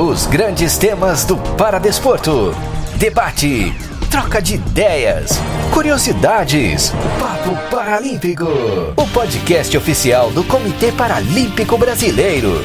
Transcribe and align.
Os 0.00 0.26
grandes 0.26 0.78
temas 0.78 1.24
do 1.24 1.36
Paradesporto. 1.56 2.54
Debate, 2.98 3.74
troca 4.08 4.40
de 4.40 4.54
ideias, 4.54 5.32
curiosidades. 5.74 6.92
Papo 7.18 7.58
Paralímpico. 7.68 8.44
O 8.96 9.06
podcast 9.08 9.76
oficial 9.76 10.30
do 10.30 10.44
Comitê 10.44 10.92
Paralímpico 10.92 11.76
Brasileiro. 11.76 12.64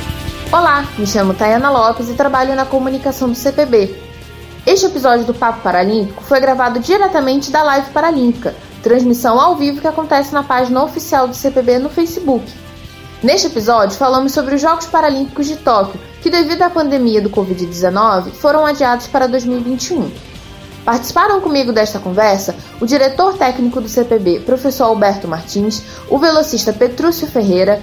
Olá, 0.52 0.88
me 0.96 1.08
chamo 1.08 1.34
Tayana 1.34 1.72
Lopes 1.72 2.08
e 2.08 2.14
trabalho 2.14 2.54
na 2.54 2.68
comunicação 2.68 3.28
do 3.28 3.36
CPB. 3.36 4.00
Este 4.64 4.86
episódio 4.86 5.26
do 5.26 5.34
Papo 5.34 5.62
Paralímpico 5.62 6.24
foi 6.24 6.40
gravado 6.40 6.80
diretamente 6.80 7.50
da 7.50 7.64
Live 7.64 7.90
Paralímpica, 7.90 8.54
transmissão 8.84 9.42
ao 9.42 9.56
vivo 9.56 9.82
que 9.82 9.88
acontece 9.88 10.32
na 10.32 10.44
página 10.44 10.84
oficial 10.84 11.28
do 11.28 11.34
CPB 11.34 11.80
no 11.80 11.90
Facebook. 11.90 12.46
Neste 13.24 13.48
episódio, 13.48 13.98
falamos 13.98 14.34
sobre 14.34 14.54
os 14.54 14.62
Jogos 14.62 14.86
Paralímpicos 14.86 15.48
de 15.48 15.56
Tóquio, 15.56 16.00
que, 16.24 16.30
devido 16.30 16.62
à 16.62 16.70
pandemia 16.70 17.22
do 17.22 17.30
Covid-19, 17.30 18.32
foram 18.32 18.66
adiados 18.66 19.08
para 19.08 19.28
2021. 19.28 20.10
Participaram 20.86 21.42
comigo 21.42 21.74
desta 21.74 22.00
conversa 22.00 22.56
o 22.80 22.86
diretor 22.86 23.38
técnico 23.38 23.82
do 23.82 23.90
CPB, 23.90 24.40
professor 24.40 24.86
Alberto 24.86 25.28
Martins, 25.28 25.84
o 26.10 26.18
velocista 26.18 26.72
Petrúcio 26.72 27.28
Ferreira, 27.28 27.82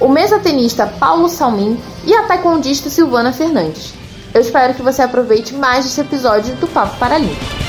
o 0.00 0.08
mesatenista 0.08 0.86
Paulo 0.86 1.28
Salmin 1.28 1.78
e 2.06 2.14
a 2.14 2.22
taekwondista 2.22 2.88
Silvana 2.88 3.30
Fernandes. 3.30 3.92
Eu 4.32 4.40
espero 4.40 4.72
que 4.72 4.82
você 4.82 5.02
aproveite 5.02 5.54
mais 5.54 5.84
este 5.84 6.00
episódio 6.00 6.54
do 6.56 6.66
Papo 6.66 6.98
Paralímpico. 6.98 7.62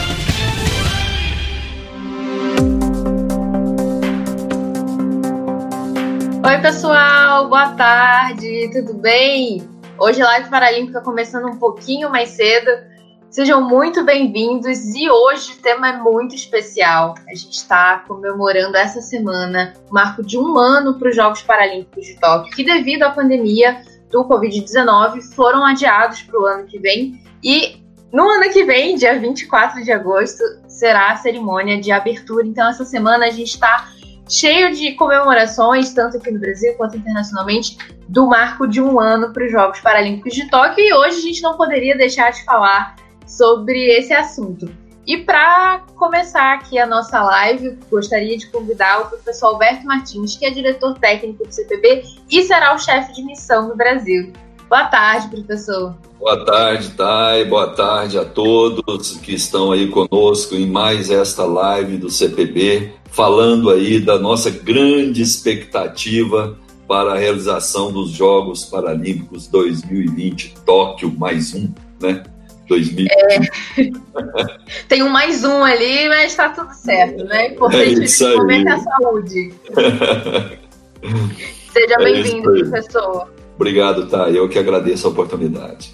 Oi, 6.46 6.58
pessoal, 6.62 7.50
boa 7.50 7.70
tarde, 7.72 8.70
tudo 8.74 8.94
bem? 8.94 9.73
Hoje 10.06 10.22
Live 10.22 10.50
Paralímpica 10.50 11.00
começando 11.00 11.48
um 11.48 11.58
pouquinho 11.58 12.10
mais 12.10 12.32
cedo. 12.32 12.70
Sejam 13.30 13.66
muito 13.66 14.04
bem-vindos 14.04 14.94
e 14.94 15.10
hoje 15.10 15.54
o 15.54 15.62
tema 15.62 15.88
é 15.88 15.98
muito 15.98 16.36
especial. 16.36 17.16
A 17.26 17.34
gente 17.34 17.54
está 17.54 18.00
comemorando 18.00 18.76
essa 18.76 19.00
semana 19.00 19.74
o 19.90 19.94
marco 19.94 20.22
de 20.22 20.38
um 20.38 20.58
ano 20.58 21.00
para 21.00 21.08
os 21.08 21.16
Jogos 21.16 21.42
Paralímpicos 21.42 22.06
de 22.06 22.20
Tóquio, 22.20 22.54
que 22.54 22.66
devido 22.66 23.04
à 23.04 23.12
pandemia 23.12 23.82
do 24.12 24.26
Covid-19 24.26 25.22
foram 25.34 25.66
adiados 25.66 26.22
para 26.24 26.38
o 26.38 26.46
ano 26.46 26.66
que 26.66 26.80
vem. 26.80 27.24
E 27.42 27.82
no 28.12 28.30
ano 28.30 28.52
que 28.52 28.66
vem, 28.66 28.98
dia 28.98 29.18
24 29.18 29.86
de 29.86 29.92
agosto, 29.94 30.44
será 30.68 31.12
a 31.12 31.16
cerimônia 31.16 31.80
de 31.80 31.94
abertura. 31.94 32.46
Então, 32.46 32.68
essa 32.68 32.84
semana 32.84 33.28
a 33.28 33.32
gente 33.32 33.52
está 33.54 33.88
cheio 34.30 34.74
de 34.74 34.94
comemorações, 34.94 35.94
tanto 35.94 36.18
aqui 36.18 36.32
no 36.32 36.40
Brasil 36.40 36.74
quanto 36.76 36.98
internacionalmente, 36.98 37.78
do 38.08 38.28
marco 38.28 38.68
de 38.68 38.82
um 38.82 39.00
ano 39.00 39.32
para 39.34 39.46
os 39.46 39.52
Jogos 39.52 39.80
Paralímpicos 39.80 40.34
de 40.34 40.50
Tóquio. 40.50 40.84
E 40.84 40.94
hoje 40.94 41.18
a 41.18 41.22
gente 41.22 41.42
não 41.42 41.58
poderia 41.58 41.98
deixar 41.98 42.32
de 42.32 42.44
falar 42.44 42.96
sobre 43.26 43.90
esse 43.98 44.14
assunto. 44.14 44.72
E 45.06 45.18
para 45.18 45.84
começar 45.96 46.54
aqui 46.54 46.80
a 46.80 46.86
nossa 46.86 47.22
live, 47.22 47.78
gostaria 47.92 48.38
de 48.38 48.48
convidar 48.48 49.02
o 49.02 49.10
professor 49.10 49.48
Alberto 49.48 49.86
Martins, 49.86 50.38
que 50.38 50.46
é 50.46 50.50
diretor 50.50 50.98
técnico 50.98 51.46
do 51.46 51.52
CPB 51.52 52.04
e 52.32 52.44
será 52.44 52.74
o 52.74 52.80
chefe 52.80 53.14
de 53.14 53.24
missão 53.24 53.68
no 53.68 53.76
Brasil. 53.76 54.32
Boa 54.74 54.86
tarde, 54.86 55.28
professor. 55.28 55.96
Boa 56.18 56.44
tarde, 56.44 56.90
Thay. 56.98 57.46
Boa 57.46 57.76
tarde 57.76 58.18
a 58.18 58.26
todos 58.26 59.18
que 59.18 59.36
estão 59.36 59.72
aí 59.72 59.88
conosco 59.88 60.56
em 60.56 60.66
mais 60.66 61.12
esta 61.12 61.46
live 61.46 61.98
do 61.98 62.10
CPB 62.10 62.92
falando 63.12 63.70
aí 63.70 64.00
da 64.00 64.18
nossa 64.18 64.50
grande 64.50 65.22
expectativa 65.22 66.58
para 66.88 67.14
a 67.14 67.18
realização 67.20 67.92
dos 67.92 68.10
Jogos 68.10 68.66
Paralímpicos 68.66 69.46
2020, 69.46 70.56
Tóquio 70.66 71.14
mais 71.16 71.54
um, 71.54 71.72
né? 72.02 72.24
2020. 72.68 73.12
É. 73.12 73.40
Tem 74.90 75.04
um 75.04 75.10
mais 75.10 75.44
um 75.44 75.64
ali, 75.64 76.10
mas 76.10 76.32
está 76.32 76.50
tudo 76.50 76.74
certo, 76.74 77.24
né? 77.26 77.50
Importante 77.50 78.02
é 78.02 78.06
isso 78.06 78.26
aí. 78.26 78.68
a 78.68 78.80
saúde. 78.80 79.54
Seja 81.72 81.94
é 81.94 82.04
bem-vindo, 82.04 82.52
professor. 82.52 83.33
Obrigado, 83.56 84.08
tá? 84.08 84.30
Eu 84.30 84.50
que 84.50 84.58
agradeço 84.58 85.08
a 85.08 85.12
oportunidade. 85.12 85.94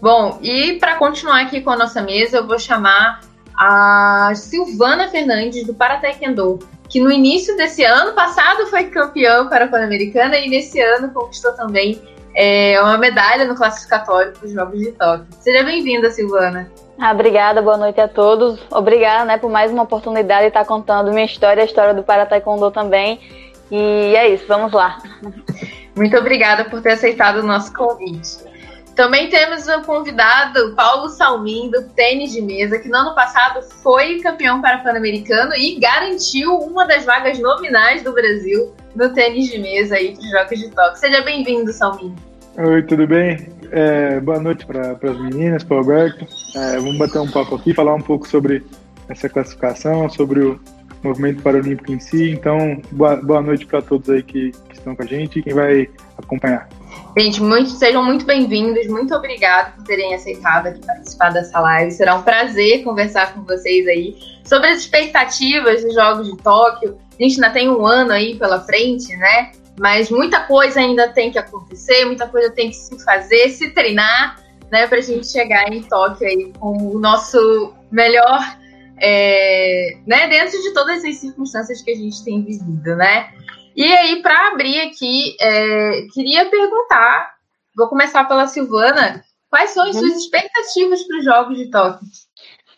Bom, 0.00 0.38
e 0.42 0.74
para 0.74 0.96
continuar 0.96 1.40
aqui 1.42 1.60
com 1.60 1.70
a 1.70 1.76
nossa 1.76 2.02
mesa, 2.02 2.36
eu 2.36 2.46
vou 2.46 2.58
chamar 2.58 3.20
a 3.56 4.32
Silvana 4.34 5.08
Fernandes, 5.08 5.66
do 5.66 5.72
Para 5.72 5.98
Taekwondo, 5.98 6.58
que 6.88 7.00
no 7.00 7.10
início 7.10 7.56
desse 7.56 7.82
ano 7.84 8.12
passado 8.12 8.66
foi 8.66 8.84
campeã 8.84 9.46
para 9.48 9.64
a 9.64 9.68
Pan-Americana 9.68 10.36
e 10.38 10.48
nesse 10.48 10.80
ano 10.80 11.10
conquistou 11.12 11.52
também 11.52 12.02
é, 12.34 12.80
uma 12.82 12.98
medalha 12.98 13.44
no 13.44 13.54
classificatório 13.54 14.32
para 14.32 14.46
os 14.46 14.52
Jogos 14.52 14.78
de 14.78 14.92
Tóquio. 14.92 15.26
Seja 15.40 15.64
bem-vinda, 15.64 16.10
Silvana. 16.10 16.70
Ah, 16.98 17.12
obrigada, 17.12 17.62
boa 17.62 17.76
noite 17.76 18.00
a 18.00 18.08
todos. 18.08 18.60
Obrigada 18.70 19.24
né, 19.24 19.38
por 19.38 19.50
mais 19.50 19.72
uma 19.72 19.84
oportunidade 19.84 20.42
de 20.42 20.48
estar 20.48 20.64
contando 20.64 21.12
minha 21.12 21.24
história, 21.24 21.62
a 21.62 21.66
história 21.66 21.94
do 21.94 22.02
Para 22.02 22.26
Taekwondo 22.26 22.70
também. 22.70 23.20
E 23.70 24.14
é 24.16 24.28
isso, 24.28 24.44
vamos 24.46 24.72
lá. 24.72 24.98
Muito 25.96 26.16
obrigada 26.16 26.64
por 26.64 26.82
ter 26.82 26.92
aceitado 26.92 27.38
o 27.38 27.46
nosso 27.46 27.72
convite. 27.72 28.38
Também 28.94 29.28
temos 29.28 29.66
o 29.66 29.82
convidado 29.82 30.72
Paulo 30.76 31.08
Salmin, 31.08 31.68
do 31.68 31.82
tênis 31.82 32.32
de 32.32 32.40
mesa, 32.40 32.78
que 32.78 32.88
no 32.88 32.96
ano 32.96 33.14
passado 33.14 33.60
foi 33.82 34.20
campeão 34.20 34.60
para 34.60 34.78
Pan-Americano 34.78 35.52
e 35.54 35.78
garantiu 35.80 36.56
uma 36.58 36.86
das 36.86 37.04
vagas 37.04 37.38
nominais 37.40 38.02
do 38.02 38.12
Brasil 38.12 38.72
no 38.94 39.12
tênis 39.12 39.50
de 39.50 39.58
mesa 39.58 39.96
aí 39.96 40.14
para 40.14 40.24
os 40.24 40.30
Jogos 40.30 40.58
de 40.60 40.70
Tóquio. 40.70 40.96
Seja 40.96 41.22
bem-vindo, 41.22 41.72
Salmin. 41.72 42.14
Oi, 42.56 42.82
tudo 42.82 43.04
bem? 43.04 43.48
É, 43.72 44.20
boa 44.20 44.38
noite 44.38 44.64
para 44.64 44.92
as 44.92 45.20
meninas, 45.20 45.64
para 45.64 45.74
o 45.74 45.78
Alberto. 45.78 46.24
É, 46.54 46.76
vamos 46.76 46.96
bater 46.96 47.18
um 47.18 47.28
papo 47.28 47.56
aqui, 47.56 47.74
falar 47.74 47.94
um 47.94 48.00
pouco 48.00 48.28
sobre 48.28 48.64
essa 49.08 49.28
classificação, 49.28 50.08
sobre 50.08 50.40
o 50.40 50.60
movimento 51.04 51.42
paralímpico 51.42 51.92
em 51.92 52.00
si. 52.00 52.30
Então, 52.30 52.80
boa, 52.90 53.16
boa 53.16 53.42
noite 53.42 53.66
para 53.66 53.82
todos 53.82 54.08
aí 54.08 54.22
que, 54.22 54.50
que 54.50 54.72
estão 54.72 54.96
com 54.96 55.02
a 55.02 55.06
gente 55.06 55.38
e 55.38 55.42
quem 55.42 55.54
vai 55.54 55.88
acompanhar. 56.18 56.68
Gente, 57.16 57.40
muito, 57.40 57.70
sejam 57.70 58.04
muito 58.04 58.24
bem-vindos, 58.24 58.88
muito 58.88 59.14
obrigado 59.14 59.76
por 59.76 59.84
terem 59.84 60.14
aceitado 60.14 60.66
aqui 60.66 60.84
participar 60.84 61.30
dessa 61.30 61.60
live. 61.60 61.92
Será 61.92 62.16
um 62.16 62.22
prazer 62.22 62.82
conversar 62.82 63.34
com 63.34 63.44
vocês 63.44 63.86
aí 63.86 64.16
sobre 64.44 64.68
as 64.68 64.80
expectativas 64.80 65.84
dos 65.84 65.94
Jogos 65.94 66.28
de 66.28 66.36
Tóquio. 66.38 66.98
A 67.18 67.22
gente 67.22 67.34
ainda 67.34 67.50
tem 67.50 67.70
um 67.70 67.86
ano 67.86 68.12
aí 68.12 68.36
pela 68.36 68.60
frente, 68.60 69.16
né? 69.16 69.52
Mas 69.78 70.10
muita 70.10 70.40
coisa 70.40 70.80
ainda 70.80 71.08
tem 71.08 71.30
que 71.30 71.38
acontecer, 71.38 72.04
muita 72.04 72.26
coisa 72.26 72.50
tem 72.50 72.70
que 72.70 72.76
se 72.76 73.04
fazer, 73.04 73.48
se 73.50 73.70
treinar, 73.70 74.40
né? 74.70 74.86
Pra 74.88 75.00
gente 75.00 75.28
chegar 75.28 75.72
em 75.72 75.82
Tóquio 75.82 76.26
aí 76.26 76.52
com 76.58 76.76
o 76.94 76.98
nosso 76.98 77.74
melhor, 77.92 78.40
é, 78.98 79.98
né? 80.06 80.28
Dentro 80.28 80.60
de 80.60 80.72
todas 80.72 81.04
as 81.04 81.16
circunstâncias 81.16 81.82
que 81.82 81.90
a 81.90 81.94
gente 81.94 82.24
tem 82.24 82.44
vivido, 82.44 82.96
né? 82.96 83.30
E 83.76 83.84
aí, 83.84 84.22
para 84.22 84.48
abrir 84.48 84.80
aqui, 84.82 85.36
é, 85.40 86.06
queria 86.12 86.48
perguntar, 86.48 87.34
vou 87.76 87.88
começar 87.88 88.24
pela 88.24 88.46
Silvana, 88.46 89.24
quais 89.50 89.70
são 89.70 89.84
as 89.84 89.96
suas 89.96 90.12
uhum. 90.12 90.18
expectativas 90.18 91.02
para 91.02 91.18
os 91.18 91.24
Jogos 91.24 91.58
de 91.58 91.70
Tóquio? 91.70 92.06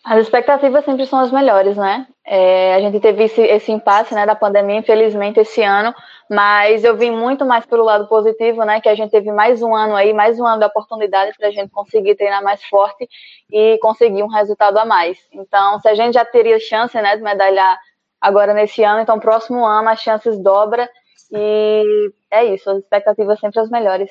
As 0.03 0.21
expectativas 0.21 0.85
sempre 0.85 1.05
são 1.05 1.19
as 1.19 1.31
melhores, 1.31 1.75
né? 1.75 2.07
É, 2.25 2.75
a 2.75 2.79
gente 2.79 2.99
teve 2.99 3.25
esse, 3.25 3.41
esse 3.41 3.71
impasse 3.71 4.13
né, 4.15 4.25
da 4.25 4.35
pandemia, 4.35 4.79
infelizmente, 4.79 5.39
esse 5.39 5.61
ano, 5.61 5.93
mas 6.29 6.83
eu 6.83 6.97
vim 6.97 7.11
muito 7.11 7.45
mais 7.45 7.65
pelo 7.65 7.83
lado 7.83 8.07
positivo, 8.07 8.63
né? 8.63 8.81
Que 8.81 8.89
a 8.89 8.95
gente 8.95 9.11
teve 9.11 9.31
mais 9.31 9.61
um 9.61 9.75
ano 9.75 9.95
aí, 9.95 10.13
mais 10.13 10.39
um 10.39 10.45
ano 10.45 10.59
de 10.59 10.65
oportunidade 10.65 11.35
para 11.37 11.47
a 11.47 11.51
gente 11.51 11.69
conseguir 11.71 12.15
treinar 12.15 12.43
mais 12.43 12.63
forte 12.65 13.07
e 13.51 13.77
conseguir 13.79 14.23
um 14.23 14.27
resultado 14.27 14.77
a 14.77 14.85
mais. 14.85 15.17
Então, 15.31 15.79
se 15.79 15.87
a 15.87 15.95
gente 15.95 16.15
já 16.15 16.25
teria 16.25 16.59
chance 16.59 16.99
né, 17.01 17.15
de 17.15 17.23
medalhar 17.23 17.77
agora 18.19 18.53
nesse 18.53 18.83
ano, 18.83 19.01
então 19.01 19.19
próximo 19.19 19.65
ano 19.65 19.89
as 19.89 20.01
chances 20.01 20.37
dobra 20.39 20.89
e 21.31 22.11
é 22.31 22.53
isso, 22.53 22.69
as 22.69 22.79
expectativas 22.79 23.39
sempre 23.39 23.59
as 23.59 23.69
melhores. 23.69 24.09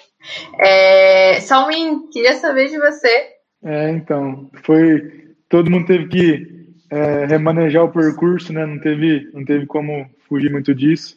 É, 0.59 1.41
Salmin, 1.41 2.09
queria 2.11 2.35
saber 2.35 2.69
de 2.69 2.79
você. 2.79 3.29
É, 3.65 3.91
então, 3.91 4.51
foi. 4.63 5.27
Todo 5.49 5.71
mundo 5.71 5.87
teve 5.87 6.09
que 6.09 6.57
é, 6.91 7.27
remanejar 7.27 7.85
o 7.85 7.93
percurso, 7.93 8.53
né? 8.53 8.67
Não 8.67 8.81
teve, 8.81 9.31
não 9.33 9.45
teve 9.45 9.67
como 9.67 10.09
fugir 10.29 10.51
muito 10.51 10.75
disso. 10.75 11.17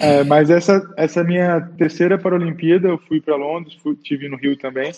É, 0.00 0.24
mas 0.24 0.50
essa, 0.50 0.82
essa 0.96 1.24
minha 1.24 1.60
terceira 1.78 2.18
Paralimpíada, 2.18 2.88
eu 2.88 2.98
fui 2.98 3.20
para 3.20 3.36
Londres, 3.36 3.76
fui, 3.82 3.96
tive 3.96 4.28
no 4.28 4.36
Rio 4.36 4.56
também. 4.56 4.92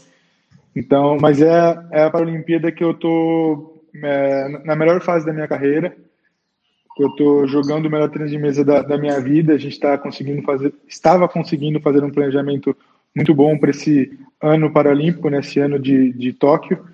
Então, 0.75 1.19
mas 1.21 1.41
é, 1.41 1.79
é 1.91 2.05
a 2.05 2.11
Paralimpíada 2.11 2.73
que 2.73 2.83
eu 2.83 2.95
tô 2.95 3.81
é, 3.95 4.49
na 4.65 4.75
melhor 4.75 5.01
fase 5.01 5.25
da 5.25 5.33
minha 5.33 5.49
carreira 5.49 5.97
eu 6.99 7.09
estou 7.09 7.47
jogando 7.47 7.87
o 7.87 7.91
melhor 7.91 8.11
tênis 8.11 8.31
de 8.31 8.39
mesa 8.39 8.65
da, 8.65 8.83
da 8.83 8.99
minha 8.99 9.19
vida. 9.21 9.55
A 9.55 9.59
gente 9.59 9.73
está 9.73 9.97
conseguindo 9.97 10.43
fazer, 10.43 10.75
estava 10.87 11.29
conseguindo 11.29 11.81
fazer 11.81 12.05
um 12.05 12.11
planejamento 12.11 12.77
muito 13.15 13.35
bom 13.35 13.59
para 13.59 13.71
esse 13.71 14.19
ano 14.41 14.71
paralímpico, 14.71 15.29
nesse 15.29 15.59
né, 15.59 15.67
ano 15.67 15.79
de, 15.79 16.13
de 16.13 16.33
Tóquio. 16.33 16.85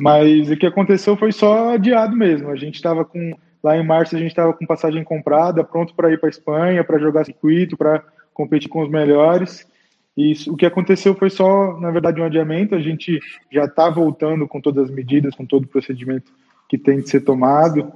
Mas 0.00 0.50
o 0.50 0.56
que 0.56 0.66
aconteceu 0.66 1.16
foi 1.16 1.30
só 1.30 1.74
adiado 1.74 2.16
mesmo. 2.16 2.50
A 2.50 2.56
gente 2.56 2.74
estava 2.76 3.04
com 3.04 3.36
lá 3.64 3.78
em 3.78 3.82
março 3.82 4.14
a 4.14 4.18
gente 4.18 4.28
estava 4.28 4.52
com 4.52 4.66
passagem 4.66 5.02
comprada, 5.02 5.64
pronto 5.64 5.94
para 5.94 6.12
ir 6.12 6.20
para 6.20 6.28
Espanha, 6.28 6.84
para 6.84 6.98
jogar 6.98 7.24
circuito, 7.24 7.78
para 7.78 8.02
competir 8.34 8.68
com 8.68 8.82
os 8.82 8.90
melhores. 8.90 9.66
E 10.14 10.32
isso, 10.32 10.52
o 10.52 10.56
que 10.56 10.66
aconteceu 10.66 11.14
foi 11.14 11.30
só, 11.30 11.80
na 11.80 11.90
verdade, 11.90 12.20
um 12.20 12.24
adiamento. 12.24 12.74
A 12.74 12.80
gente 12.80 13.18
já 13.50 13.64
está 13.64 13.88
voltando 13.88 14.46
com 14.46 14.60
todas 14.60 14.84
as 14.84 14.90
medidas, 14.94 15.34
com 15.34 15.46
todo 15.46 15.64
o 15.64 15.68
procedimento 15.68 16.30
que 16.68 16.76
tem 16.76 17.00
de 17.00 17.08
ser 17.08 17.22
tomado, 17.22 17.90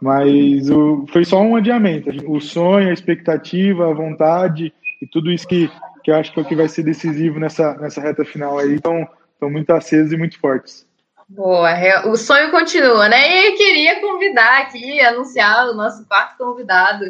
mas 0.00 0.70
o, 0.70 1.04
foi 1.08 1.24
só 1.24 1.42
um 1.42 1.56
adiamento. 1.56 2.08
O 2.30 2.40
sonho, 2.40 2.88
a 2.88 2.92
expectativa, 2.92 3.90
a 3.90 3.94
vontade 3.94 4.72
e 5.02 5.06
tudo 5.06 5.32
isso 5.32 5.46
que, 5.46 5.68
que 6.04 6.10
eu 6.12 6.14
acho 6.14 6.32
que 6.32 6.38
é 6.38 6.42
o 6.42 6.46
que 6.46 6.54
vai 6.54 6.68
ser 6.68 6.84
decisivo 6.84 7.40
nessa, 7.40 7.74
nessa 7.78 8.00
reta 8.00 8.24
final 8.24 8.58
aí 8.58 8.76
estão 8.76 9.08
muito 9.42 9.70
acesos 9.70 10.12
e 10.12 10.16
muito 10.16 10.38
fortes. 10.38 10.86
Boa, 11.32 11.70
o 12.06 12.16
sonho 12.16 12.50
continua, 12.50 13.08
né? 13.08 13.30
E 13.30 13.46
eu 13.46 13.56
queria 13.56 14.00
convidar 14.00 14.62
aqui, 14.62 15.00
anunciar 15.00 15.68
o 15.68 15.74
nosso 15.74 16.04
quarto 16.08 16.36
convidado, 16.36 17.04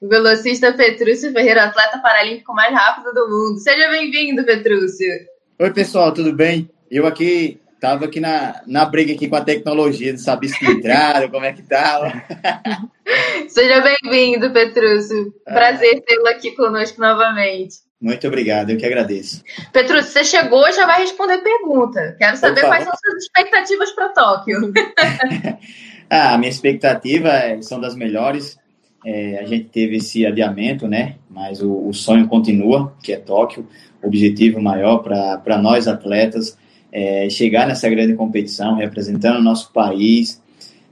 o 0.00 0.08
velocista 0.08 0.72
Petrúcio 0.72 1.30
Ferreira, 1.30 1.64
atleta 1.64 1.98
paralímpico 1.98 2.54
mais 2.54 2.72
rápido 2.72 3.12
do 3.12 3.28
mundo. 3.28 3.58
Seja 3.58 3.90
bem-vindo, 3.90 4.42
Petrúcio. 4.46 5.06
Oi, 5.58 5.70
pessoal, 5.74 6.10
tudo 6.14 6.32
bem? 6.32 6.70
Eu 6.90 7.06
aqui 7.06 7.60
tava 7.78 8.06
aqui 8.06 8.18
na, 8.18 8.62
na 8.66 8.86
briga 8.86 9.12
aqui 9.12 9.28
com 9.28 9.36
a 9.36 9.44
tecnologia, 9.44 10.10
não 10.10 10.18
sabia 10.18 10.48
se 10.48 10.64
entraram, 10.64 11.28
como 11.28 11.44
é 11.44 11.52
que 11.52 11.62
tava. 11.62 12.10
Seja 13.46 13.82
bem-vindo, 13.82 14.54
Petrúcio. 14.54 15.34
Prazer 15.44 16.00
tê-lo 16.00 16.28
aqui 16.28 16.52
conosco 16.52 16.98
novamente. 16.98 17.85
Muito 18.00 18.26
obrigado, 18.26 18.70
eu 18.70 18.76
que 18.76 18.84
agradeço. 18.84 19.42
Petrúcio, 19.72 20.12
você 20.12 20.24
chegou 20.24 20.68
e 20.68 20.72
já 20.72 20.84
vai 20.84 21.00
responder 21.00 21.38
pergunta. 21.38 22.14
Quero 22.18 22.36
saber 22.36 22.60
Opa. 22.60 22.68
quais 22.68 22.84
são 22.84 22.92
suas 22.94 23.22
expectativas 23.22 23.90
para 23.92 24.10
Tóquio. 24.10 24.72
ah, 26.10 26.34
a 26.34 26.38
minha 26.38 26.50
expectativa 26.50 27.28
é, 27.30 27.62
são 27.62 27.80
das 27.80 27.96
melhores. 27.96 28.58
É, 29.04 29.38
a 29.38 29.46
gente 29.46 29.68
teve 29.68 29.96
esse 29.96 30.26
adiamento, 30.26 30.86
né? 30.86 31.16
Mas 31.30 31.62
o, 31.62 31.88
o 31.88 31.94
sonho 31.94 32.28
continua, 32.28 32.94
que 33.02 33.14
é 33.14 33.16
Tóquio. 33.16 33.66
O 34.02 34.08
objetivo 34.08 34.60
maior 34.60 34.98
para 34.98 35.56
nós 35.56 35.88
atletas 35.88 36.58
é 36.92 37.30
chegar 37.30 37.66
nessa 37.66 37.88
grande 37.88 38.14
competição, 38.14 38.76
representando 38.76 39.38
o 39.38 39.42
nosso 39.42 39.72
país, 39.72 40.42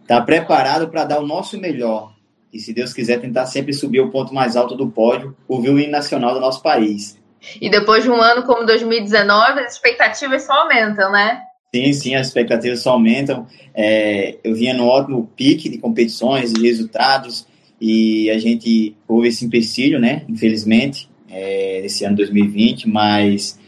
estar 0.01 0.21
tá 0.21 0.23
preparado 0.23 0.89
para 0.89 1.05
dar 1.05 1.21
o 1.21 1.27
nosso 1.27 1.61
melhor 1.61 2.14
e, 2.55 2.61
se 2.61 2.73
Deus 2.73 2.93
quiser, 2.93 3.21
tentar 3.21 3.47
sempre 3.47 3.73
subir 3.73 4.01
o 4.01 4.11
ponto 4.11 4.33
mais 4.33 4.55
alto 4.55 4.77
do 4.77 4.89
pódio, 4.89 5.37
ouvir 5.49 5.71
o 5.71 5.79
hino 5.79 5.91
nacional 5.91 6.33
do 6.33 6.41
nosso 6.41 6.63
país. 6.63 7.19
E 7.61 7.69
depois 7.69 8.05
de 8.05 8.11
um 8.11 8.23
ano 8.23 8.45
como 8.45 8.65
2019, 8.65 9.61
as 9.61 9.73
expectativas 9.75 10.45
só 10.45 10.53
aumentam, 10.53 11.11
né? 11.11 11.43
Sim, 11.75 11.93
sim, 11.93 12.15
as 12.15 12.29
expectativas 12.29 12.81
só 12.81 12.93
aumentam. 12.93 13.47
É, 13.75 14.37
eu 14.45 14.55
vinha 14.55 14.73
no 14.73 14.87
ótimo 14.87 15.29
pique 15.37 15.69
de 15.69 15.79
competições 15.79 16.53
e 16.53 16.63
resultados, 16.63 17.47
e 17.81 18.31
a 18.31 18.39
gente 18.39 18.97
houve 19.09 19.29
esse 19.29 19.45
empecilho, 19.45 19.99
né? 19.99 20.23
Infelizmente, 20.29 21.11
é, 21.29 21.85
esse 21.85 22.05
ano 22.05 22.17
2020, 22.17 22.89
mas 22.89 23.59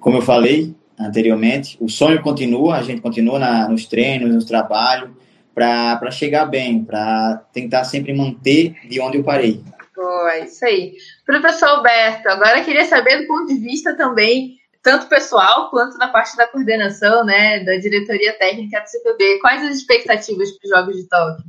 como 0.00 0.16
eu 0.16 0.22
falei 0.22 0.74
anteriormente, 0.98 1.76
o 1.80 1.88
sonho 1.88 2.20
continua, 2.20 2.76
a 2.76 2.82
gente 2.82 3.00
continua 3.00 3.38
na, 3.38 3.68
nos 3.68 3.86
treinos, 3.86 4.34
no 4.34 4.44
trabalho, 4.44 5.16
para 5.58 6.10
chegar 6.10 6.46
bem, 6.46 6.84
para 6.84 7.42
tentar 7.52 7.84
sempre 7.84 8.12
manter 8.12 8.74
de 8.88 9.00
onde 9.00 9.18
eu 9.18 9.24
parei. 9.24 9.62
Boa, 9.94 10.38
isso 10.38 10.64
aí. 10.64 10.94
Professor 11.26 11.68
Alberto, 11.68 12.28
agora 12.28 12.60
eu 12.60 12.64
queria 12.64 12.84
saber 12.84 13.20
do 13.20 13.26
ponto 13.26 13.48
de 13.48 13.58
vista 13.58 13.96
também, 13.96 14.56
tanto 14.82 15.08
pessoal 15.08 15.70
quanto 15.70 15.98
na 15.98 16.08
parte 16.08 16.36
da 16.36 16.46
coordenação, 16.46 17.24
né, 17.24 17.64
da 17.64 17.76
diretoria 17.76 18.32
técnica 18.38 18.80
do 18.80 18.88
CPB, 18.88 19.40
quais 19.40 19.62
as 19.64 19.76
expectativas 19.76 20.52
para 20.52 20.66
os 20.66 20.70
Jogos 20.70 20.96
de 20.96 21.08
Tóquio? 21.08 21.44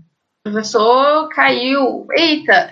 O 0.45 0.51
professor 0.51 1.29
caiu. 1.29 2.07
Eita! 2.11 2.69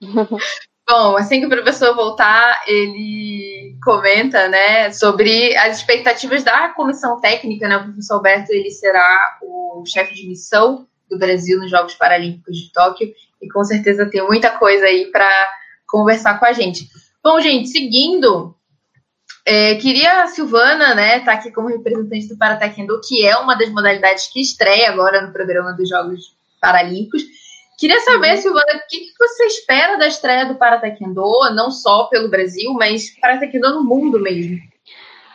Bom, 0.90 1.16
assim 1.16 1.38
que 1.38 1.46
o 1.46 1.48
professor 1.48 1.94
voltar, 1.94 2.64
ele 2.66 3.76
comenta, 3.80 4.48
né, 4.48 4.90
sobre 4.90 5.56
as 5.56 5.76
expectativas 5.76 6.42
da 6.42 6.70
comissão 6.70 7.20
técnica, 7.20 7.68
né? 7.68 7.76
O 7.76 7.84
professor 7.84 8.14
Alberto, 8.14 8.52
ele 8.52 8.72
será 8.72 9.38
o 9.40 9.84
chefe 9.86 10.16
de 10.16 10.26
missão 10.26 10.88
do 11.08 11.16
Brasil 11.16 11.60
nos 11.60 11.70
Jogos 11.70 11.94
Paralímpicos 11.94 12.56
de 12.56 12.72
Tóquio 12.72 13.14
e 13.40 13.48
com 13.48 13.62
certeza 13.62 14.10
tem 14.10 14.26
muita 14.26 14.50
coisa 14.50 14.84
aí 14.84 15.12
para 15.12 15.30
conversar 15.86 16.40
com 16.40 16.46
a 16.46 16.52
gente. 16.52 16.88
Bom, 17.22 17.40
gente, 17.40 17.68
seguindo, 17.68 18.52
é, 19.46 19.76
queria 19.76 20.24
a 20.24 20.26
Silvana, 20.26 20.92
né, 20.92 21.18
estar 21.18 21.32
tá 21.34 21.38
aqui 21.38 21.52
como 21.52 21.68
representante 21.68 22.26
do 22.26 22.36
Para 22.36 22.56
Taekwondo, 22.56 23.00
que 23.06 23.24
é 23.24 23.36
uma 23.36 23.54
das 23.54 23.70
modalidades 23.70 24.26
que 24.32 24.40
estreia 24.40 24.90
agora 24.90 25.24
no 25.24 25.32
programa 25.32 25.72
dos 25.72 25.88
Jogos 25.88 26.34
Paralímpicos. 26.60 27.22
Queria 27.80 27.98
saber, 28.00 28.32
uhum. 28.32 28.36
Silvana, 28.36 28.74
o 28.74 28.86
que, 28.86 29.10
você 29.18 29.46
espera 29.46 29.96
da 29.96 30.06
estreia 30.06 30.44
do 30.44 30.56
Para 30.56 30.78
Taekwondo, 30.78 31.54
não 31.54 31.70
só 31.70 32.04
pelo 32.04 32.28
Brasil, 32.28 32.74
mas 32.74 33.18
Para 33.18 33.38
Taekwondo 33.38 33.76
no 33.76 33.84
mundo 33.84 34.20
mesmo? 34.20 34.58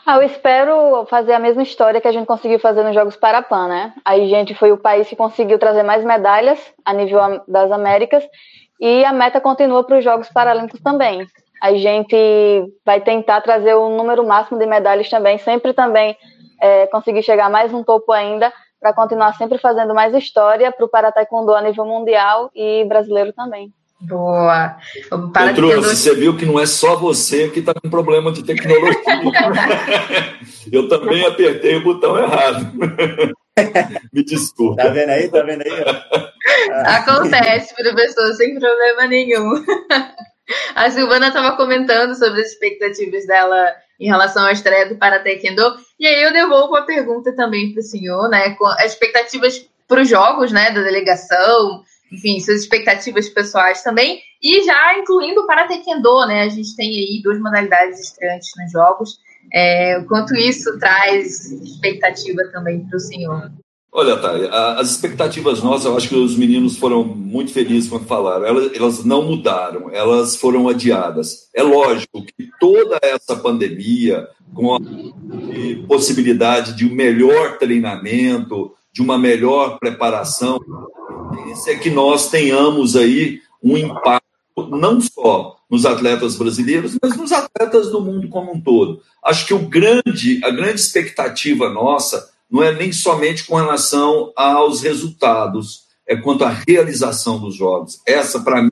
Ah, 0.06 0.18
eu 0.18 0.22
espero 0.22 1.08
fazer 1.10 1.34
a 1.34 1.40
mesma 1.40 1.64
história 1.64 2.00
que 2.00 2.08
a 2.08 2.12
gente 2.12 2.28
conseguiu 2.28 2.60
fazer 2.60 2.84
nos 2.84 2.94
Jogos 2.94 3.16
Parapan, 3.16 3.68
né? 3.68 3.94
A 4.06 4.16
gente 4.20 4.54
foi 4.54 4.72
o 4.72 4.78
país 4.78 5.10
que 5.10 5.16
conseguiu 5.16 5.58
trazer 5.58 5.82
mais 5.82 6.06
medalhas 6.06 6.60
a 6.86 6.94
nível 6.94 7.20
das 7.48 7.72
Américas 7.72 8.24
e 8.80 9.04
a 9.04 9.12
meta 9.12 9.42
continua 9.42 9.84
para 9.84 9.98
os 9.98 10.04
Jogos 10.04 10.30
Paralímpicos 10.30 10.82
também. 10.82 11.26
A 11.60 11.74
gente 11.74 12.16
vai 12.86 13.02
tentar 13.02 13.42
trazer 13.42 13.74
o 13.74 13.90
número 13.90 14.24
máximo 14.24 14.60
de 14.60 14.68
medalhas 14.68 15.10
também, 15.10 15.40
sempre 15.40 15.74
também 15.74 16.16
é, 16.62 16.86
conseguir 16.86 17.24
chegar 17.24 17.50
mais 17.50 17.74
um 17.74 17.84
topo 17.84 18.12
ainda 18.12 18.54
para 18.86 18.94
continuar 18.94 19.36
sempre 19.36 19.58
fazendo 19.58 19.96
mais 19.96 20.14
história 20.14 20.72
para 20.72 20.86
o 20.86 20.88
Para 20.88 21.12
Taekwondo 21.12 21.56
a 21.56 21.62
nível 21.64 21.86
mundial 21.86 22.52
e 22.54 22.86
brasileiro 22.86 23.34
também. 23.34 23.74
Boa. 24.00 24.78
Para 25.34 25.54
você 25.54 26.14
viu 26.14 26.38
que 26.38 26.46
não 26.46 26.60
é 26.60 26.68
só 26.68 26.96
você 26.96 27.50
que 27.50 27.62
está 27.62 27.74
com 27.74 27.90
problema 27.90 28.32
de 28.32 28.44
tecnologia. 28.44 29.02
Eu 30.72 30.88
também 30.88 31.26
apertei 31.26 31.78
o 31.78 31.84
botão 31.84 32.16
errado. 32.16 32.72
Me 34.14 34.24
desculpa. 34.24 34.84
Tá 34.84 34.90
vendo 34.90 35.10
aí? 35.10 35.30
Tá 35.30 35.42
vendo 35.42 35.64
aí? 35.64 35.72
Acontece, 36.86 37.74
professor, 37.74 38.34
sem 38.36 38.60
problema 38.60 39.08
nenhum. 39.08 39.66
A 40.76 40.90
Silvana 40.90 41.28
estava 41.28 41.56
comentando 41.56 42.14
sobre 42.16 42.42
as 42.42 42.52
expectativas 42.52 43.26
dela 43.26 43.74
em 44.00 44.08
relação 44.08 44.46
à 44.46 44.52
estreia 44.52 44.88
do 44.88 44.98
Taekwondo. 44.98 45.78
E 46.00 46.06
aí 46.06 46.24
eu 46.24 46.34
devolvo 46.34 46.76
a 46.76 46.84
pergunta 46.84 47.34
também 47.36 47.72
para 47.72 47.80
o 47.80 47.84
senhor, 47.84 48.30
né? 48.30 48.56
As 48.80 48.94
expectativas 48.94 49.68
para 49.88 50.02
os 50.02 50.10
jogos, 50.10 50.52
né? 50.52 50.72
Da 50.72 50.82
delegação, 50.82 51.84
enfim, 52.12 52.40
suas 52.40 52.62
expectativas 52.62 53.30
pessoais 53.30 53.82
também. 53.82 54.22
E 54.42 54.64
já 54.64 54.98
incluindo 55.00 55.42
o 55.42 55.48
Taekwondo, 55.48 56.28
né? 56.28 56.44
A 56.44 56.50
gente 56.50 56.76
tem 56.76 56.90
aí 56.90 57.22
duas 57.24 57.40
modalidades 57.40 58.00
estreantes 58.00 58.50
nos 58.58 58.72
jogos. 58.72 59.20
É, 59.54 60.02
quanto 60.08 60.36
isso 60.36 60.78
traz 60.80 61.52
expectativa 61.52 62.44
também 62.52 62.86
para 62.88 62.98
o 62.98 63.00
senhor? 63.00 63.52
Olha, 63.98 64.18
Thay, 64.18 64.50
as 64.52 64.92
expectativas 64.92 65.64
nossas, 65.64 65.86
eu 65.86 65.96
acho 65.96 66.10
que 66.10 66.16
os 66.16 66.36
meninos 66.36 66.76
foram 66.76 67.02
muito 67.06 67.54
felizes 67.54 67.90
quando 67.90 68.06
falaram. 68.06 68.46
Elas, 68.46 68.76
elas 68.76 69.06
não 69.06 69.22
mudaram, 69.22 69.90
elas 69.90 70.36
foram 70.36 70.68
adiadas. 70.68 71.48
É 71.56 71.64
lógico 71.64 72.22
que 72.22 72.50
toda 72.60 73.00
essa 73.02 73.38
pandemia, 73.38 74.28
com 74.54 74.76
a 74.76 74.80
possibilidade 75.88 76.74
de 76.74 76.86
um 76.86 76.94
melhor 76.94 77.58
treinamento, 77.58 78.74
de 78.92 79.02
uma 79.02 79.18
melhor 79.18 79.80
preparação, 79.80 80.60
é 81.66 81.76
que 81.76 81.90
nós 81.90 82.30
tenhamos 82.30 82.98
aí 82.98 83.40
um 83.64 83.78
impacto 83.78 84.26
não 84.72 85.00
só 85.00 85.56
nos 85.72 85.86
atletas 85.86 86.36
brasileiros, 86.36 86.98
mas 87.02 87.16
nos 87.16 87.32
atletas 87.32 87.90
do 87.90 88.02
mundo 88.02 88.28
como 88.28 88.54
um 88.54 88.60
todo. 88.60 89.02
Acho 89.24 89.48
que 89.48 89.54
o 89.54 89.60
grande, 89.60 90.42
a 90.44 90.50
grande 90.50 90.82
expectativa 90.82 91.70
nossa 91.70 92.35
não 92.50 92.64
é 92.64 92.74
nem 92.74 92.92
somente 92.92 93.46
com 93.46 93.56
relação 93.56 94.32
aos 94.36 94.82
resultados, 94.82 95.86
é 96.08 96.16
quanto 96.16 96.44
à 96.44 96.50
realização 96.50 97.40
dos 97.40 97.56
jogos. 97.56 98.00
Essa, 98.06 98.40
para 98.40 98.62
mim, 98.62 98.70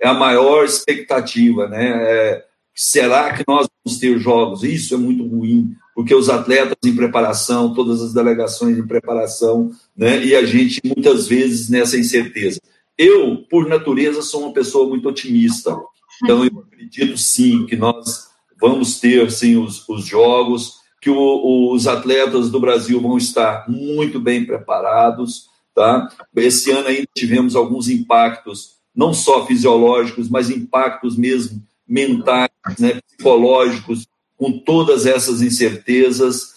é 0.00 0.08
a 0.08 0.14
maior 0.14 0.64
expectativa, 0.64 1.68
né? 1.68 1.90
É, 1.90 2.44
será 2.74 3.32
que 3.32 3.44
nós 3.46 3.68
vamos 3.84 4.00
ter 4.00 4.18
jogos? 4.18 4.64
Isso 4.64 4.94
é 4.94 4.96
muito 4.96 5.24
ruim, 5.26 5.74
porque 5.94 6.14
os 6.14 6.28
atletas 6.28 6.76
em 6.84 6.96
preparação, 6.96 7.72
todas 7.72 8.02
as 8.02 8.12
delegações 8.12 8.76
em 8.76 8.86
preparação, 8.86 9.70
né? 9.96 10.24
E 10.24 10.34
a 10.34 10.44
gente 10.44 10.80
muitas 10.84 11.28
vezes 11.28 11.68
nessa 11.68 11.96
incerteza. 11.96 12.60
Eu, 12.98 13.44
por 13.48 13.68
natureza, 13.68 14.20
sou 14.20 14.42
uma 14.42 14.52
pessoa 14.52 14.88
muito 14.88 15.08
otimista. 15.08 15.76
Então, 16.22 16.44
eu 16.44 16.60
acredito 16.60 17.16
sim 17.16 17.64
que 17.66 17.76
nós 17.76 18.28
vamos 18.60 19.00
ter 19.00 19.30
sim 19.30 19.56
os, 19.56 19.88
os 19.88 20.04
jogos 20.04 20.81
que 21.02 21.10
o, 21.10 21.72
os 21.72 21.88
atletas 21.88 22.48
do 22.48 22.60
Brasil 22.60 23.00
vão 23.00 23.18
estar 23.18 23.68
muito 23.68 24.20
bem 24.20 24.46
preparados. 24.46 25.48
Tá? 25.74 26.08
Esse 26.36 26.70
ano 26.70 26.86
ainda 26.86 27.08
tivemos 27.12 27.56
alguns 27.56 27.88
impactos, 27.88 28.76
não 28.94 29.12
só 29.12 29.44
fisiológicos, 29.44 30.28
mas 30.28 30.48
impactos 30.48 31.16
mesmo 31.16 31.60
mentais, 31.88 32.50
né, 32.78 33.00
psicológicos, 33.06 34.06
com 34.36 34.58
todas 34.60 35.04
essas 35.04 35.42
incertezas. 35.42 36.52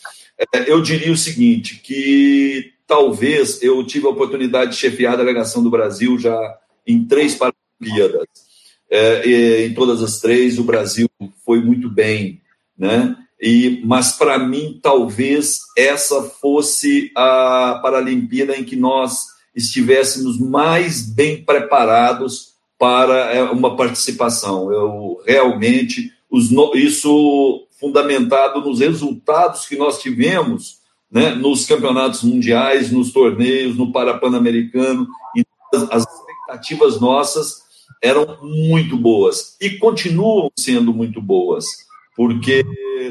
É, 0.54 0.72
eu 0.72 0.80
diria 0.80 1.12
o 1.12 1.18
seguinte, 1.18 1.82
que 1.84 2.72
talvez 2.86 3.64
eu 3.64 3.84
tive 3.84 4.06
a 4.06 4.12
oportunidade 4.12 4.72
de 4.72 4.78
chefiar 4.78 5.14
a 5.14 5.18
delegação 5.18 5.64
do 5.64 5.72
Brasil 5.72 6.20
já 6.20 6.38
em 6.86 7.04
três 7.04 7.34
Paralimpíadas. 7.34 8.28
É, 8.92 9.66
em 9.66 9.74
todas 9.74 10.04
as 10.04 10.20
três, 10.20 10.60
o 10.60 10.64
Brasil 10.64 11.10
foi 11.44 11.60
muito 11.60 11.90
bem 11.90 12.42
né? 12.78 13.16
E, 13.42 13.82
mas 13.86 14.14
para 14.14 14.40
mim, 14.40 14.80
talvez 14.82 15.60
essa 15.78 16.24
fosse 16.24 17.12
a 17.16 17.80
Paralimpíada 17.82 18.56
em 18.56 18.64
que 18.64 18.76
nós 18.76 19.26
estivéssemos 19.56 20.40
mais 20.40 21.02
bem 21.02 21.44
preparados 21.44 22.56
para 22.78 23.32
é, 23.32 23.44
uma 23.44 23.76
participação. 23.76 24.72
Eu 24.72 25.22
realmente 25.26 26.12
os, 26.30 26.52
isso 26.76 27.68
fundamentado 27.80 28.62
nos 28.62 28.80
resultados 28.80 29.66
que 29.66 29.78
nós 29.78 30.02
tivemos 30.02 30.80
né, 31.12 31.34
nos 31.36 31.66
campeonatos 31.66 32.24
mundiais, 32.24 32.92
nos 32.92 33.12
torneios, 33.12 33.78
no 33.78 33.92
Parapan-Americano, 33.92 35.08
as 35.92 36.04
expectativas 36.04 37.00
nossas 37.00 37.64
eram 38.02 38.38
muito 38.42 38.98
boas 38.98 39.56
e 39.62 39.72
continuam 39.78 40.50
sendo 40.58 40.94
muito 40.94 41.22
boas, 41.22 41.66
porque 42.16 42.64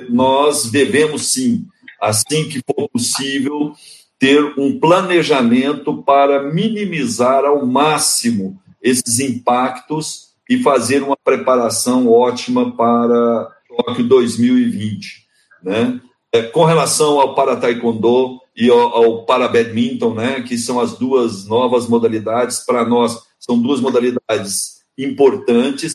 nós 0.09 0.71
devemos 0.71 1.33
sim, 1.33 1.67
assim 2.01 2.49
que 2.49 2.61
for 2.67 2.89
possível, 2.89 3.73
ter 4.19 4.43
um 4.59 4.79
planejamento 4.79 6.03
para 6.03 6.53
minimizar 6.53 7.45
ao 7.45 7.67
máximo 7.67 8.59
esses 8.83 9.21
impactos 9.21 10.35
e 10.49 10.63
fazer 10.63 11.03
uma 11.03 11.17
preparação 11.17 12.11
ótima 12.11 12.75
para 12.77 13.51
Tóquio 13.69 14.05
2020, 14.05 15.25
né? 15.63 16.01
É, 16.33 16.43
com 16.43 16.65
relação 16.65 17.21
ao 17.21 17.35
para 17.35 17.57
taekwondo 17.57 18.41
e 18.57 18.69
ao, 18.69 18.79
ao 18.79 19.25
para 19.25 19.49
badminton, 19.49 20.15
né, 20.15 20.43
que 20.43 20.59
são 20.59 20.81
as 20.81 20.99
duas 20.99 21.47
novas 21.47 21.89
modalidades 21.89 22.61
para 22.61 22.85
nós, 22.85 23.21
são 23.39 23.61
duas 23.61 23.81
modalidades 23.81 24.83
importantes, 24.99 25.95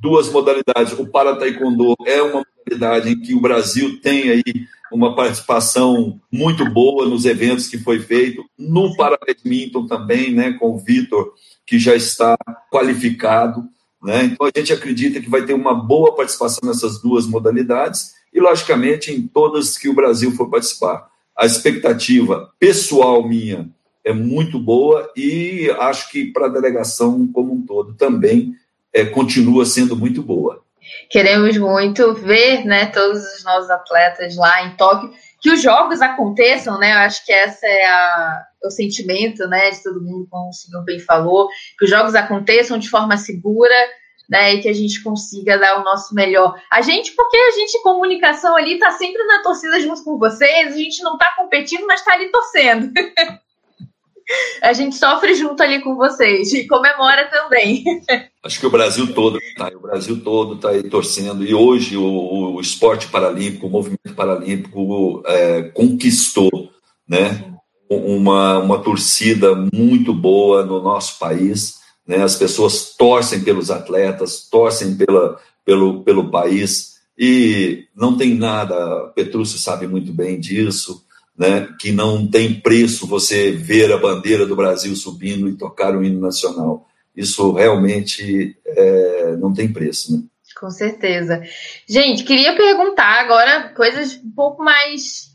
duas 0.00 0.30
modalidades. 0.30 0.98
O 0.98 1.06
para 1.06 1.36
taekwondo 1.36 1.94
é 2.06 2.22
uma 2.22 2.44
modalidade 2.56 3.10
em 3.10 3.20
que 3.20 3.34
o 3.34 3.40
Brasil 3.40 4.00
tem 4.00 4.30
aí 4.30 4.42
uma 4.90 5.14
participação 5.14 6.20
muito 6.32 6.68
boa 6.68 7.06
nos 7.06 7.24
eventos 7.24 7.68
que 7.68 7.78
foi 7.78 8.00
feito, 8.00 8.44
no 8.58 8.96
para 8.96 9.18
badminton 9.18 9.86
também, 9.86 10.34
né, 10.34 10.52
com 10.54 10.74
o 10.74 10.78
Vitor, 10.78 11.32
que 11.64 11.78
já 11.78 11.94
está 11.94 12.36
qualificado. 12.72 13.62
Né? 14.02 14.24
Então, 14.24 14.46
a 14.46 14.58
gente 14.58 14.72
acredita 14.72 15.20
que 15.20 15.30
vai 15.30 15.44
ter 15.44 15.54
uma 15.54 15.74
boa 15.74 16.16
participação 16.16 16.68
nessas 16.68 17.00
duas 17.00 17.26
modalidades 17.26 18.14
e, 18.32 18.40
logicamente, 18.40 19.12
em 19.12 19.26
todas 19.26 19.78
que 19.78 19.88
o 19.88 19.94
Brasil 19.94 20.32
for 20.32 20.50
participar. 20.50 21.08
A 21.38 21.46
expectativa 21.46 22.50
pessoal 22.58 23.26
minha 23.26 23.70
é 24.04 24.12
muito 24.12 24.58
boa 24.58 25.10
e 25.16 25.70
acho 25.78 26.10
que 26.10 26.24
para 26.32 26.46
a 26.46 26.50
delegação 26.50 27.26
como 27.28 27.52
um 27.52 27.62
todo 27.62 27.94
também 27.94 28.54
é, 28.92 29.04
continua 29.04 29.64
sendo 29.64 29.96
muito 29.96 30.22
boa. 30.22 30.62
Queremos 31.08 31.56
muito 31.56 32.14
ver 32.14 32.64
né, 32.64 32.86
todos 32.86 33.22
os 33.34 33.44
nossos 33.44 33.70
atletas 33.70 34.36
lá 34.36 34.64
em 34.64 34.76
Tóquio, 34.76 35.12
que 35.40 35.50
os 35.50 35.62
jogos 35.62 36.00
aconteçam, 36.02 36.78
né? 36.78 36.92
Eu 36.92 36.98
acho 36.98 37.24
que 37.24 37.32
esse 37.32 37.66
é 37.66 37.86
a, 37.86 38.42
o 38.64 38.70
sentimento 38.70 39.46
né, 39.48 39.70
de 39.70 39.82
todo 39.82 40.02
mundo, 40.02 40.26
como 40.30 40.50
o 40.50 40.52
senhor 40.52 40.84
bem 40.84 40.98
falou, 40.98 41.48
que 41.78 41.84
os 41.84 41.90
jogos 41.90 42.14
aconteçam 42.14 42.78
de 42.78 42.90
forma 42.90 43.16
segura, 43.16 43.74
né, 44.28 44.54
e 44.54 44.60
que 44.60 44.68
a 44.68 44.72
gente 44.72 45.02
consiga 45.02 45.58
dar 45.58 45.80
o 45.80 45.84
nosso 45.84 46.14
melhor. 46.14 46.54
A 46.70 46.80
gente, 46.80 47.12
porque 47.12 47.36
a 47.36 47.50
gente, 47.52 47.82
comunicação 47.82 48.56
ali, 48.56 48.78
tá 48.78 48.92
sempre 48.92 49.22
na 49.24 49.42
torcida 49.42 49.80
junto 49.80 50.04
com 50.04 50.18
vocês, 50.18 50.72
a 50.72 50.76
gente 50.76 51.02
não 51.02 51.18
tá 51.18 51.34
competindo, 51.36 51.84
mas 51.86 52.04
tá 52.04 52.12
ali 52.12 52.30
torcendo. 52.30 52.92
a 54.62 54.72
gente 54.72 54.96
sofre 54.96 55.34
junto 55.34 55.62
ali 55.62 55.80
com 55.80 55.96
vocês 55.96 56.52
e 56.52 56.66
comemora 56.66 57.28
também. 57.30 57.84
Acho 58.44 58.60
que 58.60 58.66
o 58.66 58.70
Brasil 58.70 59.12
todo 59.12 59.38
tá, 59.56 59.68
o 59.74 59.80
Brasil 59.80 60.22
todo 60.22 60.54
está 60.54 60.70
aí 60.70 60.82
torcendo 60.84 61.44
e 61.44 61.54
hoje 61.54 61.96
o, 61.96 62.54
o, 62.54 62.60
esporte 62.60 63.08
paralímpico, 63.08 63.66
o 63.66 63.70
movimento 63.70 64.14
paralímpico 64.16 65.22
é, 65.26 65.62
conquistou, 65.74 66.70
né, 67.06 67.44
uma, 67.88 68.58
uma 68.58 68.78
torcida 68.78 69.54
muito 69.72 70.14
boa 70.14 70.64
no 70.64 70.80
nosso 70.80 71.18
país 71.18 71.80
né? 72.10 72.24
As 72.24 72.34
pessoas 72.34 72.96
torcem 72.96 73.40
pelos 73.44 73.70
atletas, 73.70 74.48
torcem 74.50 74.96
pela, 74.96 75.38
pelo, 75.64 76.02
pelo 76.02 76.28
país 76.28 76.94
e 77.16 77.84
não 77.94 78.16
tem 78.16 78.34
nada, 78.34 79.12
Petrúcio 79.14 79.60
sabe 79.60 79.86
muito 79.86 80.12
bem 80.12 80.40
disso, 80.40 81.04
né? 81.40 81.74
que 81.78 81.90
não 81.90 82.26
tem 82.26 82.60
preço 82.60 83.06
você 83.06 83.50
ver 83.50 83.90
a 83.90 83.96
bandeira 83.96 84.44
do 84.44 84.54
Brasil 84.54 84.94
subindo 84.94 85.48
e 85.48 85.56
tocar 85.56 85.96
o 85.96 86.04
hino 86.04 86.20
nacional. 86.20 86.86
Isso 87.16 87.52
realmente 87.52 88.54
é, 88.66 89.36
não 89.36 89.50
tem 89.54 89.72
preço. 89.72 90.12
Né? 90.12 90.22
Com 90.60 90.70
certeza. 90.70 91.42
Gente, 91.88 92.24
queria 92.24 92.54
perguntar 92.54 93.20
agora 93.20 93.70
coisas 93.70 94.20
um 94.22 94.30
pouco 94.30 94.62
mais, 94.62 95.30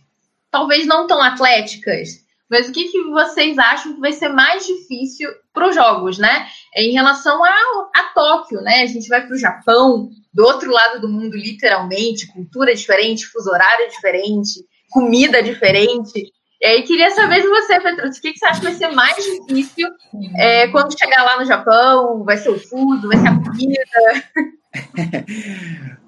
talvez 0.52 0.86
não 0.86 1.08
tão 1.08 1.20
atléticas, 1.20 2.24
mas 2.48 2.70
o 2.70 2.72
que, 2.72 2.90
que 2.90 3.02
vocês 3.06 3.58
acham 3.58 3.96
que 3.96 4.00
vai 4.00 4.12
ser 4.12 4.30
mais 4.30 4.64
difícil 4.64 5.28
para 5.52 5.70
os 5.70 5.74
jogos, 5.74 6.20
né? 6.20 6.46
Em 6.76 6.94
relação 6.94 7.44
a, 7.44 7.90
a 7.96 8.04
Tóquio, 8.14 8.62
né? 8.62 8.84
A 8.84 8.86
gente 8.86 9.08
vai 9.08 9.26
para 9.26 9.34
o 9.34 9.40
Japão, 9.40 10.12
do 10.32 10.44
outro 10.44 10.72
lado 10.72 11.02
do 11.02 11.10
mundo, 11.10 11.36
literalmente, 11.36 12.28
cultura 12.28 12.76
diferente, 12.76 13.26
fuso 13.26 13.50
horário 13.50 13.90
diferente, 13.90 14.64
comida 14.96 15.44
diferente. 15.44 16.32
E 16.62 16.66
aí 16.66 16.84
queria 16.84 17.12
saber 17.12 17.42
de 17.42 17.50
você, 17.50 17.82
Petrus, 17.82 18.18
o 18.18 18.22
que, 18.22 18.32
que 18.32 18.40
você 18.40 18.46
acha 18.46 18.60
que 18.62 18.66
vai 18.66 18.76
ser 18.76 18.88
mais 18.88 19.14
difícil 19.18 19.90
é, 20.38 20.70
quando 20.70 20.98
chegar 20.98 21.22
lá 21.24 21.38
no 21.38 21.46
Japão? 21.46 22.24
Vai 22.24 22.38
ser 22.38 22.50
o 22.50 22.58
fuso, 22.58 23.10
vai 23.10 23.18
ser 23.18 23.28
a 23.28 23.38
comida? 23.38 23.84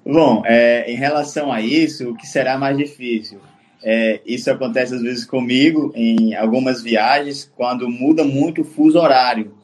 Bom, 0.06 0.42
é, 0.46 0.90
em 0.90 0.96
relação 0.96 1.52
a 1.52 1.60
isso, 1.60 2.10
o 2.10 2.16
que 2.16 2.26
será 2.26 2.56
mais 2.56 2.78
difícil? 2.78 3.40
É, 3.84 4.22
isso 4.24 4.50
acontece 4.50 4.94
às 4.94 5.02
vezes 5.02 5.26
comigo 5.26 5.92
em 5.94 6.34
algumas 6.34 6.82
viagens, 6.82 7.52
quando 7.54 7.88
muda 7.88 8.24
muito 8.24 8.62
o 8.62 8.64
fuso 8.64 8.98
horário. 8.98 9.54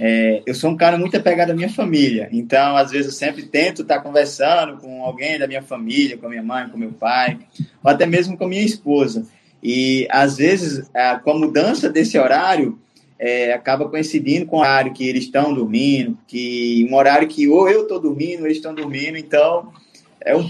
É, 0.00 0.42
eu 0.46 0.54
sou 0.54 0.70
um 0.70 0.76
cara 0.76 0.96
muito 0.96 1.16
apegado 1.16 1.50
à 1.50 1.54
minha 1.54 1.68
família, 1.68 2.28
então 2.30 2.76
às 2.76 2.92
vezes 2.92 3.06
eu 3.06 3.12
sempre 3.12 3.42
tento 3.42 3.82
estar 3.82 4.00
conversando 4.00 4.76
com 4.76 5.02
alguém 5.04 5.38
da 5.38 5.48
minha 5.48 5.60
família, 5.60 6.16
com 6.16 6.26
a 6.26 6.28
minha 6.28 6.42
mãe, 6.42 6.68
com 6.68 6.78
meu 6.78 6.92
pai, 6.92 7.36
ou 7.82 7.90
até 7.90 8.06
mesmo 8.06 8.36
com 8.36 8.44
a 8.44 8.48
minha 8.48 8.62
esposa. 8.62 9.26
E 9.60 10.06
às 10.08 10.36
vezes, 10.36 10.88
com 11.24 11.30
a 11.32 11.38
mudança 11.38 11.90
desse 11.90 12.16
horário, 12.16 12.78
é, 13.18 13.52
acaba 13.52 13.88
coincidindo 13.88 14.46
com 14.46 14.58
o 14.58 14.60
horário 14.60 14.92
que 14.92 15.08
eles 15.08 15.24
estão 15.24 15.52
dormindo, 15.52 16.16
que 16.28 16.86
um 16.88 16.94
horário 16.94 17.26
que 17.26 17.48
ou 17.48 17.68
eu 17.68 17.82
estou 17.82 17.98
dormindo, 17.98 18.40
ou 18.40 18.46
eles 18.46 18.58
estão 18.58 18.72
dormindo, 18.72 19.18
então 19.18 19.72
é 20.20 20.36
um 20.36 20.48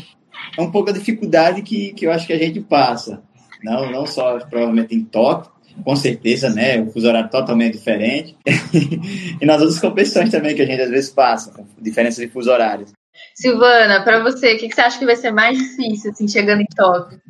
é 0.57 0.63
um 0.63 0.71
pouco 0.71 0.91
a 0.91 0.93
dificuldade 0.93 1.63
que, 1.63 1.93
que 1.93 2.07
eu 2.07 2.13
acho 2.13 2.27
que 2.27 2.33
a 2.33 2.39
gente 2.39 2.61
passa. 2.61 3.23
Não, 3.63 3.91
não 3.91 4.07
só 4.07 4.39
provavelmente 4.39 4.95
em 4.95 5.05
Tóquio, 5.05 5.51
com 5.85 5.97
certeza, 5.97 6.51
né? 6.51 6.81
O 6.81 6.91
fuso 6.91 7.09
horário 7.09 7.31
totalmente 7.31 7.77
diferente. 7.77 8.37
e 9.41 9.45
nas 9.45 9.61
outras 9.61 9.81
competições 9.81 10.31
também 10.31 10.55
que 10.55 10.63
a 10.63 10.67
gente 10.67 10.83
às 10.83 10.91
vezes 10.91 11.11
passa, 11.11 11.53
com 11.53 11.67
diferença 11.79 12.21
de 12.21 12.29
fuso 12.29 12.51
horários. 12.51 12.93
Silvana, 13.35 14.03
para 14.03 14.23
você, 14.23 14.55
o 14.55 14.59
que, 14.59 14.69
que, 14.69 14.75
você 14.75 14.81
acha 14.81 14.99
que 14.99 15.05
vai 15.05 15.17
ser 15.17 15.31
mais 15.31 15.57
difícil, 15.57 16.11
assim, 16.11 16.27
chegando 16.27 16.61
em 16.61 16.67
Tóquio? 16.67 17.21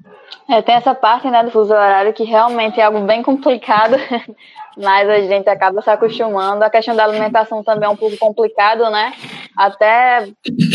É, 0.49 0.63
tem 0.63 0.75
essa 0.75 0.95
parte, 0.95 1.31
né, 1.31 1.43
do 1.45 1.51
fuso 1.51 1.73
horário 1.73 2.13
que 2.15 2.25
realmente 2.25 2.81
é 2.81 2.85
algo 2.85 3.01
bem 3.01 3.23
complicado, 3.23 3.97
mas 4.77 5.09
a 5.09 5.21
gente 5.21 5.49
acaba 5.49 5.83
se 5.83 5.91
acostumando. 5.91 6.65
A 6.65 6.71
questão 6.71 6.97
da 6.97 7.05
alimentação 7.05 7.63
também 7.63 7.87
é 7.87 7.93
um 7.93 7.97
pouco 7.97 8.17
complicado, 8.17 8.89
né? 8.91 9.13
Até 9.57 10.29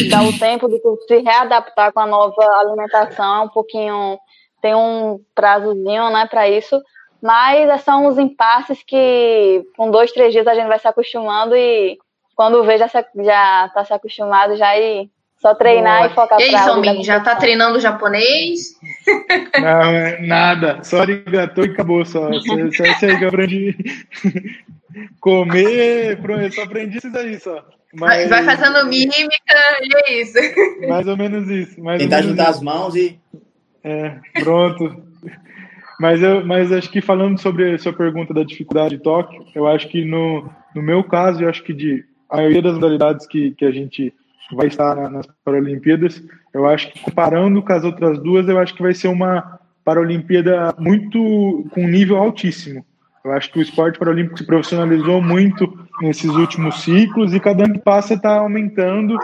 dar 0.10 0.24
o 0.24 0.38
tempo 0.38 0.68
de 0.68 0.80
se 1.08 1.18
readaptar 1.22 1.92
com 1.92 2.02
a 2.02 2.06
nova 2.06 2.44
alimentação 2.60 3.36
é 3.36 3.42
um 3.46 3.50
pouquinho 3.50 4.20
tem 4.64 4.74
um 4.74 5.20
prazozinho, 5.36 6.10
né, 6.10 6.26
para 6.30 6.50
isso. 6.50 6.82
Mas 7.24 7.82
são 7.84 8.06
os 8.08 8.20
impasses 8.20 8.84
que 8.86 9.66
com 9.78 9.90
dois, 9.90 10.12
três 10.12 10.34
dias 10.34 10.46
a 10.46 10.54
gente 10.54 10.68
vai 10.68 10.78
se 10.78 10.88
acostumando 10.90 11.56
e 11.56 11.98
quando 12.36 12.66
vê 12.66 12.78
já, 12.78 12.90
se, 12.90 12.98
já 13.24 13.72
tá 13.74 13.86
se 13.86 13.94
acostumado 13.94 14.58
já 14.58 14.78
e 14.78 15.10
só 15.38 15.56
treinar 15.56 16.00
Boa. 16.00 16.12
e 16.12 16.14
focar 16.16 16.40
E 16.42 16.44
aí, 16.44 16.52
Salmin, 16.52 17.02
já 17.02 17.22
tá 17.22 17.38
treinando 17.38 17.80
japonês? 17.80 18.78
Não, 19.58 19.82
é 19.84 20.20
nada. 20.20 20.84
Só 20.84 21.00
arigatou 21.00 21.66
e 21.66 21.70
acabou 21.70 22.04
só. 22.04 22.28
Só 22.28 22.84
isso 22.84 23.06
aí 23.06 23.18
que 23.18 23.24
eu 23.24 23.30
aprendi. 23.30 23.78
Comer, 25.22 26.20
eu 26.22 26.52
só 26.52 26.64
aprendi 26.64 26.98
isso 26.98 27.10
daí 27.10 27.40
só. 27.40 27.64
Mas... 27.94 28.30
Vai 28.30 28.44
fazendo 28.44 28.86
mímica 28.88 29.56
e 29.82 29.96
é 29.96 30.22
isso. 30.22 30.40
Mais 30.90 31.08
ou 31.08 31.16
menos 31.16 31.50
isso. 31.50 31.82
Mais 31.82 32.02
Tentar 32.02 32.22
juntar 32.22 32.50
as 32.50 32.62
mãos 32.62 32.96
e. 32.96 33.18
É, 33.82 34.18
pronto. 34.42 35.14
Mas, 36.04 36.22
eu, 36.22 36.46
mas 36.46 36.70
acho 36.70 36.92
que 36.92 37.00
falando 37.00 37.40
sobre 37.40 37.76
a 37.76 37.80
sua 37.80 37.94
pergunta 37.94 38.34
da 38.34 38.44
dificuldade 38.44 38.98
de 38.98 39.02
Tóquio, 39.02 39.46
eu 39.56 39.66
acho 39.66 39.88
que 39.88 40.04
no, 40.04 40.50
no 40.76 40.82
meu 40.82 41.02
caso, 41.02 41.42
eu 41.42 41.48
acho 41.48 41.64
que 41.64 41.72
de 41.72 42.04
a 42.30 42.36
maioria 42.36 42.62
das 42.62 42.74
modalidades 42.74 43.26
que, 43.26 43.52
que 43.52 43.64
a 43.64 43.72
gente 43.72 44.14
vai 44.54 44.68
estar 44.68 45.10
nas 45.10 45.26
Paralimpíadas. 45.46 46.22
Eu 46.54 46.68
acho 46.68 46.92
que 46.92 47.00
comparando 47.00 47.62
com 47.62 47.72
as 47.72 47.86
outras 47.86 48.20
duas, 48.20 48.50
eu 48.50 48.60
acho 48.60 48.76
que 48.76 48.82
vai 48.82 48.94
ser 48.94 49.08
uma 49.08 49.58
Paralimpíada 49.86 50.76
muito 50.78 51.66
com 51.72 51.88
nível 51.88 52.18
altíssimo. 52.18 52.86
Eu 53.24 53.32
acho 53.32 53.50
que 53.54 53.60
o 53.60 53.62
esporte 53.62 53.98
paralímpico 53.98 54.38
se 54.38 54.46
profissionalizou 54.46 55.22
muito 55.22 55.74
nesses 56.02 56.32
últimos 56.32 56.82
ciclos 56.82 57.34
e 57.34 57.40
cada 57.40 57.64
ano 57.64 57.76
que 57.76 57.80
passa 57.80 58.16
está 58.16 58.40
aumentando. 58.40 59.18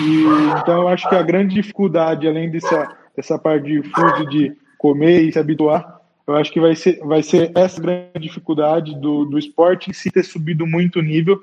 E, 0.00 0.24
então, 0.60 0.82
eu 0.82 0.88
acho 0.88 1.08
que 1.08 1.16
a 1.16 1.22
grande 1.22 1.56
dificuldade, 1.56 2.28
além 2.28 2.48
dessa, 2.48 2.96
essa 3.16 3.36
parte 3.36 3.64
de 3.64 3.82
fuso 3.82 4.28
de 4.28 4.52
comer 4.78 5.22
e 5.22 5.32
se 5.32 5.38
habituar. 5.40 6.01
Eu 6.26 6.36
acho 6.36 6.52
que 6.52 6.60
vai 6.60 6.74
ser, 6.74 6.98
vai 7.00 7.22
ser 7.22 7.50
essa 7.54 7.80
grande 7.80 8.20
dificuldade 8.20 8.94
do, 8.98 9.24
do 9.24 9.38
esporte 9.38 9.90
em 9.90 9.92
si 9.92 10.10
ter 10.10 10.22
subido 10.22 10.66
muito 10.66 10.98
o 10.98 11.02
nível. 11.02 11.42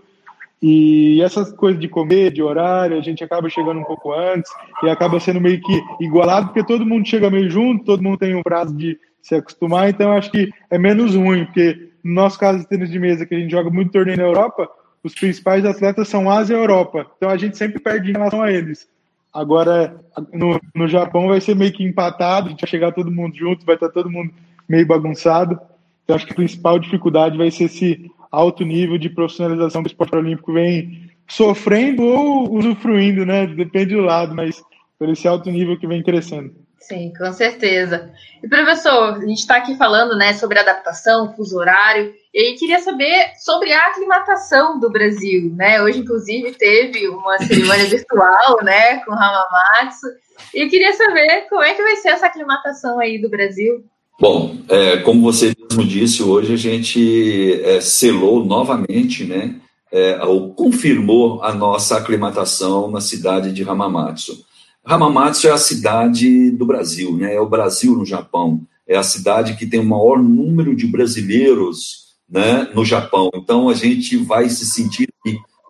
E 0.62 1.22
essas 1.22 1.54
coisas 1.54 1.80
de 1.80 1.88
comer, 1.88 2.32
de 2.32 2.42
horário, 2.42 2.98
a 2.98 3.02
gente 3.02 3.24
acaba 3.24 3.50
chegando 3.50 3.80
um 3.80 3.84
pouco 3.84 4.14
antes 4.14 4.52
e 4.84 4.90
acaba 4.90 5.20
sendo 5.20 5.40
meio 5.40 5.62
que 5.62 5.82
igualado, 6.02 6.48
porque 6.48 6.66
todo 6.66 6.86
mundo 6.86 7.08
chega 7.08 7.30
meio 7.30 7.50
junto, 7.50 7.86
todo 7.86 8.04
mundo 8.04 8.18
tem 8.18 8.36
um 8.36 8.44
prazo 8.44 8.76
de 8.76 9.00
se 9.22 9.36
acostumar, 9.36 9.90
então 9.90 10.12
acho 10.12 10.32
que 10.32 10.50
é 10.70 10.78
menos 10.78 11.16
ruim, 11.16 11.46
porque 11.46 11.90
no 12.04 12.14
nosso 12.14 12.38
caso 12.38 12.60
de 12.60 12.68
tênis 12.68 12.90
de 12.90 13.00
mesa, 13.00 13.26
que 13.26 13.36
a 13.36 13.40
gente 13.40 13.52
joga 13.52 13.70
muito 13.70 13.92
torneio 13.92 14.18
na 14.18 14.24
Europa, 14.24 14.70
os 15.02 15.14
principais 15.14 15.66
atletas 15.66 16.08
são 16.10 16.30
Ásia 16.30 16.56
e 16.56 16.60
Europa, 16.60 17.06
então 17.16 17.30
a 17.30 17.38
gente 17.38 17.58
sempre 17.58 17.80
perde 17.80 18.10
em 18.10 18.14
relação 18.14 18.42
a 18.42 18.52
eles. 18.52 18.88
Agora, 19.34 19.96
no, 20.34 20.60
no 20.74 20.88
Japão 20.88 21.28
vai 21.28 21.40
ser 21.40 21.56
meio 21.56 21.72
que 21.72 21.84
empatado, 21.84 22.48
a 22.48 22.50
gente 22.50 22.62
vai 22.62 22.70
chegar 22.70 22.92
todo 22.92 23.12
mundo 23.12 23.38
junto, 23.38 23.66
vai 23.66 23.76
estar 23.76 23.90
todo 23.90 24.10
mundo 24.10 24.34
meio 24.70 24.86
bagunçado. 24.86 25.60
Então, 26.04 26.16
acho 26.16 26.26
que 26.26 26.34
a 26.34 26.36
principal 26.36 26.80
dificuldade 26.80 27.38
vai 27.38 27.50
ser 27.50 27.66
esse 27.66 28.10
alto 28.32 28.64
nível 28.64 28.98
de 28.98 29.10
profissionalização 29.10 29.82
do 29.82 29.88
esporte 29.88 30.16
olímpico 30.16 30.54
vem 30.54 31.10
sofrendo 31.28 32.04
ou 32.04 32.54
usufruindo, 32.54 33.26
né? 33.26 33.48
Depende 33.48 33.96
do 33.96 34.02
lado, 34.02 34.36
mas 34.36 34.62
por 34.98 35.10
esse 35.10 35.28
alto 35.28 35.50
nível 35.50 35.78
que 35.80 35.88
vem 35.88 36.04
crescendo. 36.04 36.54
Sim, 36.80 37.14
com 37.16 37.32
certeza. 37.34 38.12
E 38.42 38.48
professor, 38.48 39.16
a 39.16 39.20
gente 39.20 39.40
está 39.40 39.58
aqui 39.58 39.76
falando 39.76 40.18
né, 40.18 40.34
sobre 40.34 40.58
adaptação, 40.58 41.34
fuso 41.36 41.58
horário, 41.58 42.14
e 42.34 42.56
queria 42.56 42.80
saber 42.80 43.34
sobre 43.38 43.72
a 43.74 43.88
aclimatação 43.88 44.80
do 44.80 44.90
Brasil. 44.90 45.54
Né? 45.56 45.82
Hoje, 45.84 46.00
inclusive, 46.00 46.54
teve 46.54 47.08
uma 47.10 47.38
cerimônia 47.40 47.86
virtual 47.86 48.64
né, 48.64 48.98
com 49.04 49.12
o 49.12 49.14
Hamamatsu, 49.14 50.08
e 50.54 50.64
eu 50.64 50.70
queria 50.70 50.94
saber 50.94 51.48
como 51.50 51.62
é 51.62 51.76
que 51.76 51.84
vai 51.84 51.98
ser 51.98 52.10
essa 52.10 52.28
aclimatação 52.28 53.00
aí 53.00 53.22
do 53.22 53.30
Brasil. 53.30 53.84
Bom, 54.20 54.58
é, 54.68 54.98
como 54.98 55.22
você 55.22 55.56
mesmo 55.58 55.86
disse, 55.86 56.22
hoje 56.22 56.54
a 56.54 56.58
gente 56.58 57.62
é, 57.64 57.80
selou 57.80 58.44
novamente, 58.44 59.24
né, 59.24 59.56
é, 59.92 60.22
ou 60.26 60.54
confirmou 60.54 61.42
a 61.42 61.54
nossa 61.54 61.98
aclimatação 61.98 62.92
na 62.92 63.00
cidade 63.00 63.54
de 63.54 63.64
Hamamatsu. 63.64 64.44
Hamamatsu 64.84 65.48
é 65.48 65.52
a 65.52 65.58
cidade 65.58 66.52
do 66.52 66.66
Brasil, 66.66 67.16
né? 67.16 67.36
É 67.36 67.40
o 67.40 67.50
Brasil 67.50 67.96
no 67.96 68.06
Japão. 68.06 68.62
É 68.88 68.98
a 68.98 69.04
cidade 69.04 69.56
que 69.56 69.68
tem 69.68 69.80
o 69.80 69.86
maior 69.86 70.18
número 70.18 70.76
de 70.76 70.88
brasileiros 70.88 72.16
né, 72.28 72.68
no 72.74 72.84
Japão. 72.84 73.30
Então 73.36 73.70
a 73.70 73.74
gente 73.74 74.18
vai 74.18 74.50
se 74.50 74.66
sentir 74.66 75.08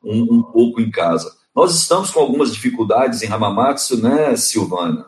um, 0.04 0.38
um 0.38 0.42
pouco 0.42 0.80
em 0.80 0.90
casa. 0.90 1.32
Nós 1.56 1.76
estamos 1.76 2.12
com 2.12 2.20
algumas 2.20 2.54
dificuldades 2.54 3.22
em 3.22 3.28
Hamamatsu, 3.28 4.02
né, 4.02 4.36
Silvana? 4.36 5.08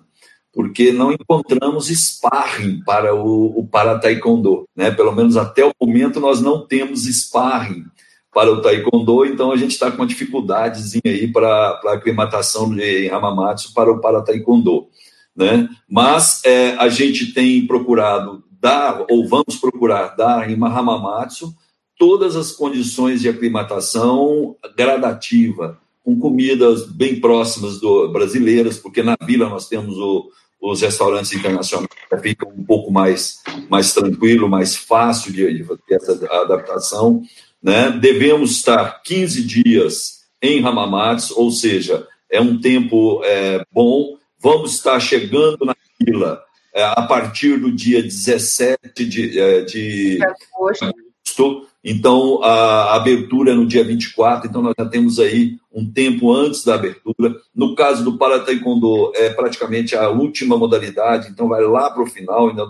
Porque 0.53 0.91
não 0.91 1.12
encontramos 1.12 1.88
sparring 1.88 2.81
para 2.84 3.15
o, 3.15 3.67
para 3.72 3.98
taekwondo, 3.98 4.65
né? 4.75 4.91
Pelo 4.91 5.13
menos 5.13 5.38
até 5.38 5.65
o 5.65 5.72
momento 5.79 6.20
nós 6.20 6.41
não 6.41 6.65
temos 6.67 7.05
sparring 7.05 7.86
para 8.34 8.51
o 8.51 8.62
taekwondo, 8.62 9.25
então 9.25 9.51
a 9.51 9.58
gente 9.58 9.72
está 9.72 9.91
com 9.91 9.98
uma 9.98 10.08
dificuldadezinha 10.08 11.01
aí 11.05 11.27
para 11.27 11.79
a 11.86 11.93
aclimatação 11.93 12.74
de 12.74 13.10
Hamamatsu 13.10 13.74
para 13.74 13.91
o 13.91 14.00
para 14.00 14.22
taekwondo, 14.22 14.88
né? 15.36 15.70
Mas 15.89 16.41
é, 16.46 16.72
a 16.75 16.88
gente 16.88 17.34
tem 17.34 17.65
procurado 17.65 18.43
dar, 18.60 19.05
ou 19.10 19.27
vamos 19.27 19.55
procurar 19.60 20.15
dar 20.15 20.50
em 20.50 20.53
Hamamatsu 20.53 21.53
todas 21.98 22.36
as 22.36 22.51
condições 22.51 23.22
de 23.22 23.29
aclimatação 23.29 24.55
gradativa, 24.77 25.80
com 26.03 26.20
comidas 26.20 26.86
bem 26.86 27.20
próximas 27.20 27.79
do 27.79 28.12
brasileiras, 28.12 28.77
porque 28.77 29.03
na 29.03 29.17
vila 29.22 29.50
nós 29.50 29.67
temos 29.67 29.98
o, 29.98 30.31
os 30.62 30.81
restaurantes 30.81 31.34
internacionais 31.34 31.89
que 32.10 32.17
ficam 32.17 32.50
um 32.50 32.63
pouco 32.63 32.91
mais, 32.91 33.41
mais 33.70 33.93
tranquilo, 33.93 34.50
mais 34.50 34.75
fácil 34.75 35.31
de, 35.31 35.53
de 35.53 35.65
essa 35.91 36.13
adaptação. 36.41 37.22
Né? 37.61 37.92
Devemos 37.92 38.51
estar 38.51 39.01
15 39.03 39.44
dias 39.44 40.22
em 40.42 40.66
Hamamatsu, 40.66 41.40
ou 41.40 41.51
seja, 41.51 42.07
é 42.29 42.42
um 42.42 42.59
tempo 42.59 43.22
é, 43.24 43.64
bom. 43.72 44.18
Vamos 44.40 44.74
estar 44.74 45.00
chegando 45.00 45.66
na 45.66 45.75
fila 45.98 46.42
é, 46.74 46.83
a 46.83 47.01
partir 47.03 47.59
do 47.59 47.72
dia 47.72 48.01
17 48.01 49.05
de, 49.05 49.40
é, 49.40 49.61
de 49.61 50.20
agosto. 50.24 51.68
Então, 51.83 52.44
a 52.44 52.96
abertura 52.96 53.51
é 53.51 53.55
no 53.55 53.65
dia 53.65 53.83
24, 53.83 54.48
então 54.48 54.61
nós 54.61 54.74
já 54.77 54.85
temos 54.85 55.20
aí 55.20 55.57
um 55.74 55.91
tempo 55.91 56.31
antes 56.31 56.63
da 56.63 56.75
abertura. 56.75 57.35
No 57.55 57.74
caso 57.75 58.03
do 58.03 58.17
Para 58.17 58.39
Taekwondo, 58.39 59.11
é 59.15 59.31
praticamente 59.31 59.96
a 59.96 60.09
última 60.09 60.57
modalidade, 60.57 61.29
então 61.29 61.48
vai 61.48 61.63
lá 61.63 61.89
para 61.89 62.03
o 62.03 62.07
final, 62.07 62.50
ainda 62.50 62.67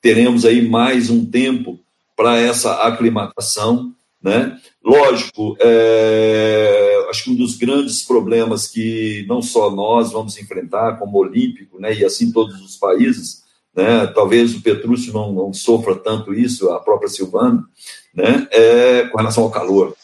teremos 0.00 0.44
aí 0.44 0.66
mais 0.68 1.10
um 1.10 1.26
tempo 1.26 1.80
para 2.16 2.38
essa 2.38 2.82
aclimatação. 2.84 3.92
Né? 4.22 4.58
Lógico, 4.82 5.56
é, 5.60 7.06
acho 7.10 7.24
que 7.24 7.30
um 7.30 7.34
dos 7.34 7.56
grandes 7.56 8.02
problemas 8.02 8.66
que 8.68 9.24
não 9.28 9.42
só 9.42 9.70
nós 9.70 10.12
vamos 10.12 10.38
enfrentar 10.38 10.98
como 10.98 11.18
olímpico, 11.18 11.78
né, 11.78 11.94
e 11.94 12.04
assim 12.04 12.32
todos 12.32 12.58
os 12.62 12.76
países, 12.76 13.42
né, 13.76 14.06
talvez 14.06 14.54
o 14.54 14.62
Petrúcio 14.62 15.12
não, 15.12 15.30
não 15.30 15.52
sofra 15.52 15.94
tanto 15.94 16.32
isso, 16.32 16.70
a 16.70 16.80
própria 16.80 17.08
Silvana, 17.08 17.68
né, 18.14 18.46
é, 18.50 19.04
com 19.04 19.18
relação 19.18 19.44
ao 19.44 19.50
calor. 19.50 19.94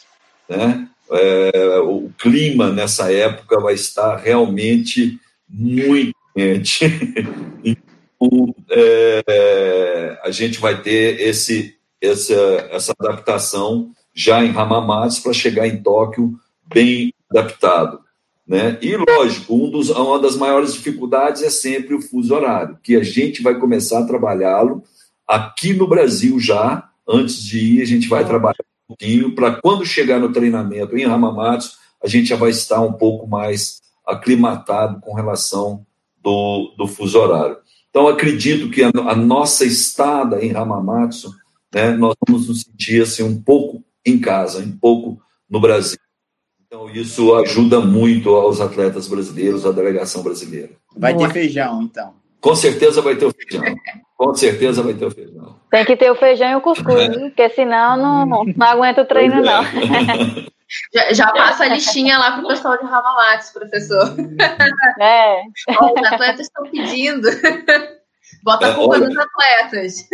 Né? 0.49 0.87
É, 1.11 1.79
o 1.79 2.09
clima 2.17 2.71
nessa 2.71 3.11
época 3.11 3.59
vai 3.59 3.73
estar 3.73 4.15
realmente 4.17 5.19
muito 5.49 6.15
quente. 6.35 6.85
então, 7.63 8.55
é, 8.69 10.19
a 10.23 10.31
gente 10.31 10.59
vai 10.59 10.81
ter 10.81 11.19
esse, 11.21 11.75
essa, 12.01 12.33
essa 12.71 12.93
adaptação 12.99 13.91
já 14.13 14.43
em 14.43 14.51
Hamamatsu 14.51 15.23
para 15.23 15.33
chegar 15.33 15.67
em 15.67 15.81
Tóquio 15.81 16.33
bem 16.65 17.13
adaptado. 17.29 18.01
Né? 18.47 18.77
E, 18.81 18.97
lógico, 18.97 19.55
um 19.55 19.69
dos, 19.69 19.89
uma 19.89 20.19
das 20.19 20.35
maiores 20.35 20.73
dificuldades 20.73 21.41
é 21.41 21.49
sempre 21.49 21.95
o 21.95 22.01
fuso 22.01 22.33
horário, 22.33 22.77
que 22.83 22.95
a 22.95 23.03
gente 23.03 23.41
vai 23.41 23.57
começar 23.57 23.99
a 23.99 24.05
trabalhá-lo 24.05 24.83
aqui 25.27 25.73
no 25.73 25.87
Brasil 25.87 26.39
já, 26.39 26.89
antes 27.11 27.43
de 27.43 27.59
ir, 27.59 27.81
a 27.81 27.85
gente 27.85 28.07
vai 28.07 28.25
trabalhar 28.25 28.55
um 28.89 28.95
pouquinho, 28.95 29.35
para 29.35 29.55
quando 29.55 29.85
chegar 29.85 30.19
no 30.19 30.31
treinamento 30.31 30.97
em 30.97 31.05
Hamamatsu, 31.05 31.77
a 32.03 32.07
gente 32.07 32.29
já 32.29 32.35
vai 32.35 32.49
estar 32.49 32.81
um 32.81 32.93
pouco 32.93 33.27
mais 33.27 33.81
aclimatado 34.05 34.99
com 35.01 35.13
relação 35.13 35.85
do, 36.21 36.73
do 36.77 36.87
fuso 36.87 37.19
horário. 37.19 37.57
Então, 37.89 38.07
acredito 38.07 38.69
que 38.69 38.83
a, 38.83 38.89
a 38.89 39.15
nossa 39.15 39.65
estada 39.65 40.43
em 40.43 40.55
Hamamatsu, 40.55 41.33
né, 41.73 41.91
nós 41.91 42.15
vamos 42.25 42.47
nos 42.47 42.61
sentir 42.61 43.03
assim, 43.03 43.23
um 43.23 43.41
pouco 43.41 43.83
em 44.05 44.19
casa, 44.19 44.59
um 44.59 44.77
pouco 44.77 45.21
no 45.49 45.59
Brasil. 45.59 45.97
Então, 46.65 46.89
isso 46.89 47.35
ajuda 47.35 47.81
muito 47.81 48.29
aos 48.29 48.61
atletas 48.61 49.07
brasileiros, 49.07 49.65
à 49.65 49.71
delegação 49.71 50.23
brasileira. 50.23 50.71
Vai 50.95 51.15
ter 51.15 51.29
feijão, 51.31 51.81
então. 51.83 52.13
Com 52.39 52.55
certeza 52.55 53.01
vai 53.01 53.15
ter 53.17 53.25
o 53.25 53.33
feijão. 53.33 53.63
Com 54.21 54.35
certeza 54.35 54.83
vai 54.83 54.93
ter 54.93 55.03
o 55.03 55.09
feijão. 55.09 55.55
Tem 55.71 55.83
que 55.83 55.97
ter 55.97 56.11
o 56.11 56.15
feijão 56.15 56.51
e 56.51 56.55
o 56.55 56.61
cuscuz, 56.61 57.09
é. 57.09 57.09
porque 57.09 57.49
senão 57.49 57.97
não, 57.97 58.43
não 58.55 58.67
aguenta 58.67 59.01
o 59.01 59.05
treino, 59.05 59.37
é. 59.37 59.41
não. 59.41 59.63
Já, 60.93 61.11
já, 61.11 61.31
passa 61.33 61.65
a 61.65 61.67
listinha 61.67 62.17
lá 62.17 62.31
para 62.31 62.45
o 62.45 62.47
pessoal 62.47 62.77
de 62.77 62.85
Ramalates, 62.85 63.49
professor. 63.49 64.15
É. 65.01 65.41
Os 65.67 66.05
atletas 66.05 66.47
estão 66.47 66.63
pedindo. 66.63 67.27
Bota 68.41 68.67
a 68.67 68.75
culpa 68.75 68.95
é, 68.95 68.99
nos 68.99 69.17
atletas. 69.17 70.07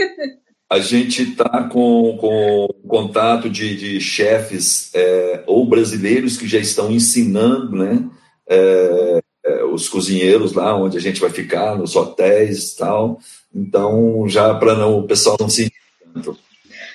A 0.67 0.79
gente 0.79 1.21
está 1.21 1.65
com, 1.65 2.17
com 2.17 2.67
contato 2.87 3.51
de, 3.51 3.75
de 3.77 4.01
chefes 4.01 4.89
é, 4.95 5.43
ou 5.45 5.63
brasileiros 5.63 6.37
que 6.37 6.47
já 6.47 6.57
estão 6.57 6.89
ensinando 6.89 7.75
né, 7.75 8.09
é, 8.49 9.19
é, 9.45 9.63
os 9.63 9.87
cozinheiros 9.87 10.53
lá 10.53 10.75
onde 10.75 10.97
a 10.97 11.01
gente 11.01 11.21
vai 11.21 11.29
ficar, 11.29 11.75
nos 11.75 11.95
hotéis 11.95 12.71
e 12.71 12.77
tal. 12.77 13.19
Então, 13.57 14.27
já 14.27 14.53
para 14.53 14.75
não 14.75 14.99
o 14.99 15.07
pessoal 15.07 15.35
não 15.39 15.49
se 15.49 15.71
tanto. 16.13 16.37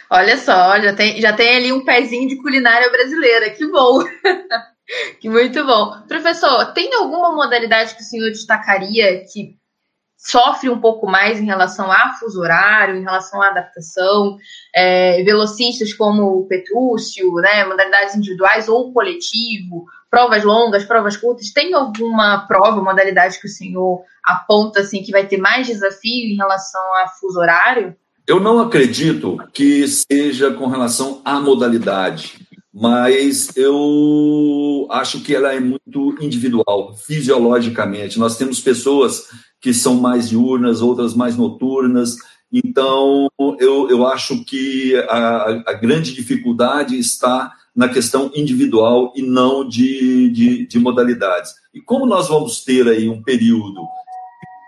Olha 0.09 0.37
só, 0.37 0.81
já 0.81 0.94
tem, 0.94 1.20
já 1.20 1.33
tem 1.33 1.57
ali 1.57 1.72
um 1.72 1.85
pezinho 1.85 2.29
de 2.29 2.37
culinária 2.37 2.88
brasileira, 2.88 3.51
que 3.51 3.66
bom! 3.66 4.05
que 5.20 5.29
muito 5.29 5.64
bom. 5.64 6.03
Professor, 6.07 6.72
tem 6.72 6.94
alguma 6.94 7.33
modalidade 7.33 7.96
que 7.96 8.03
o 8.03 8.05
senhor 8.05 8.31
destacaria 8.31 9.25
que 9.25 9.57
sofre 10.16 10.70
um 10.70 10.81
pouco 10.81 11.11
mais 11.11 11.40
em 11.40 11.46
relação 11.46 11.90
a 11.90 12.12
fuso 12.12 12.40
horário, 12.40 12.94
em 12.94 13.03
relação 13.03 13.42
à 13.42 13.48
adaptação, 13.48 14.37
é, 14.72 15.20
velocistas 15.25 15.92
como 15.92 16.38
o 16.38 16.46
Petrúcio, 16.46 17.35
né, 17.37 17.64
modalidades 17.64 18.14
individuais 18.14 18.68
ou 18.68 18.92
coletivo, 18.92 19.85
provas 20.12 20.44
longas, 20.44 20.85
provas 20.85 21.16
curtas, 21.16 21.51
tem 21.53 21.72
alguma 21.72 22.46
prova, 22.46 22.83
modalidade 22.83 23.40
que 23.40 23.46
o 23.46 23.51
senhor 23.51 24.03
aponta 24.22 24.81
assim 24.81 25.03
que 25.03 25.11
vai 25.11 25.27
ter 25.27 25.38
mais 25.38 25.66
desafio 25.66 26.27
em 26.31 26.37
relação 26.37 26.83
a 26.96 27.09
fuso 27.18 27.40
horário? 27.40 27.96
Eu 28.27 28.38
não 28.38 28.61
acredito 28.61 29.38
que 29.55 29.88
seja 29.88 30.51
com 30.53 30.66
relação 30.66 31.22
à 31.25 31.40
modalidade. 31.40 32.46
mas 32.75 33.55
eu 33.57 34.87
acho 34.90 35.20
que 35.20 35.35
ela 35.35 35.53
é 35.53 35.61
muito 35.61 36.16
individual, 36.20 36.94
fisiologicamente. 36.94 38.18
Nós 38.18 38.37
temos 38.37 38.61
pessoas 38.61 39.29
que 39.61 39.75
são 39.75 39.94
mais 39.94 40.29
diurnas, 40.29 40.81
outras 40.81 41.14
mais 41.14 41.37
noturnas, 41.37 42.16
então 42.53 43.29
eu, 43.59 43.88
eu 43.90 44.07
acho 44.07 44.44
que 44.44 44.94
a, 45.09 45.62
a 45.66 45.72
grande 45.75 46.14
dificuldade 46.14 46.98
está 46.98 47.53
na 47.74 47.88
questão 47.88 48.30
individual 48.35 49.12
e 49.16 49.22
não 49.22 49.66
de, 49.66 50.28
de, 50.30 50.66
de 50.66 50.78
modalidades. 50.78 51.54
E 51.72 51.80
como 51.80 52.06
nós 52.06 52.28
vamos 52.28 52.62
ter 52.64 52.87
aí 52.87 53.08
um 53.08 53.22
período 53.22 53.80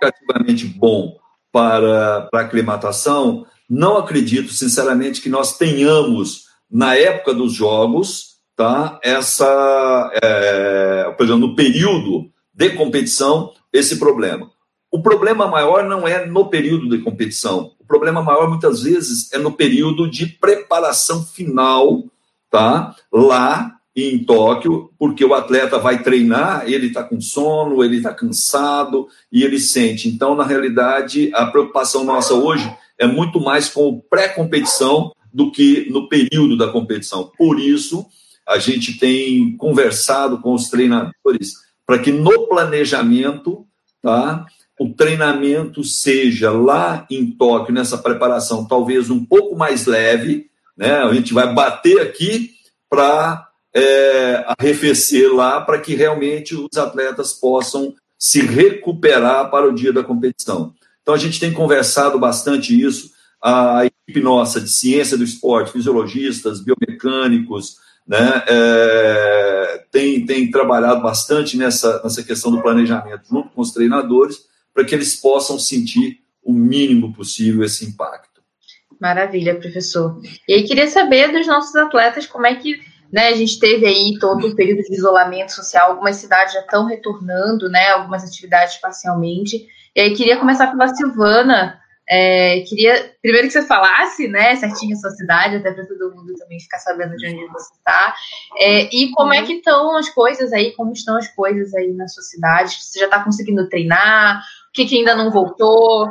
significativamente 0.00 0.66
bom 0.66 1.16
para, 1.52 2.22
para 2.30 2.40
a 2.40 2.44
aclimatação, 2.44 3.46
não 3.68 3.96
acredito, 3.96 4.52
sinceramente, 4.52 5.20
que 5.20 5.28
nós 5.28 5.56
tenhamos, 5.56 6.44
na 6.70 6.96
época 6.96 7.34
dos 7.34 7.52
jogos, 7.52 8.34
tá, 8.56 8.98
essa, 9.02 10.10
é, 10.22 11.12
por 11.16 11.24
exemplo, 11.24 11.48
no 11.48 11.54
período 11.54 12.30
de 12.52 12.70
competição, 12.70 13.52
esse 13.72 13.98
problema. 13.98 14.50
O 14.90 15.02
problema 15.02 15.46
maior 15.46 15.84
não 15.84 16.06
é 16.06 16.24
no 16.24 16.48
período 16.48 16.88
de 16.88 17.02
competição. 17.02 17.72
O 17.80 17.84
problema 17.84 18.22
maior, 18.22 18.48
muitas 18.48 18.82
vezes, 18.82 19.32
é 19.32 19.38
no 19.38 19.52
período 19.52 20.08
de 20.08 20.26
preparação 20.26 21.24
final, 21.24 22.04
tá? 22.54 22.94
Lá 23.12 23.74
em 23.96 24.22
Tóquio, 24.22 24.92
porque 24.96 25.24
o 25.24 25.34
atleta 25.34 25.76
vai 25.76 26.04
treinar, 26.04 26.62
ele 26.68 26.86
está 26.86 27.02
com 27.02 27.20
sono, 27.20 27.82
ele 27.82 27.96
está 27.96 28.14
cansado 28.14 29.08
e 29.32 29.42
ele 29.42 29.58
sente. 29.58 30.08
Então, 30.08 30.36
na 30.36 30.44
realidade, 30.44 31.32
a 31.34 31.46
preocupação 31.46 32.04
nossa 32.04 32.32
hoje 32.32 32.72
é 32.96 33.08
muito 33.08 33.40
mais 33.40 33.68
com 33.68 33.88
o 33.88 34.00
pré-competição 34.00 35.10
do 35.32 35.50
que 35.50 35.88
no 35.90 36.08
período 36.08 36.56
da 36.56 36.68
competição. 36.68 37.28
Por 37.36 37.58
isso, 37.58 38.06
a 38.46 38.56
gente 38.58 39.00
tem 39.00 39.56
conversado 39.56 40.38
com 40.40 40.54
os 40.54 40.68
treinadores 40.68 41.54
para 41.84 41.98
que 41.98 42.12
no 42.12 42.46
planejamento, 42.46 43.66
tá, 44.00 44.46
o 44.78 44.90
treinamento 44.90 45.82
seja 45.82 46.52
lá 46.52 47.04
em 47.10 47.32
Tóquio, 47.32 47.74
nessa 47.74 47.98
preparação, 47.98 48.64
talvez 48.64 49.10
um 49.10 49.24
pouco 49.24 49.56
mais 49.56 49.86
leve, 49.86 50.46
né? 50.76 50.96
A 50.96 51.12
gente 51.12 51.32
vai 51.32 51.52
bater 51.52 52.00
aqui 52.00 52.50
para 52.88 53.48
é, 53.74 54.44
arrefecer 54.58 55.32
lá, 55.32 55.60
para 55.60 55.80
que 55.80 55.94
realmente 55.94 56.54
os 56.54 56.76
atletas 56.76 57.32
possam 57.32 57.94
se 58.18 58.40
recuperar 58.40 59.50
para 59.50 59.68
o 59.68 59.74
dia 59.74 59.92
da 59.92 60.04
competição. 60.04 60.74
Então, 61.02 61.14
a 61.14 61.18
gente 61.18 61.38
tem 61.38 61.52
conversado 61.52 62.18
bastante 62.18 62.80
isso. 62.80 63.10
A 63.42 63.84
equipe 63.84 64.22
nossa 64.22 64.60
de 64.60 64.70
ciência 64.70 65.18
do 65.18 65.24
esporte, 65.24 65.72
fisiologistas, 65.72 66.60
biomecânicos, 66.60 67.76
né, 68.06 68.42
é, 68.46 69.84
tem, 69.90 70.24
tem 70.24 70.50
trabalhado 70.50 71.02
bastante 71.02 71.56
nessa, 71.56 72.02
nessa 72.02 72.22
questão 72.22 72.50
do 72.50 72.62
planejamento 72.62 73.28
junto 73.28 73.50
com 73.50 73.60
os 73.60 73.72
treinadores, 73.72 74.44
para 74.72 74.84
que 74.84 74.94
eles 74.94 75.16
possam 75.16 75.58
sentir 75.58 76.20
o 76.42 76.52
mínimo 76.52 77.12
possível 77.12 77.64
esse 77.64 77.84
impacto. 77.84 78.33
Maravilha, 79.04 79.54
professor. 79.54 80.18
E 80.48 80.54
aí, 80.54 80.62
queria 80.62 80.86
saber 80.86 81.30
dos 81.30 81.46
nossos 81.46 81.76
atletas 81.76 82.24
como 82.24 82.46
é 82.46 82.54
que 82.54 82.80
né, 83.12 83.28
a 83.28 83.34
gente 83.34 83.58
teve 83.58 83.84
aí 83.84 84.18
todo 84.18 84.46
o 84.46 84.56
período 84.56 84.82
de 84.82 84.94
isolamento 84.94 85.52
social, 85.52 85.90
algumas 85.90 86.16
cidades 86.16 86.54
já 86.54 86.60
estão 86.60 86.86
retornando, 86.86 87.68
né, 87.68 87.90
algumas 87.90 88.24
atividades 88.24 88.76
parcialmente. 88.76 89.68
E 89.94 90.00
aí 90.00 90.16
queria 90.16 90.38
começar 90.38 90.68
pela 90.68 90.88
Silvana. 90.88 91.78
É, 92.08 92.60
queria 92.60 93.12
primeiro 93.20 93.46
que 93.46 93.52
você 93.52 93.62
falasse, 93.66 94.26
né, 94.26 94.56
certinho 94.56 94.96
a 94.96 94.98
sua 94.98 95.10
cidade, 95.10 95.56
até 95.56 95.70
para 95.70 95.84
todo 95.84 96.14
mundo 96.16 96.32
também 96.38 96.58
ficar 96.58 96.78
sabendo 96.78 97.14
de 97.14 97.26
onde 97.26 97.46
você 97.48 97.74
está. 97.74 98.14
É, 98.56 98.84
e 98.84 99.10
como 99.10 99.34
é 99.34 99.42
que 99.42 99.52
estão 99.52 99.98
as 99.98 100.08
coisas 100.08 100.50
aí, 100.50 100.72
como 100.72 100.94
estão 100.94 101.18
as 101.18 101.28
coisas 101.28 101.74
aí 101.74 101.92
na 101.92 102.08
sua 102.08 102.22
cidade? 102.22 102.82
Você 102.82 103.00
já 103.00 103.04
está 103.04 103.22
conseguindo 103.22 103.68
treinar? 103.68 104.38
O 104.38 104.72
que, 104.72 104.86
que 104.86 104.96
ainda 104.96 105.14
não 105.14 105.30
voltou? 105.30 106.10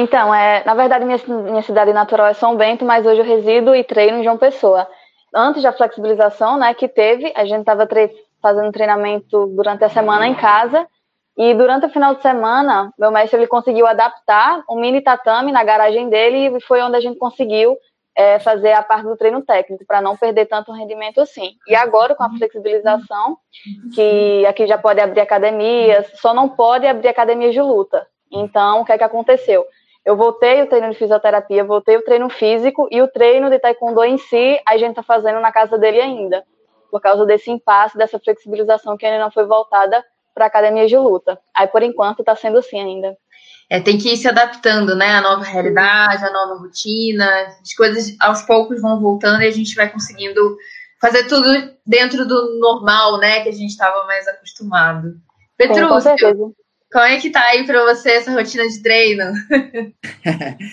Então, 0.00 0.32
é, 0.32 0.62
na 0.64 0.74
verdade, 0.74 1.04
minha, 1.04 1.18
minha 1.26 1.62
cidade 1.62 1.92
natural 1.92 2.28
é 2.28 2.32
São 2.32 2.56
Bento, 2.56 2.84
mas 2.84 3.04
hoje 3.04 3.20
eu 3.20 3.24
resido 3.24 3.74
e 3.74 3.82
treino 3.82 4.18
em 4.18 4.22
João 4.22 4.38
Pessoa. 4.38 4.86
Antes 5.34 5.60
da 5.60 5.72
flexibilização, 5.72 6.56
né, 6.56 6.72
que 6.72 6.86
teve, 6.86 7.32
a 7.34 7.44
gente 7.44 7.60
estava 7.60 7.84
tre 7.84 8.08
fazendo 8.40 8.70
treinamento 8.70 9.48
durante 9.56 9.82
a 9.82 9.88
semana 9.88 10.28
em 10.28 10.36
casa 10.36 10.86
e 11.36 11.52
durante 11.52 11.86
o 11.86 11.88
final 11.88 12.14
de 12.14 12.22
semana, 12.22 12.92
meu 12.96 13.10
mestre 13.10 13.40
ele 13.40 13.48
conseguiu 13.48 13.88
adaptar 13.88 14.62
um 14.70 14.78
mini 14.78 15.00
tatame 15.00 15.50
na 15.50 15.64
garagem 15.64 16.08
dele 16.08 16.56
e 16.56 16.60
foi 16.60 16.80
onde 16.80 16.94
a 16.94 17.00
gente 17.00 17.18
conseguiu 17.18 17.76
é, 18.16 18.38
fazer 18.38 18.74
a 18.74 18.84
parte 18.84 19.02
do 19.02 19.16
treino 19.16 19.42
técnico, 19.42 19.84
para 19.84 20.00
não 20.00 20.16
perder 20.16 20.46
tanto 20.46 20.70
rendimento 20.70 21.20
assim. 21.20 21.54
E 21.66 21.74
agora, 21.74 22.14
com 22.14 22.22
a 22.22 22.30
flexibilização, 22.30 23.36
que 23.92 24.46
aqui 24.46 24.64
já 24.64 24.78
pode 24.78 25.00
abrir 25.00 25.22
academias, 25.22 26.06
só 26.20 26.32
não 26.32 26.48
pode 26.48 26.86
abrir 26.86 27.08
academias 27.08 27.52
de 27.52 27.60
luta. 27.60 28.06
Então, 28.30 28.82
o 28.82 28.84
que 28.84 28.92
é 28.92 28.98
que 28.98 29.04
aconteceu? 29.04 29.66
Eu 30.08 30.16
voltei 30.16 30.62
o 30.62 30.66
treino 30.66 30.88
de 30.88 30.96
fisioterapia, 30.96 31.62
voltei 31.62 31.98
o 31.98 32.02
treino 32.02 32.30
físico 32.30 32.88
e 32.90 33.02
o 33.02 33.08
treino 33.08 33.50
de 33.50 33.58
taekwondo 33.58 34.02
em 34.02 34.16
si, 34.16 34.58
a 34.66 34.78
gente 34.78 34.92
está 34.92 35.02
fazendo 35.02 35.38
na 35.38 35.52
casa 35.52 35.76
dele 35.76 36.00
ainda, 36.00 36.42
por 36.90 36.98
causa 36.98 37.26
desse 37.26 37.50
impasse, 37.50 37.98
dessa 37.98 38.18
flexibilização 38.18 38.96
que 38.96 39.04
ainda 39.04 39.22
não 39.22 39.30
foi 39.30 39.44
voltada 39.44 40.02
para 40.34 40.46
academia 40.46 40.86
de 40.86 40.96
luta. 40.96 41.38
Aí, 41.54 41.66
por 41.66 41.82
enquanto, 41.82 42.20
está 42.20 42.34
sendo 42.34 42.56
assim 42.56 42.80
ainda. 42.80 43.18
É, 43.68 43.80
tem 43.80 43.98
que 43.98 44.10
ir 44.10 44.16
se 44.16 44.26
adaptando, 44.26 44.96
né? 44.96 45.10
A 45.10 45.20
nova 45.20 45.44
realidade, 45.44 46.24
a 46.24 46.32
nova 46.32 46.54
rotina. 46.54 47.46
As 47.60 47.74
coisas 47.74 48.16
aos 48.18 48.40
poucos 48.44 48.80
vão 48.80 48.98
voltando 49.02 49.42
e 49.42 49.46
a 49.46 49.50
gente 49.50 49.74
vai 49.74 49.92
conseguindo 49.92 50.56
fazer 51.02 51.24
tudo 51.24 51.44
dentro 51.86 52.26
do 52.26 52.58
normal, 52.58 53.18
né? 53.18 53.42
Que 53.42 53.50
a 53.50 53.52
gente 53.52 53.72
estava 53.72 54.06
mais 54.06 54.26
acostumado. 54.26 55.20
Petrúcio, 55.54 56.54
como 56.90 57.04
é 57.04 57.18
que 57.18 57.30
tá 57.30 57.42
aí 57.44 57.64
para 57.64 57.84
você 57.84 58.10
essa 58.12 58.32
rotina 58.32 58.66
de 58.68 58.82
treino? 58.82 59.24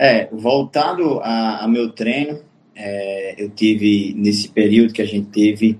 é, 0.00 0.28
voltando 0.32 1.20
a, 1.22 1.66
meu 1.68 1.90
treino, 1.90 2.40
é, 2.74 3.34
eu 3.38 3.50
tive 3.50 4.14
nesse 4.16 4.48
período 4.48 4.92
que 4.92 5.02
a 5.02 5.06
gente 5.06 5.28
teve 5.28 5.78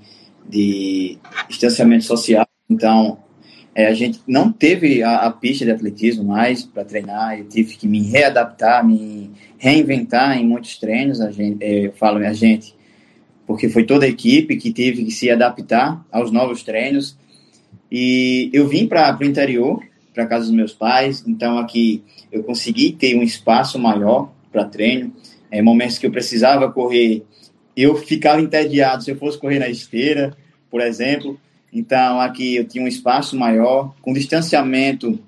de 0.49 1.19
distanciamento 1.49 2.05
social, 2.05 2.47
então, 2.69 3.19
é, 3.75 3.87
a 3.87 3.95
gente 3.95 4.21
não 4.27 4.51
teve 4.51 5.03
a, 5.03 5.27
a 5.27 5.31
pista 5.31 5.65
de 5.65 5.71
atletismo 5.71 6.25
mais 6.25 6.63
para 6.63 6.85
treinar, 6.85 7.39
eu 7.39 7.49
tive 7.49 7.77
que 7.77 7.87
me 7.87 8.03
readaptar, 8.03 8.87
me 8.87 9.31
reinventar 9.59 10.39
em 10.39 10.47
muitos 10.47 10.79
treinos, 10.79 11.21
a 11.21 11.31
gente, 11.31 11.63
é, 11.63 11.87
eu 11.87 11.93
falo 11.93 12.19
a 12.19 12.33
gente, 12.33 12.75
porque 13.47 13.69
foi 13.69 13.85
toda 13.85 14.05
a 14.05 14.09
equipe 14.09 14.57
que 14.57 14.73
teve 14.73 15.05
que 15.05 15.11
se 15.11 15.31
adaptar 15.31 16.05
aos 16.11 16.33
novos 16.33 16.63
treinos. 16.63 17.17
E 17.91 18.51
eu 18.53 18.67
vim 18.67 18.87
para 18.87 19.17
o 19.21 19.25
interior, 19.25 19.83
para 20.15 20.27
casa 20.27 20.47
dos 20.47 20.55
meus 20.55 20.73
pais, 20.73 21.25
então 21.27 21.59
aqui 21.59 22.03
eu 22.33 22.43
consegui 22.43 22.93
ter 22.93 23.17
um 23.17 23.23
espaço 23.23 23.79
maior 23.79 24.33
para 24.51 24.65
treino. 24.65 25.13
É, 25.51 25.63
momentos 25.63 25.99
que 25.99 26.07
eu 26.07 26.11
precisava 26.11 26.71
correr, 26.71 27.23
eu 27.77 27.95
ficava 27.97 28.41
entediado 28.41 29.05
se 29.05 29.11
eu 29.11 29.17
fosse 29.17 29.39
correr 29.39 29.59
na 29.59 29.69
esteira, 29.69 30.37
por 30.71 30.81
exemplo. 30.81 31.39
Então, 31.73 32.21
aqui 32.21 32.57
eu 32.57 32.65
tinha 32.65 32.83
um 32.83 32.89
espaço 32.89 33.37
maior, 33.37 33.95
com 34.01 34.13
distanciamento 34.13 35.19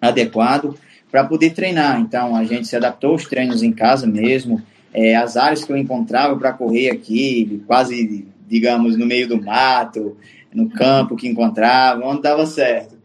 adequado, 0.00 0.76
para 1.10 1.24
poder 1.24 1.50
treinar. 1.50 2.00
Então, 2.00 2.34
a 2.34 2.44
gente 2.44 2.66
se 2.66 2.76
adaptou 2.76 3.12
aos 3.12 3.26
treinos 3.26 3.62
em 3.62 3.72
casa 3.72 4.06
mesmo. 4.06 4.60
É, 4.92 5.14
as 5.14 5.36
áreas 5.36 5.64
que 5.64 5.72
eu 5.72 5.76
encontrava 5.76 6.36
para 6.36 6.52
correr 6.52 6.90
aqui, 6.90 7.62
quase, 7.66 8.26
digamos, 8.48 8.96
no 8.96 9.06
meio 9.06 9.28
do 9.28 9.40
mato, 9.40 10.16
no 10.54 10.68
campo 10.70 11.16
que 11.16 11.28
encontrava, 11.28 12.04
onde 12.04 12.22
dava 12.22 12.46
certo. 12.46 12.96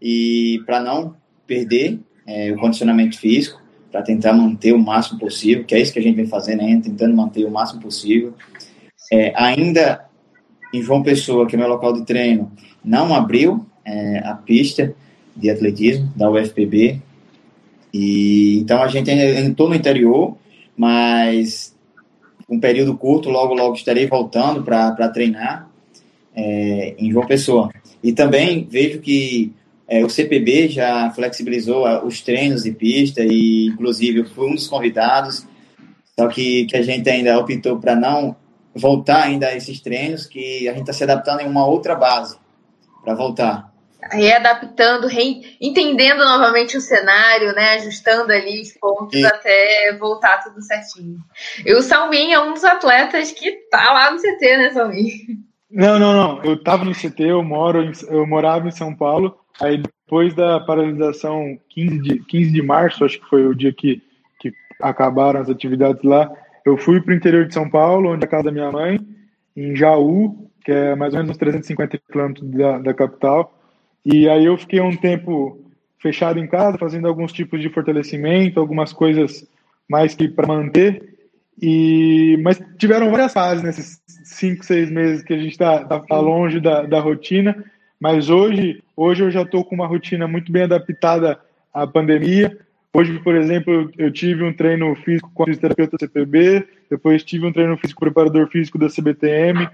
E 0.00 0.60
para 0.66 0.80
não 0.80 1.14
perder 1.46 2.00
é, 2.26 2.52
o 2.52 2.56
condicionamento 2.56 3.18
físico, 3.18 3.60
para 3.90 4.02
tentar 4.02 4.32
manter 4.32 4.72
o 4.72 4.78
máximo 4.78 5.18
possível, 5.18 5.64
que 5.64 5.74
é 5.74 5.80
isso 5.80 5.92
que 5.92 5.98
a 5.98 6.02
gente 6.02 6.16
vem 6.16 6.26
fazendo, 6.26 6.62
né? 6.62 6.80
tentando 6.82 7.14
manter 7.14 7.44
o 7.44 7.50
máximo 7.50 7.80
possível. 7.80 8.34
É, 9.12 9.32
ainda 9.36 10.04
em 10.72 10.82
João 10.82 11.02
Pessoa, 11.02 11.46
que 11.46 11.54
é 11.54 11.58
meu 11.58 11.68
local 11.68 11.92
de 11.92 12.04
treino, 12.04 12.52
não 12.84 13.14
abriu 13.14 13.64
é, 13.84 14.18
a 14.18 14.34
pista 14.34 14.94
de 15.34 15.50
atletismo 15.50 16.12
da 16.16 16.30
UFPB. 16.30 17.00
E, 17.92 18.58
então 18.58 18.82
a 18.82 18.88
gente 18.88 19.10
entrou 19.10 19.68
no 19.68 19.74
interior, 19.74 20.36
mas 20.76 21.74
um 22.48 22.60
período 22.60 22.96
curto, 22.96 23.30
logo 23.30 23.54
logo 23.54 23.74
estarei 23.74 24.06
voltando 24.06 24.62
para 24.62 25.08
treinar 25.08 25.70
é, 26.36 26.94
em 26.98 27.10
João 27.10 27.26
Pessoa. 27.26 27.70
E 28.02 28.12
também 28.12 28.68
vejo 28.70 29.00
que 29.00 29.52
é, 29.88 30.04
o 30.04 30.10
CPB 30.10 30.68
já 30.68 31.10
flexibilizou 31.10 31.86
os 32.04 32.20
treinos 32.20 32.64
de 32.64 32.72
pista 32.72 33.22
e 33.22 33.68
inclusive 33.68 34.20
eu 34.20 34.26
fui 34.26 34.48
um 34.48 34.54
dos 34.54 34.66
convidados, 34.66 35.46
só 36.18 36.28
que, 36.28 36.66
que 36.66 36.76
a 36.76 36.82
gente 36.82 37.08
ainda 37.08 37.38
optou 37.38 37.78
para 37.78 37.94
não 37.94 38.36
voltar 38.74 39.22
ainda 39.22 39.48
a 39.48 39.56
esses 39.56 39.80
treinos, 39.80 40.26
que 40.26 40.68
a 40.68 40.72
gente 40.72 40.82
está 40.82 40.92
se 40.92 41.04
adaptando 41.04 41.40
em 41.40 41.46
uma 41.46 41.66
outra 41.66 41.94
base 41.94 42.36
para 43.02 43.14
voltar. 43.14 43.72
readaptando, 44.10 45.06
re... 45.06 45.56
entendendo 45.60 46.18
novamente 46.18 46.76
o 46.76 46.80
cenário, 46.80 47.54
né? 47.54 47.74
Ajustando 47.74 48.32
ali 48.32 48.60
os 48.60 48.72
pontos 48.72 49.18
e... 49.18 49.24
até 49.24 49.96
voltar 49.98 50.42
tudo 50.42 50.60
certinho. 50.62 51.18
E 51.64 51.72
o 51.74 51.82
Salmin 51.82 52.32
é 52.32 52.40
um 52.40 52.52
dos 52.52 52.64
atletas 52.64 53.32
que 53.32 53.52
tá 53.70 53.92
lá 53.92 54.10
no 54.10 54.18
CT, 54.18 54.56
né, 54.56 54.70
Salmin? 54.72 55.45
Não, 55.70 55.98
não, 55.98 56.12
não. 56.12 56.44
Eu 56.44 56.62
tava 56.62 56.84
no 56.84 56.92
CT, 56.92 57.22
eu 57.24 57.42
moro, 57.42 57.82
em... 57.82 57.92
eu 58.08 58.26
morava 58.26 58.68
em 58.68 58.72
São 58.72 58.94
Paulo. 58.94 59.36
Aí 59.60 59.78
depois 59.78 60.34
da 60.34 60.60
paralisação 60.60 61.58
15 61.70 61.98
de, 61.98 62.18
15 62.20 62.50
de 62.52 62.62
março, 62.62 63.04
acho 63.04 63.20
que 63.20 63.28
foi 63.28 63.46
o 63.46 63.54
dia 63.54 63.72
que, 63.72 64.02
que 64.40 64.52
acabaram 64.80 65.40
as 65.40 65.48
atividades 65.48 66.02
lá, 66.04 66.30
eu 66.64 66.76
fui 66.76 67.00
para 67.00 67.12
o 67.12 67.16
interior 67.16 67.46
de 67.46 67.54
São 67.54 67.68
Paulo, 67.68 68.10
onde 68.10 68.24
é 68.24 68.26
a 68.26 68.30
casa 68.30 68.44
da 68.44 68.52
minha 68.52 68.70
mãe, 68.70 69.00
em 69.56 69.74
Jaú, 69.74 70.50
que 70.64 70.72
é 70.72 70.94
mais 70.94 71.14
ou 71.14 71.18
menos 71.18 71.30
uns 71.30 71.38
350 71.38 71.98
quilômetros 71.98 72.50
da, 72.50 72.78
da 72.78 72.94
capital. 72.94 73.56
E 74.04 74.28
aí 74.28 74.44
eu 74.44 74.58
fiquei 74.58 74.80
um 74.80 74.96
tempo 74.96 75.60
fechado 75.98 76.38
em 76.38 76.46
casa, 76.46 76.78
fazendo 76.78 77.08
alguns 77.08 77.32
tipos 77.32 77.60
de 77.60 77.68
fortalecimento, 77.70 78.60
algumas 78.60 78.92
coisas 78.92 79.48
mais 79.88 80.14
que 80.14 80.28
para 80.28 80.46
manter. 80.46 81.15
E 81.60 82.38
mas 82.42 82.60
tiveram 82.76 83.10
várias 83.10 83.32
fases 83.32 83.62
nesses 83.62 84.00
cinco, 84.24 84.64
seis 84.64 84.90
meses 84.90 85.22
que 85.22 85.32
a 85.32 85.38
gente 85.38 85.52
está 85.52 85.84
tá, 85.84 86.00
tá 86.00 86.18
longe 86.18 86.60
da, 86.60 86.82
da 86.82 87.00
rotina. 87.00 87.64
Mas 87.98 88.28
hoje, 88.28 88.82
hoje 88.96 89.24
eu 89.24 89.30
já 89.30 89.42
estou 89.42 89.64
com 89.64 89.74
uma 89.74 89.86
rotina 89.86 90.28
muito 90.28 90.52
bem 90.52 90.64
adaptada 90.64 91.38
à 91.72 91.86
pandemia. 91.86 92.58
Hoje, 92.92 93.18
por 93.20 93.34
exemplo, 93.34 93.90
eu 93.98 94.10
tive 94.10 94.42
um 94.42 94.52
treino 94.52 94.94
físico 94.96 95.30
com 95.34 95.42
a 95.42 95.46
fisioterapeuta 95.46 95.98
CPB, 95.98 96.66
depois 96.90 97.22
tive 97.22 97.46
um 97.46 97.52
treino 97.52 97.76
físico 97.76 98.00
com 98.00 98.06
o 98.06 98.10
preparador 98.10 98.48
físico 98.48 98.78
da 98.78 98.88
CBTM, 98.88 99.68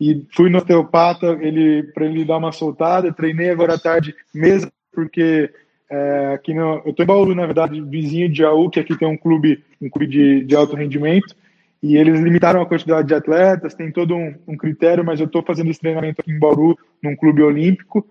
e 0.00 0.26
fui 0.32 0.50
no 0.50 0.58
osteopata 0.58 1.38
ele 1.40 1.84
para 1.94 2.06
ele 2.06 2.24
dar 2.24 2.38
uma 2.38 2.50
soltada. 2.50 3.12
Treinei 3.12 3.50
agora 3.50 3.74
à 3.74 3.78
tarde 3.78 4.14
mesmo, 4.34 4.72
porque 4.92 5.50
é, 5.90 6.32
aqui 6.34 6.54
no, 6.54 6.82
eu 6.84 6.90
estou 6.90 7.04
em 7.04 7.06
Bauru, 7.06 7.34
na 7.34 7.46
verdade, 7.46 7.80
vizinho 7.80 8.28
de 8.28 8.38
Jaú, 8.38 8.70
que 8.70 8.80
aqui 8.80 8.96
tem 8.96 9.06
um 9.06 9.16
clube, 9.16 9.62
um 9.80 9.88
clube 9.88 10.06
de, 10.06 10.44
de 10.44 10.56
alto 10.56 10.76
rendimento, 10.76 11.34
e 11.82 11.96
eles 11.96 12.20
limitaram 12.20 12.62
a 12.62 12.66
quantidade 12.66 13.08
de 13.08 13.14
atletas, 13.14 13.74
tem 13.74 13.90
todo 13.90 14.16
um, 14.16 14.34
um 14.48 14.56
critério, 14.56 15.04
mas 15.04 15.20
eu 15.20 15.26
estou 15.26 15.42
fazendo 15.42 15.70
esse 15.70 15.80
treinamento 15.80 16.20
aqui 16.20 16.32
em 16.32 16.38
Bauru, 16.38 16.78
num 17.02 17.14
clube 17.14 17.42
olímpico, 17.42 18.06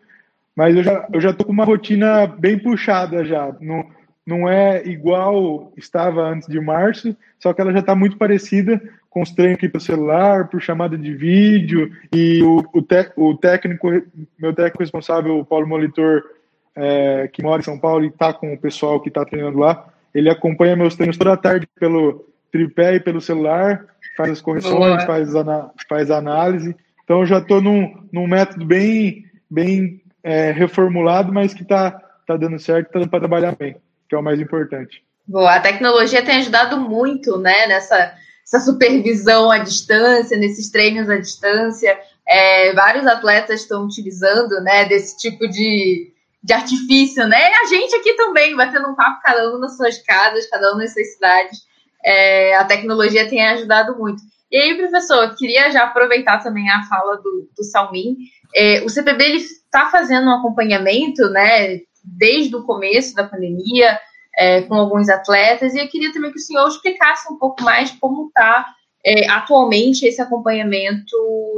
mas 0.56 0.76
eu 0.76 0.84
já 0.84 1.08
eu 1.12 1.20
já 1.20 1.32
estou 1.32 1.48
com 1.48 1.52
uma 1.52 1.66
rotina 1.66 2.28
bem 2.28 2.60
puxada 2.60 3.26
já. 3.26 3.56
Não, 3.60 3.84
não 4.26 4.48
é 4.48 4.86
igual 4.86 5.74
estava 5.76 6.22
antes 6.22 6.48
de 6.48 6.60
março, 6.60 7.16
só 7.40 7.52
que 7.52 7.62
ela 7.62 7.74
já 7.74 7.80
está 7.80 7.96
muito 7.96 8.18
parecida 8.18 8.80
com 9.10 9.22
os 9.22 9.32
treinos 9.32 9.58
aqui 9.58 9.68
pelo 9.68 9.84
celular, 9.84 10.48
por 10.48 10.62
chamada 10.62 10.98
de 10.98 11.14
vídeo, 11.14 11.92
e 12.14 12.42
o, 12.44 12.64
o, 12.74 12.82
te, 12.82 13.12
o 13.16 13.36
técnico, 13.36 13.90
meu 14.40 14.54
técnico 14.54 14.80
responsável, 14.80 15.38
o 15.38 15.46
Paulo 15.46 15.68
Molitor, 15.68 16.24
é, 16.76 17.30
que 17.32 17.44
mora 17.44 17.62
em 17.62 17.66
São 17.66 17.80
Paulo 17.80 18.04
e 18.04 18.08
está 18.08 18.34
com 18.34 18.54
o 18.54 18.60
pessoal 18.60 19.00
que 19.00 19.10
está 19.10 19.26
treinando 19.26 19.60
lá, 19.60 19.88
ele 20.14 20.30
acompanha 20.30 20.76
meus 20.76 20.96
treinos 20.96 21.18
toda 21.18 21.38
tarde 21.38 21.68
pelo 21.80 22.28
tripé 22.52 22.96
e 22.96 23.00
pelo 23.00 23.20
celular, 23.20 23.86
faz 24.16 24.32
as 24.32 24.42
correções, 24.42 25.04
faz, 25.06 25.34
ana, 25.34 25.72
faz 25.90 26.12
análise. 26.12 26.76
Então 27.04 27.22
eu 27.22 27.26
já 27.26 27.40
estou 27.40 27.62
num, 27.62 28.08
num 28.12 28.28
método 28.28 28.66
bem, 28.66 29.26
bem 29.50 30.02
é, 30.24 30.52
reformulado, 30.52 31.34
mas 31.34 31.54
que 31.54 31.64
está 31.64 31.92
tá 32.28 32.38
dando 32.38 32.60
certo, 32.60 32.88
está 32.88 33.00
dando 33.00 33.10
para 33.10 33.20
trabalhar 33.20 33.56
bem, 33.56 33.76
que 34.08 34.16
é 34.16 34.18
o 34.18 34.24
mais 34.24 34.40
importante. 34.40 35.04
Boa, 35.28 35.56
a 35.56 35.60
tecnologia 35.60 36.24
tem 36.24 36.38
ajudado 36.38 36.78
muito, 36.80 37.38
né, 37.38 37.66
nessa 37.68 38.14
essa 38.46 38.60
supervisão 38.60 39.50
à 39.50 39.58
distância, 39.58 40.38
nesses 40.38 40.70
treinos 40.70 41.10
à 41.10 41.18
distância. 41.18 41.98
É, 42.28 42.74
vários 42.74 43.08
atletas 43.08 43.62
estão 43.62 43.86
utilizando 43.86 44.62
né, 44.62 44.86
desse 44.86 45.18
tipo 45.18 45.48
de, 45.48 46.13
de 46.44 46.54
artifício, 46.54 47.26
né? 47.28 47.52
E 47.52 47.54
a 47.56 47.66
gente 47.66 47.96
aqui 47.96 48.14
também, 48.14 48.56
batendo 48.56 48.90
um 48.90 48.96
papo, 48.96 49.22
cada 49.24 49.56
um 49.56 49.60
nas 49.60 49.78
suas 49.78 49.98
casas, 50.00 50.50
cada 50.50 50.74
um 50.74 50.78
nas 50.78 50.94
suas 50.94 51.14
cidades. 51.14 51.60
É, 52.04 52.56
a 52.58 52.66
tecnologia 52.66 53.30
tem 53.30 53.42
ajudado 53.48 53.98
muito. 53.98 54.22
E 54.52 54.58
aí, 54.58 54.78
professor, 54.78 55.34
queria 55.36 55.72
já 55.72 55.84
aproveitar 55.84 56.44
também 56.44 56.70
a 56.70 56.84
fala 56.84 57.16
do, 57.18 57.50
do 57.58 57.64
Salmin. 57.64 58.18
É, 58.54 58.84
o 58.84 58.90
CPB 58.90 59.24
está 59.36 59.90
fazendo 59.90 60.28
um 60.28 60.36
acompanhamento, 60.36 61.30
né, 61.30 61.80
desde 62.04 62.56
o 62.56 62.64
começo 62.64 63.16
da 63.16 63.24
pandemia, 63.24 63.98
é, 64.38 64.62
com 64.64 64.76
alguns 64.76 65.10
atletas, 65.10 65.74
e 65.74 65.80
eu 65.80 65.88
queria 65.88 66.12
também 66.12 66.32
que 66.32 66.38
o 66.38 66.42
senhor 66.42 66.68
explicasse 66.68 67.32
um 67.32 67.38
pouco 67.38 67.64
mais 67.64 67.92
como 67.92 68.28
está 68.28 68.68
é, 69.04 69.30
atualmente 69.30 70.06
esse 70.06 70.22
acompanhamento 70.22 71.16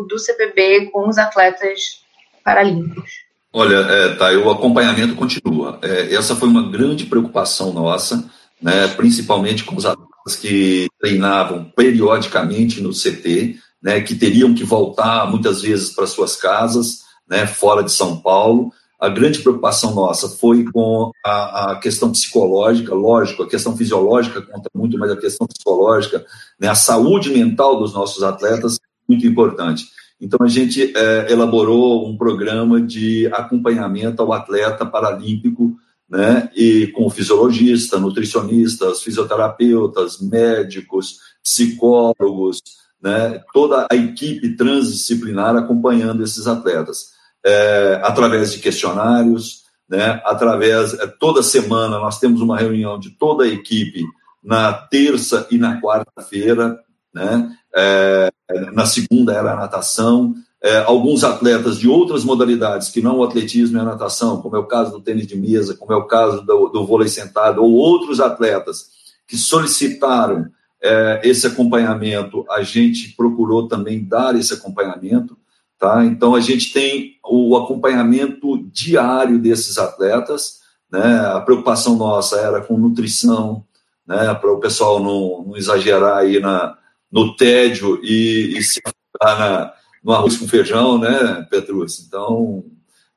do 0.08 0.20
CPB 0.20 0.92
com 0.92 1.08
os 1.08 1.18
atletas 1.18 2.04
paralímpicos. 2.44 3.25
Olha, 3.58 3.76
é, 3.76 4.16
tá, 4.16 4.32
o 4.34 4.52
acompanhamento 4.52 5.16
continua. 5.16 5.80
É, 5.82 6.14
essa 6.14 6.36
foi 6.36 6.50
uma 6.50 6.70
grande 6.70 7.06
preocupação 7.06 7.72
nossa, 7.72 8.30
né, 8.62 8.86
principalmente 8.90 9.64
com 9.64 9.78
os 9.78 9.86
atletas 9.86 10.36
que 10.36 10.88
treinavam 11.00 11.64
periodicamente 11.74 12.82
no 12.82 12.90
CT, 12.90 13.56
né, 13.82 14.02
que 14.02 14.14
teriam 14.14 14.54
que 14.54 14.66
voltar 14.66 15.32
muitas 15.32 15.62
vezes 15.62 15.92
para 15.92 16.06
suas 16.06 16.36
casas, 16.36 17.04
né, 17.30 17.48
fora 17.48 17.82
de 17.82 17.94
São 17.94 18.18
Paulo, 18.18 18.74
a 19.00 19.08
grande 19.08 19.40
preocupação 19.40 19.96
nossa 19.96 20.28
foi 20.28 20.66
com 20.66 21.12
a, 21.26 21.72
a, 21.72 21.76
questão 21.80 22.12
psicológica, 22.12 22.94
lógico, 22.94 23.44
a 23.44 23.48
questão 23.48 23.78
fisiológica 23.78 24.42
conta 24.42 24.70
muito, 24.76 24.98
mas 25.00 25.12
a 25.12 25.18
questão 25.18 25.48
psicológica, 25.48 26.26
né, 26.60 26.68
a 26.68 26.76
saúde 26.76 27.30
mental 27.30 27.80
dos 27.80 27.94
nossos 27.94 28.22
atletas, 28.22 28.78
muito 29.08 29.26
importante. 29.26 29.86
Então, 30.26 30.44
a 30.44 30.50
gente 30.50 30.92
é, 30.98 31.32
elaborou 31.32 32.10
um 32.10 32.18
programa 32.18 32.82
de 32.82 33.28
acompanhamento 33.28 34.24
ao 34.24 34.34
atleta 34.34 34.84
paralímpico, 34.84 35.78
né, 36.10 36.50
e 36.56 36.88
com 36.88 37.08
fisiologista, 37.12 38.00
nutricionistas, 38.00 39.04
fisioterapeutas, 39.04 40.20
médicos, 40.20 41.20
psicólogos, 41.44 42.60
né, 43.00 43.40
toda 43.54 43.86
a 43.92 43.96
equipe 43.96 44.56
transdisciplinar 44.56 45.56
acompanhando 45.56 46.24
esses 46.24 46.48
atletas. 46.48 47.14
É, 47.46 48.02
através 48.04 48.52
de 48.52 48.60
questionários, 48.60 49.66
né, 49.88 50.20
através, 50.26 50.96
é, 50.96 51.06
toda 51.06 51.44
semana 51.44 52.00
nós 52.00 52.20
temos 52.20 52.42
uma 52.42 52.58
reunião 52.58 52.98
de 53.00 53.12
toda 53.12 53.44
a 53.44 53.48
equipe 53.48 54.04
na 54.44 54.74
terça 54.74 55.48
e 55.52 55.60
na 55.60 55.80
quarta-feira, 55.80 56.80
né, 57.14 57.48
é, 57.76 58.32
na 58.74 58.86
segunda 58.86 59.34
era 59.34 59.54
a 59.54 59.56
natação, 59.56 60.34
é, 60.64 60.78
alguns 60.80 61.24
atletas 61.24 61.78
de 61.78 61.88
outras 61.88 62.24
modalidades 62.24 62.90
que 62.90 63.02
não 63.02 63.20
o 63.20 63.24
atletismo 63.24 63.78
e 63.78 63.82
a 63.82 63.84
natação, 63.84 64.42
como 64.42 64.56
é 64.56 64.60
o 64.60 64.66
caso 64.66 64.92
do 64.92 65.02
tênis 65.02 65.28
de 65.28 65.36
mesa, 65.36 65.76
como 65.76 65.94
é 65.94 65.96
o 65.96 66.08
caso 66.08 66.42
do, 66.42 66.70
do 66.70 66.86
vôlei 66.86 67.08
sentado, 67.08 67.62
ou 67.64 67.74
outros 67.74 68.20
atletas 68.20 68.88
que 69.28 69.38
solicitaram 69.38 70.48
é, 70.82 71.22
esse 71.24 71.48
acompanhamento, 71.48 72.46
a 72.50 72.62
gente 72.62 73.16
procurou 73.16 73.68
também 73.68 74.04
dar 74.04 74.36
esse 74.36 74.54
acompanhamento. 74.54 75.38
Tá? 75.80 76.06
Então, 76.06 76.36
a 76.36 76.40
gente 76.40 76.72
tem 76.72 77.18
o 77.24 77.58
acompanhamento 77.58 78.58
diário 78.72 79.40
desses 79.40 79.78
atletas. 79.78 80.60
Né? 80.92 81.20
A 81.20 81.42
preocupação 81.42 81.96
nossa 81.96 82.38
era 82.38 82.62
com 82.62 82.78
nutrição, 82.78 83.64
né? 84.08 84.34
para 84.36 84.52
o 84.52 84.60
pessoal 84.60 85.00
não, 85.00 85.44
não, 85.48 85.58
exagerar 85.58 86.18
aí 86.18 86.40
na, 86.40 86.78
no 87.12 87.36
tédio 87.36 88.00
e, 88.04 88.58
e 88.58 88.64
se 88.64 88.82
afogar 88.86 89.40
na, 89.40 89.74
no 90.04 90.14
arroz 90.14 90.38
com 90.38 90.48
feijão, 90.48 90.98
né, 90.98 91.46
Petrus? 91.50 92.04
Então, 92.06 92.64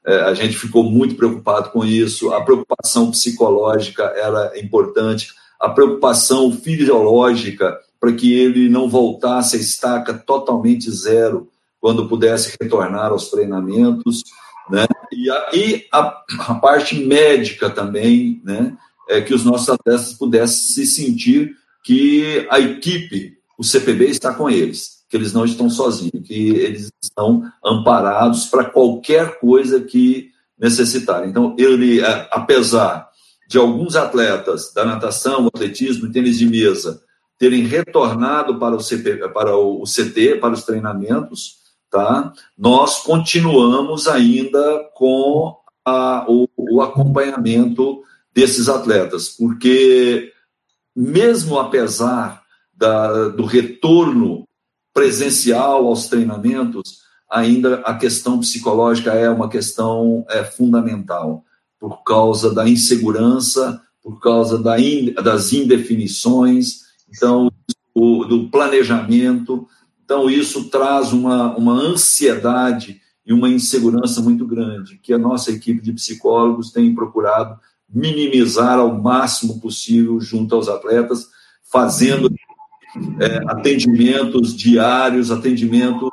é, 0.06 0.20
a 0.22 0.34
gente 0.34 0.56
ficou 0.56 0.82
muito 0.82 1.14
preocupado 1.14 1.70
com 1.70 1.84
isso. 1.84 2.32
A 2.32 2.42
preocupação 2.42 3.10
psicológica 3.10 4.04
era 4.16 4.58
importante, 4.58 5.34
a 5.60 5.68
preocupação 5.68 6.52
fisiológica 6.52 7.78
para 8.00 8.12
que 8.12 8.32
ele 8.32 8.68
não 8.68 8.88
voltasse 8.88 9.56
a 9.56 9.60
estaca 9.60 10.14
totalmente 10.14 10.90
zero 10.90 11.48
quando 11.80 12.08
pudesse 12.08 12.56
retornar 12.60 13.10
aos 13.10 13.30
treinamentos, 13.30 14.22
né? 14.70 14.86
E 15.12 15.30
aí 15.30 15.86
a, 15.92 16.22
a, 16.48 16.54
parte 16.54 16.94
médica 17.04 17.70
também, 17.70 18.40
né? 18.44 18.76
É 19.08 19.20
que 19.20 19.32
os 19.32 19.44
nossos 19.44 19.68
atletas 19.68 20.12
pudessem 20.12 20.86
se 20.86 20.86
sentir 20.86 21.56
que 21.82 22.46
a 22.50 22.60
equipe, 22.60 23.37
o 23.58 23.64
CPB 23.64 24.06
está 24.06 24.32
com 24.32 24.48
eles, 24.48 25.04
que 25.10 25.16
eles 25.16 25.32
não 25.32 25.44
estão 25.44 25.68
sozinhos, 25.68 26.26
que 26.26 26.50
eles 26.50 26.92
estão 27.02 27.42
amparados 27.64 28.46
para 28.46 28.64
qualquer 28.64 29.40
coisa 29.40 29.80
que 29.80 30.30
necessitarem. 30.56 31.30
Então, 31.30 31.56
ele, 31.58 32.00
é, 32.00 32.28
apesar 32.30 33.08
de 33.48 33.58
alguns 33.58 33.96
atletas 33.96 34.72
da 34.72 34.84
natação, 34.84 35.48
atletismo 35.48 36.12
tênis 36.12 36.38
de 36.38 36.46
mesa 36.46 37.02
terem 37.38 37.64
retornado 37.64 38.58
para 38.58 38.76
o, 38.76 38.80
CP, 38.80 39.28
para 39.28 39.56
o 39.56 39.84
CT, 39.84 40.36
para 40.40 40.54
os 40.54 40.64
treinamentos, 40.64 41.56
tá? 41.90 42.32
nós 42.56 43.02
continuamos 43.02 44.06
ainda 44.06 44.84
com 44.94 45.56
a, 45.84 46.26
o, 46.28 46.48
o 46.56 46.82
acompanhamento 46.82 48.02
desses 48.34 48.68
atletas, 48.68 49.28
porque 49.28 50.32
mesmo 50.94 51.58
apesar 51.58 52.42
da, 52.78 53.28
do 53.28 53.44
retorno 53.44 54.44
presencial 54.94 55.86
aos 55.86 56.06
treinamentos, 56.06 56.98
ainda 57.30 57.76
a 57.80 57.94
questão 57.94 58.38
psicológica 58.38 59.12
é 59.12 59.28
uma 59.28 59.48
questão 59.48 60.24
é, 60.30 60.44
fundamental, 60.44 61.44
por 61.78 62.02
causa 62.04 62.54
da 62.54 62.68
insegurança, 62.68 63.80
por 64.02 64.20
causa 64.20 64.58
da 64.58 64.80
in, 64.80 65.12
das 65.14 65.52
indefinições, 65.52 66.82
então, 67.08 67.50
o, 67.94 68.24
do 68.24 68.48
planejamento. 68.48 69.66
Então, 70.04 70.30
isso 70.30 70.70
traz 70.70 71.12
uma, 71.12 71.56
uma 71.56 71.72
ansiedade 71.72 73.00
e 73.26 73.32
uma 73.32 73.48
insegurança 73.48 74.22
muito 74.22 74.46
grande, 74.46 74.98
que 75.02 75.12
a 75.12 75.18
nossa 75.18 75.50
equipe 75.50 75.82
de 75.82 75.92
psicólogos 75.92 76.72
tem 76.72 76.94
procurado 76.94 77.58
minimizar 77.88 78.78
ao 78.78 79.00
máximo 79.00 79.60
possível 79.60 80.20
junto 80.20 80.54
aos 80.54 80.68
atletas, 80.68 81.26
fazendo 81.70 82.30
é, 83.20 83.38
atendimentos 83.50 84.56
diários, 84.56 85.30
atendimentos 85.30 86.08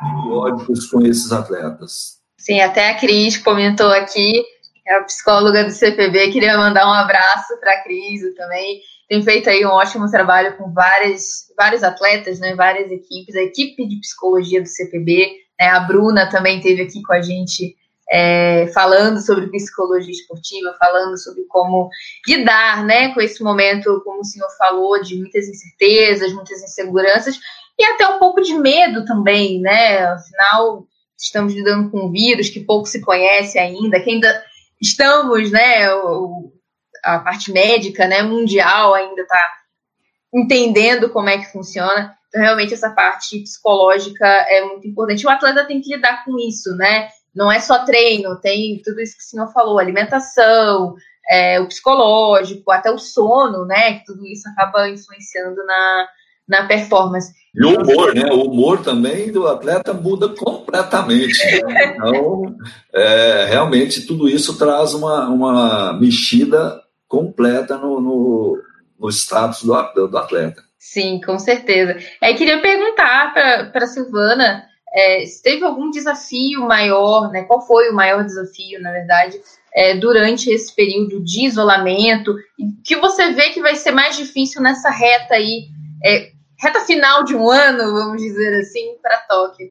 periódicos 0.00 0.86
com 0.86 1.04
esses 1.04 1.32
atletas. 1.32 2.16
Sim, 2.38 2.60
até 2.60 2.90
a 2.90 2.94
Cris 2.94 3.36
comentou 3.38 3.90
aqui, 3.90 4.42
é 4.86 4.94
a 4.94 5.02
psicóloga 5.02 5.64
do 5.64 5.70
CPB, 5.70 6.30
queria 6.30 6.56
mandar 6.56 6.86
um 6.86 6.92
abraço 6.92 7.58
para 7.60 7.72
a 7.72 7.82
Cris 7.82 8.22
também. 8.36 8.80
Tem 9.08 9.22
feito 9.22 9.48
aí 9.48 9.64
um 9.64 9.70
ótimo 9.70 10.10
trabalho 10.10 10.56
com 10.56 10.72
várias, 10.72 11.46
vários 11.56 11.82
atletas, 11.82 12.40
né, 12.40 12.54
várias 12.54 12.90
equipes, 12.90 13.36
a 13.36 13.42
equipe 13.42 13.86
de 13.86 14.00
psicologia 14.00 14.60
do 14.60 14.68
CPB, 14.68 15.32
né, 15.60 15.68
a 15.68 15.80
Bruna 15.80 16.28
também 16.28 16.58
esteve 16.58 16.82
aqui 16.82 17.02
com 17.02 17.12
a 17.12 17.22
gente 17.22 17.76
é, 18.10 18.68
falando 18.68 19.20
sobre 19.20 19.50
psicologia 19.50 20.12
esportiva, 20.12 20.76
falando 20.78 21.18
sobre 21.18 21.44
como 21.48 21.88
lidar 22.26 22.84
né, 22.84 23.12
com 23.12 23.20
esse 23.20 23.42
momento, 23.42 24.00
como 24.04 24.20
o 24.20 24.24
senhor 24.24 24.48
falou, 24.56 25.02
de 25.02 25.16
muitas 25.16 25.48
incertezas, 25.48 26.32
muitas 26.32 26.62
inseguranças 26.62 27.38
e 27.78 27.84
até 27.84 28.08
um 28.08 28.18
pouco 28.18 28.40
de 28.40 28.54
medo 28.54 29.04
também, 29.04 29.60
né? 29.60 30.06
Afinal, 30.06 30.86
estamos 31.18 31.52
lidando 31.52 31.90
com 31.90 32.06
um 32.06 32.10
vírus 32.10 32.48
que 32.48 32.60
pouco 32.60 32.86
se 32.86 33.00
conhece 33.02 33.58
ainda, 33.58 34.00
que 34.00 34.10
ainda 34.10 34.44
estamos, 34.80 35.50
né? 35.50 35.92
O, 35.94 36.52
a 37.04 37.18
parte 37.20 37.52
médica, 37.52 38.06
né, 38.08 38.22
mundial 38.22 38.94
ainda 38.94 39.22
está 39.22 39.52
entendendo 40.34 41.10
como 41.10 41.28
é 41.28 41.38
que 41.38 41.52
funciona. 41.52 42.16
Então, 42.28 42.40
realmente, 42.40 42.74
essa 42.74 42.90
parte 42.90 43.38
psicológica 43.40 44.26
é 44.26 44.64
muito 44.64 44.88
importante. 44.88 45.24
O 45.26 45.30
atleta 45.30 45.66
tem 45.66 45.80
que 45.80 45.94
lidar 45.94 46.24
com 46.24 46.38
isso, 46.38 46.74
né? 46.76 47.08
Não 47.36 47.52
é 47.52 47.60
só 47.60 47.84
treino, 47.84 48.40
tem 48.40 48.80
tudo 48.82 49.00
isso 49.00 49.16
que 49.16 49.22
o 49.22 49.26
senhor 49.26 49.52
falou, 49.52 49.78
alimentação, 49.78 50.94
é, 51.28 51.60
o 51.60 51.68
psicológico, 51.68 52.70
até 52.70 52.90
o 52.90 52.98
sono, 52.98 53.66
né? 53.66 53.98
Que 53.98 54.06
tudo 54.06 54.26
isso 54.26 54.48
acaba 54.48 54.88
influenciando 54.88 55.62
na, 55.66 56.08
na 56.48 56.66
performance. 56.66 57.32
E 57.54 57.62
o 57.62 57.80
humor, 57.80 58.14
né? 58.14 58.30
O 58.32 58.50
humor 58.50 58.82
também 58.82 59.30
do 59.30 59.46
atleta 59.46 59.92
muda 59.92 60.30
completamente. 60.30 61.44
Né? 61.62 61.94
Então, 61.94 62.56
é, 62.94 63.46
realmente, 63.50 64.06
tudo 64.06 64.28
isso 64.28 64.56
traz 64.56 64.94
uma, 64.94 65.28
uma 65.28 65.92
mexida 65.92 66.80
completa 67.06 67.76
no, 67.76 68.00
no, 68.00 68.62
no 68.98 69.08
status 69.10 69.62
do, 69.62 70.08
do 70.08 70.18
atleta. 70.18 70.62
Sim, 70.78 71.20
com 71.20 71.38
certeza. 71.38 71.98
Aí 72.22 72.34
queria 72.34 72.62
perguntar 72.62 73.34
para 73.34 73.84
a 73.84 73.88
Silvana 73.88 74.64
é, 74.96 75.24
teve 75.42 75.62
algum 75.62 75.90
desafio 75.90 76.62
maior, 76.62 77.30
né? 77.30 77.42
Qual 77.44 77.60
foi 77.60 77.90
o 77.90 77.94
maior 77.94 78.24
desafio, 78.24 78.80
na 78.80 78.90
verdade, 78.90 79.38
é, 79.74 79.94
durante 79.94 80.50
esse 80.50 80.74
período 80.74 81.22
de 81.22 81.44
isolamento? 81.44 82.34
Que 82.82 82.96
você 82.96 83.30
vê 83.32 83.50
que 83.50 83.60
vai 83.60 83.76
ser 83.76 83.90
mais 83.90 84.16
difícil 84.16 84.62
nessa 84.62 84.88
reta 84.88 85.34
aí, 85.34 85.66
é, 86.02 86.30
reta 86.58 86.80
final 86.80 87.24
de 87.24 87.36
um 87.36 87.50
ano, 87.50 87.92
vamos 87.92 88.22
dizer 88.22 88.60
assim, 88.60 88.96
para 89.02 89.18
Tóquio? 89.28 89.70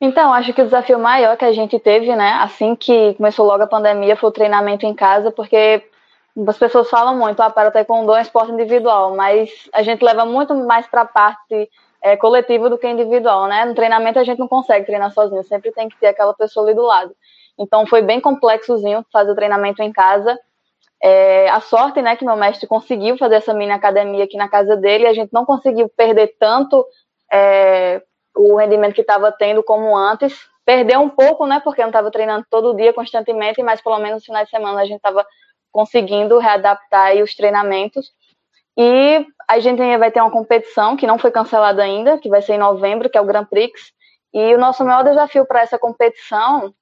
Então, 0.00 0.32
acho 0.32 0.54
que 0.54 0.62
o 0.62 0.64
desafio 0.64 0.98
maior 0.98 1.36
que 1.36 1.44
a 1.44 1.52
gente 1.52 1.78
teve, 1.78 2.16
né, 2.16 2.38
assim 2.40 2.74
que 2.74 3.12
começou 3.14 3.44
logo 3.44 3.62
a 3.62 3.66
pandemia, 3.66 4.16
foi 4.16 4.30
o 4.30 4.32
treinamento 4.32 4.86
em 4.86 4.94
casa, 4.94 5.30
porque 5.30 5.84
as 6.48 6.56
pessoas 6.56 6.88
falam 6.88 7.18
muito, 7.18 7.42
ah, 7.42 7.50
para 7.50 7.68
o 7.68 7.72
taekwondo 7.72 8.14
é 8.14 8.18
um 8.20 8.22
esporte 8.22 8.52
individual, 8.52 9.14
mas 9.14 9.50
a 9.74 9.82
gente 9.82 10.02
leva 10.02 10.24
muito 10.24 10.54
mais 10.54 10.86
para 10.86 11.02
a 11.02 11.06
parte 11.06 11.68
é, 12.02 12.16
coletiva 12.16 12.70
do 12.70 12.78
que 12.78 12.88
individual, 12.88 13.46
né? 13.46 13.64
No 13.64 13.74
treinamento 13.74 14.18
a 14.18 14.24
gente 14.24 14.38
não 14.38 14.48
consegue 14.48 14.86
treinar 14.86 15.12
sozinho, 15.12 15.42
sempre 15.44 15.70
tem 15.72 15.88
que 15.88 15.98
ter 15.98 16.08
aquela 16.08 16.34
pessoa 16.34 16.66
ali 16.66 16.74
do 16.74 16.82
lado. 16.82 17.14
Então 17.58 17.86
foi 17.86 18.00
bem 18.00 18.20
complexozinho 18.20 19.04
fazer 19.12 19.30
o 19.30 19.34
treinamento 19.34 19.82
em 19.82 19.92
casa. 19.92 20.38
É, 21.02 21.48
a 21.48 21.60
sorte, 21.60 22.02
né, 22.02 22.16
que 22.16 22.24
meu 22.24 22.36
mestre 22.36 22.66
conseguiu 22.66 23.16
fazer 23.16 23.36
essa 23.36 23.54
mini 23.54 23.72
academia 23.72 24.24
aqui 24.24 24.36
na 24.36 24.48
casa 24.48 24.76
dele, 24.76 25.06
a 25.06 25.14
gente 25.14 25.32
não 25.32 25.46
conseguiu 25.46 25.88
perder 25.88 26.36
tanto 26.38 26.86
é, 27.32 28.02
o 28.36 28.56
rendimento 28.56 28.94
que 28.94 29.00
estava 29.00 29.32
tendo 29.32 29.62
como 29.62 29.96
antes. 29.96 30.48
Perdeu 30.64 31.00
um 31.00 31.08
pouco, 31.08 31.46
né, 31.46 31.60
porque 31.62 31.80
eu 31.80 31.84
não 31.84 31.90
estava 31.90 32.10
treinando 32.10 32.46
todo 32.50 32.76
dia 32.76 32.92
constantemente, 32.92 33.62
mas 33.62 33.80
pelo 33.80 33.98
menos 33.98 34.20
no 34.20 34.26
final 34.26 34.44
de 34.44 34.50
semana 34.50 34.80
a 34.80 34.84
gente 34.84 34.98
estava 34.98 35.26
conseguindo 35.72 36.38
readaptar 36.38 37.16
os 37.16 37.34
treinamentos. 37.34 38.12
E 38.82 39.26
a 39.46 39.60
gente 39.60 39.78
vai 39.98 40.10
ter 40.10 40.22
uma 40.22 40.30
competição 40.30 40.96
que 40.96 41.06
não 41.06 41.18
foi 41.18 41.30
cancelada 41.30 41.82
ainda, 41.82 42.16
que 42.16 42.30
vai 42.30 42.40
ser 42.40 42.54
em 42.54 42.58
novembro, 42.58 43.10
que 43.10 43.18
é 43.18 43.20
o 43.20 43.26
Grand 43.26 43.44
Prix. 43.44 43.92
E 44.32 44.54
o 44.54 44.58
nosso 44.58 44.82
maior 44.82 45.04
desafio 45.04 45.44
para 45.44 45.60
essa 45.60 45.78
competição, 45.78 46.72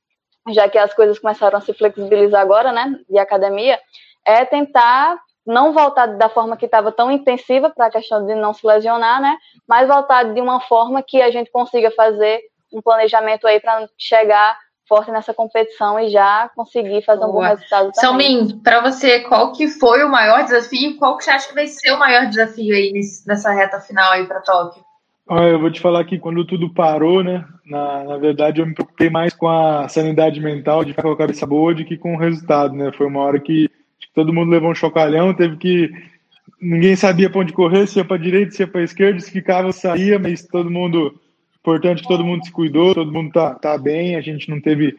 já 0.51 0.69
que 0.69 0.79
as 0.79 0.95
coisas 0.95 1.19
começaram 1.19 1.59
a 1.59 1.61
se 1.61 1.75
flexibilizar 1.75 2.41
agora, 2.41 2.71
né, 2.71 3.01
de 3.11 3.19
academia, 3.19 3.81
é 4.25 4.45
tentar 4.45 5.19
não 5.45 5.73
voltar 5.73 6.07
da 6.07 6.29
forma 6.29 6.57
que 6.57 6.67
estava 6.67 6.93
tão 6.93 7.11
intensiva 7.11 7.69
para 7.69 7.87
a 7.87 7.91
questão 7.91 8.25
de 8.25 8.35
não 8.37 8.55
se 8.55 8.65
lesionar, 8.65 9.21
né, 9.21 9.37
mas 9.67 9.89
voltar 9.89 10.23
de 10.23 10.41
uma 10.41 10.61
forma 10.61 11.03
que 11.03 11.21
a 11.21 11.33
gente 11.33 11.51
consiga 11.51 11.91
fazer 11.91 12.43
um 12.73 12.81
planejamento 12.81 13.45
aí 13.45 13.59
para 13.59 13.89
chegar 13.99 14.57
forte 14.89 15.11
nessa 15.11 15.35
competição 15.35 16.01
e 16.01 16.09
já 16.09 16.51
conseguir 16.57 17.03
fazer 17.05 17.21
Boa. 17.21 17.31
um 17.31 17.35
bom 17.35 17.43
resultado 17.43 17.93
também. 17.93 18.01
Salmin, 18.01 18.59
para 18.61 18.81
você, 18.81 19.21
qual 19.21 19.53
que 19.53 19.69
foi 19.69 20.03
o 20.03 20.09
maior 20.09 20.43
desafio? 20.45 20.97
Qual 20.97 21.17
que 21.17 21.25
você 21.25 21.31
acha 21.31 21.49
que 21.49 21.55
vai 21.55 21.67
ser 21.67 21.93
o 21.93 21.99
maior 21.99 22.27
desafio 22.27 22.75
aí 22.75 22.93
nessa 23.27 23.53
reta 23.53 23.79
final 23.81 24.13
aí 24.13 24.27
para 24.27 24.41
Tóquio? 24.41 24.83
Olha, 25.31 25.51
eu 25.51 25.61
vou 25.61 25.71
te 25.71 25.79
falar 25.79 26.05
que 26.05 26.19
quando 26.19 26.47
tudo 26.47 26.73
parou, 26.73 27.23
né? 27.23 27.45
Na, 27.67 28.03
na 28.03 28.17
verdade, 28.17 28.63
eu 28.63 28.67
me 28.67 28.73
preocupei 28.73 29.11
mais 29.11 29.35
com 29.35 29.47
a 29.47 29.87
sanidade 29.87 30.41
mental, 30.41 30.83
de 30.83 30.93
ficar 30.93 31.03
com 31.03 31.13
a 31.13 31.19
cabeça 31.19 31.47
boa, 31.47 31.75
do 31.75 31.85
que 31.85 31.99
com 31.99 32.15
o 32.15 32.19
resultado, 32.19 32.75
né? 32.75 32.91
Foi 32.97 33.07
uma 33.07 33.21
hora 33.21 33.39
que 33.39 33.69
todo 34.15 34.33
mundo 34.33 34.51
levou 34.51 34.71
um 34.71 34.75
chocalhão, 34.75 35.35
teve 35.35 35.59
que. 35.59 35.91
Ninguém 36.61 36.97
sabia 36.97 37.29
para 37.29 37.41
onde 37.43 37.53
correr, 37.53 37.87
se 37.87 37.99
ia 37.99 38.05
para 38.07 38.17
direita, 38.17 38.53
se 38.53 38.63
ia 38.63 38.67
para 38.67 38.83
esquerda, 38.83 39.21
se 39.21 39.31
ficava, 39.31 39.71
saía, 39.71 40.19
mas 40.19 40.47
todo 40.47 40.71
mundo 40.71 41.15
Importante 41.69 42.01
que 42.01 42.09
todo 42.09 42.25
mundo 42.25 42.47
se 42.47 42.51
cuidou, 42.51 42.95
todo 42.95 43.13
mundo 43.13 43.31
tá, 43.31 43.55
tá 43.55 43.77
bem, 43.77 44.17
a 44.17 44.23
gente 44.23 44.49
não 44.49 44.59
teve 44.59 44.97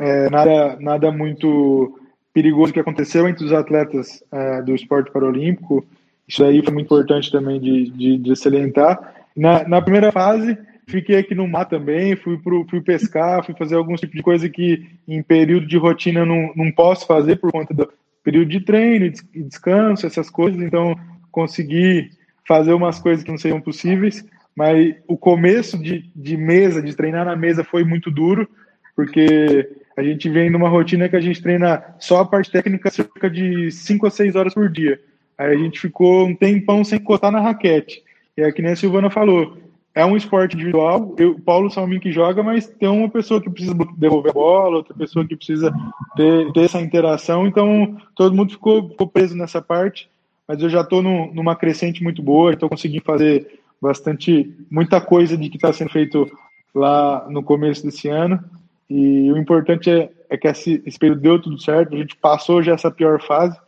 é, 0.00 0.28
nada, 0.28 0.76
nada 0.80 1.12
muito 1.12 1.96
perigoso 2.34 2.72
que 2.72 2.80
aconteceu 2.80 3.28
entre 3.28 3.44
os 3.44 3.52
atletas 3.52 4.20
é, 4.32 4.60
do 4.62 4.74
esporte 4.74 5.12
paralímpico. 5.12 5.86
Isso 6.26 6.44
aí 6.44 6.60
foi 6.60 6.74
muito 6.74 6.86
importante 6.86 7.30
também 7.30 7.60
de, 7.60 7.90
de, 7.90 8.18
de 8.18 8.34
salientar. 8.34 9.14
Na, 9.36 9.62
na 9.68 9.80
primeira 9.80 10.10
fase, 10.10 10.58
fiquei 10.88 11.18
aqui 11.18 11.36
no 11.36 11.46
mar 11.46 11.66
também, 11.66 12.16
fui, 12.16 12.36
pro, 12.36 12.66
fui 12.68 12.80
pescar, 12.80 13.46
fui 13.46 13.54
fazer 13.54 13.76
alguns 13.76 14.00
tipos 14.00 14.16
de 14.16 14.22
coisa 14.22 14.48
que 14.48 14.88
em 15.06 15.22
período 15.22 15.68
de 15.68 15.78
rotina 15.78 16.26
não, 16.26 16.52
não 16.56 16.72
posso 16.72 17.06
fazer 17.06 17.36
por 17.36 17.52
conta 17.52 17.72
do 17.72 17.88
período 18.24 18.48
de 18.48 18.58
treino, 18.58 19.08
de 19.08 19.22
descanso, 19.44 20.04
essas 20.04 20.28
coisas, 20.28 20.60
então 20.60 20.98
consegui 21.30 22.10
fazer 22.44 22.72
umas 22.72 22.98
coisas 22.98 23.22
que 23.22 23.30
não 23.30 23.38
seriam 23.38 23.60
possíveis. 23.60 24.26
Mas 24.58 24.96
o 25.06 25.16
começo 25.16 25.78
de, 25.78 26.10
de 26.16 26.36
mesa, 26.36 26.82
de 26.82 26.92
treinar 26.92 27.24
na 27.24 27.36
mesa, 27.36 27.62
foi 27.62 27.84
muito 27.84 28.10
duro, 28.10 28.48
porque 28.96 29.70
a 29.96 30.02
gente 30.02 30.28
vem 30.28 30.50
numa 30.50 30.68
rotina 30.68 31.08
que 31.08 31.14
a 31.14 31.20
gente 31.20 31.40
treina 31.40 31.94
só 32.00 32.22
a 32.22 32.24
parte 32.24 32.50
técnica 32.50 32.90
cerca 32.90 33.30
de 33.30 33.70
5 33.70 34.04
a 34.04 34.10
6 34.10 34.34
horas 34.34 34.54
por 34.54 34.68
dia. 34.68 35.00
Aí 35.38 35.54
a 35.54 35.56
gente 35.56 35.78
ficou 35.78 36.26
um 36.26 36.34
tempão 36.34 36.82
sem 36.82 36.98
encostar 36.98 37.30
na 37.30 37.38
raquete. 37.38 38.02
E 38.36 38.42
é 38.42 38.50
que 38.50 38.60
nem 38.60 38.72
a 38.72 38.76
Silvana 38.76 39.08
falou, 39.08 39.56
é 39.94 40.04
um 40.04 40.16
esporte 40.16 40.56
individual, 40.56 41.14
o 41.16 41.40
Paulo 41.40 41.70
Salmin 41.70 42.00
que 42.00 42.10
joga, 42.10 42.42
mas 42.42 42.66
tem 42.66 42.88
uma 42.88 43.08
pessoa 43.08 43.40
que 43.40 43.48
precisa 43.48 43.76
devolver 43.96 44.32
a 44.32 44.34
bola, 44.34 44.78
outra 44.78 44.92
pessoa 44.92 45.24
que 45.24 45.36
precisa 45.36 45.72
ter, 46.16 46.50
ter 46.50 46.62
essa 46.62 46.80
interação, 46.80 47.46
então 47.46 47.96
todo 48.16 48.34
mundo 48.34 48.50
ficou, 48.50 48.88
ficou 48.88 49.06
preso 49.06 49.36
nessa 49.36 49.62
parte, 49.62 50.10
mas 50.48 50.60
eu 50.60 50.68
já 50.68 50.80
estou 50.80 51.00
numa 51.00 51.54
crescente 51.54 52.02
muito 52.02 52.20
boa, 52.20 52.52
estou 52.52 52.68
conseguindo 52.68 53.04
fazer 53.04 53.58
bastante, 53.80 54.54
muita 54.70 55.00
coisa 55.00 55.36
de 55.36 55.48
que 55.48 55.56
está 55.56 55.72
sendo 55.72 55.90
feito 55.90 56.30
lá 56.74 57.26
no 57.28 57.42
começo 57.42 57.84
desse 57.84 58.08
ano. 58.08 58.42
E 58.88 59.30
o 59.32 59.36
importante 59.36 59.90
é, 59.90 60.10
é 60.30 60.36
que 60.36 60.48
esse, 60.48 60.82
esse 60.86 60.98
período 60.98 61.20
deu 61.20 61.40
tudo 61.40 61.60
certo, 61.60 61.94
a 61.94 61.98
gente 61.98 62.16
passou 62.16 62.62
já 62.62 62.72
essa 62.72 62.90
pior 62.90 63.20
fase. 63.22 63.58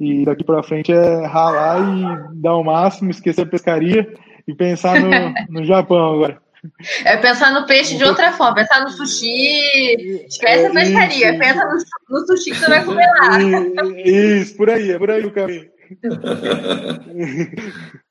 E 0.00 0.24
daqui 0.24 0.44
para 0.44 0.62
frente 0.62 0.92
é 0.92 1.26
ralar 1.26 1.80
e 1.80 2.36
dar 2.36 2.56
o 2.56 2.62
máximo, 2.62 3.10
esquecer 3.10 3.42
a 3.42 3.46
pescaria 3.46 4.14
e 4.46 4.54
pensar 4.54 5.00
no, 5.00 5.10
no 5.60 5.64
Japão 5.64 6.14
agora. 6.14 6.40
É 7.04 7.16
pensar 7.16 7.52
no 7.52 7.66
peixe 7.66 7.96
de 7.96 8.04
outra 8.04 8.32
forma, 8.32 8.56
pensar 8.56 8.82
no 8.82 8.90
sushi, 8.90 10.26
esquece 10.26 10.66
a 10.66 10.72
pescaria, 10.72 11.30
isso, 11.30 11.38
pensa 11.38 11.64
no, 11.64 11.78
no, 12.10 12.26
sushi 12.26 12.50
que 12.50 12.56
você 12.56 12.68
vai 12.68 12.84
comer 12.84 13.06
lá. 13.06 13.38
Isso, 14.04 14.56
por 14.56 14.68
aí, 14.68 14.90
é 14.90 14.98
por 14.98 15.08
aí 15.08 15.24
o 15.24 15.30
caminho. 15.30 15.70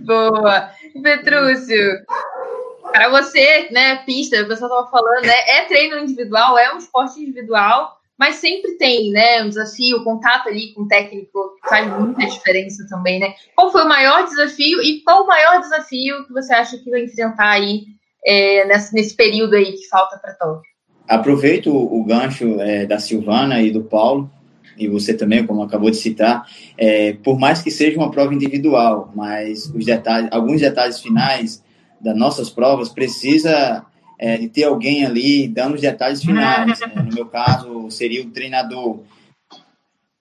Boa. 0.00 0.70
Petrúcio. 1.02 2.04
Para 2.92 3.08
você, 3.08 3.68
né, 3.70 3.96
pista, 4.04 4.42
o 4.42 4.48
pessoal 4.48 4.70
estava 4.70 4.90
falando, 4.90 5.24
né, 5.24 5.34
é 5.48 5.64
treino 5.64 5.98
individual, 5.98 6.56
é 6.56 6.72
um 6.72 6.78
esporte 6.78 7.20
individual, 7.20 7.98
mas 8.16 8.36
sempre 8.36 8.76
tem, 8.76 9.10
né, 9.10 9.42
um 9.42 9.48
desafio, 9.48 9.98
o 9.98 10.04
contato 10.04 10.48
ali 10.48 10.72
com 10.72 10.82
o 10.82 10.88
técnico 10.88 11.56
faz 11.68 11.86
muita 11.98 12.24
diferença 12.26 12.86
também, 12.88 13.18
né? 13.18 13.34
Qual 13.56 13.72
foi 13.72 13.82
o 13.82 13.88
maior 13.88 14.24
desafio 14.24 14.80
e 14.80 15.00
qual 15.02 15.24
o 15.24 15.26
maior 15.26 15.60
desafio 15.60 16.24
que 16.24 16.32
você 16.32 16.54
acha 16.54 16.78
que 16.78 16.88
vai 16.88 17.02
enfrentar 17.02 17.50
aí 17.50 17.82
é, 18.24 18.64
nesse, 18.66 18.94
nesse 18.94 19.16
período 19.16 19.56
aí 19.56 19.72
que 19.72 19.88
falta 19.88 20.16
para 20.18 20.34
Tóquio? 20.34 20.72
Aproveito 21.08 21.74
o 21.74 22.04
gancho 22.04 22.60
é, 22.60 22.86
da 22.86 22.98
Silvana 22.98 23.60
e 23.60 23.70
do 23.70 23.82
Paulo, 23.82 24.30
e 24.78 24.88
você 24.88 25.14
também, 25.14 25.46
como 25.46 25.62
acabou 25.62 25.90
de 25.90 25.96
citar, 25.96 26.46
é, 26.76 27.14
por 27.14 27.38
mais 27.38 27.62
que 27.62 27.70
seja 27.70 27.98
uma 27.98 28.10
prova 28.10 28.34
individual, 28.34 29.12
mas 29.14 29.66
os 29.66 29.84
detalhes, 29.84 30.28
alguns 30.32 30.60
detalhes 30.60 31.00
finais 31.00 31.62
das 32.00 32.16
nossas 32.16 32.50
provas 32.50 32.88
precisa 32.88 33.84
é, 34.18 34.36
de 34.36 34.48
ter 34.48 34.64
alguém 34.64 35.04
ali 35.04 35.48
dando 35.48 35.74
os 35.74 35.80
detalhes 35.80 36.22
finais. 36.22 36.80
É, 36.80 37.02
no 37.02 37.14
meu 37.14 37.26
caso, 37.26 37.90
seria 37.90 38.22
o 38.22 38.30
treinador. 38.30 39.00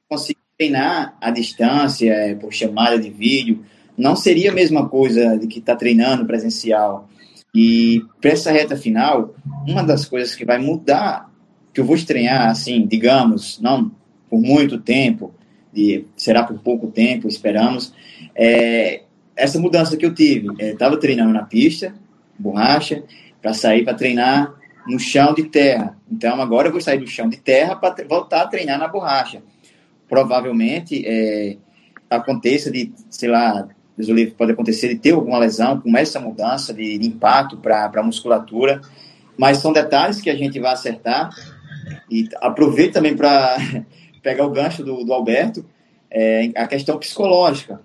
Conseguir 0.10 0.40
treinar 0.58 1.18
à 1.20 1.32
distância, 1.32 2.12
é, 2.12 2.36
por 2.36 2.54
chamada 2.54 2.98
de 3.00 3.10
vídeo, 3.10 3.64
não 3.98 4.16
seria 4.16 4.52
a 4.52 4.54
mesma 4.54 4.88
coisa 4.88 5.38
de 5.38 5.48
que 5.48 5.60
está 5.60 5.76
treinando 5.76 6.26
presencial. 6.26 7.08
E 7.54 8.02
para 8.20 8.32
essa 8.32 8.52
reta 8.52 8.76
final, 8.76 9.36
uma 9.68 9.84
das 9.84 10.06
coisas 10.06 10.36
que 10.36 10.46
vai 10.46 10.58
mudar, 10.58 11.30
que 11.74 11.80
eu 11.80 11.86
vou 11.86 11.96
estranhar, 11.96 12.50
assim, 12.50 12.86
digamos, 12.88 13.60
não 13.60 13.92
por 14.34 14.42
muito 14.42 14.80
tempo, 14.80 15.32
de, 15.72 16.08
será 16.18 16.42
por 16.42 16.58
pouco 16.58 16.88
tempo, 16.88 17.28
esperamos, 17.28 17.94
é 18.36 19.04
essa 19.36 19.60
mudança 19.60 19.96
que 19.96 20.04
eu 20.04 20.12
tive. 20.12 20.48
Estava 20.60 20.96
é, 20.96 20.98
treinando 20.98 21.32
na 21.32 21.44
pista, 21.44 21.94
borracha, 22.40 23.04
para 23.40 23.54
sair 23.54 23.84
para 23.84 23.94
treinar 23.94 24.52
no 24.88 24.98
chão 24.98 25.36
de 25.36 25.44
terra. 25.44 25.96
Então 26.12 26.42
agora 26.42 26.68
eu 26.68 26.72
vou 26.72 26.82
sair 26.82 26.98
do 26.98 27.06
chão 27.06 27.30
de 27.30 27.38
terra 27.38 27.76
para 27.76 28.04
voltar 28.08 28.42
a 28.42 28.48
treinar 28.48 28.80
na 28.80 28.88
borracha. 28.88 29.44
Provavelmente 30.10 31.04
é, 31.06 31.58
aconteça 32.10 32.72
de, 32.72 32.92
sei 33.12 33.30
lá, 33.30 33.68
pode 34.36 34.52
acontecer 34.52 34.88
de 34.88 34.96
ter 34.96 35.12
alguma 35.12 35.38
lesão 35.38 35.80
com 35.80 35.96
essa 35.96 36.20
mudança 36.20 36.74
de, 36.74 36.98
de 36.98 37.08
impacto 37.08 37.56
para 37.58 37.86
a 37.86 38.04
musculatura, 38.04 38.82
mas 39.38 39.60
são 39.60 39.72
detalhes 39.72 40.22
que 40.22 40.32
a 40.32 40.36
gente 40.36 40.60
vai 40.60 40.74
acertar. 40.74 41.30
E 42.10 42.28
aproveito 42.42 42.94
também 42.94 43.16
para 43.16 43.58
pegar 44.24 44.46
o 44.46 44.50
gancho 44.50 44.84
do, 44.84 45.04
do 45.04 45.14
Alberto, 45.14 45.64
é, 46.10 46.50
a 46.56 46.66
questão 46.66 46.98
psicológica 46.98 47.80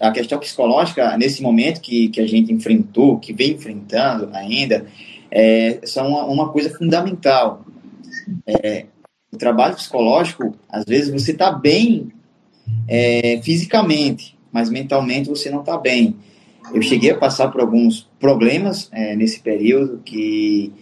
a, 0.00 0.10
questão 0.10 0.38
psicológica, 0.38 1.16
nesse 1.16 1.40
momento 1.40 1.80
que, 1.80 2.08
que 2.08 2.20
a 2.20 2.26
gente 2.26 2.52
enfrentou, 2.52 3.18
que 3.18 3.32
vem 3.32 3.52
enfrentando 3.52 4.28
ainda, 4.34 4.84
é, 5.30 5.78
são 5.84 6.08
uma, 6.08 6.24
uma 6.24 6.48
coisa 6.48 6.76
fundamental. 6.76 7.64
É, 8.44 8.86
o 9.32 9.36
trabalho 9.36 9.76
psicológico, 9.76 10.56
às 10.68 10.84
vezes 10.84 11.10
você 11.10 11.30
está 11.30 11.52
bem 11.52 12.10
é, 12.88 13.40
fisicamente, 13.42 14.36
mas 14.50 14.68
mentalmente 14.68 15.28
você 15.28 15.48
não 15.50 15.60
está 15.60 15.78
bem. 15.78 16.16
Eu 16.74 16.82
cheguei 16.82 17.12
a 17.12 17.16
passar 17.16 17.48
por 17.48 17.60
alguns 17.60 18.08
problemas 18.18 18.88
é, 18.92 19.14
nesse 19.14 19.38
período 19.38 20.02
que 20.04 20.72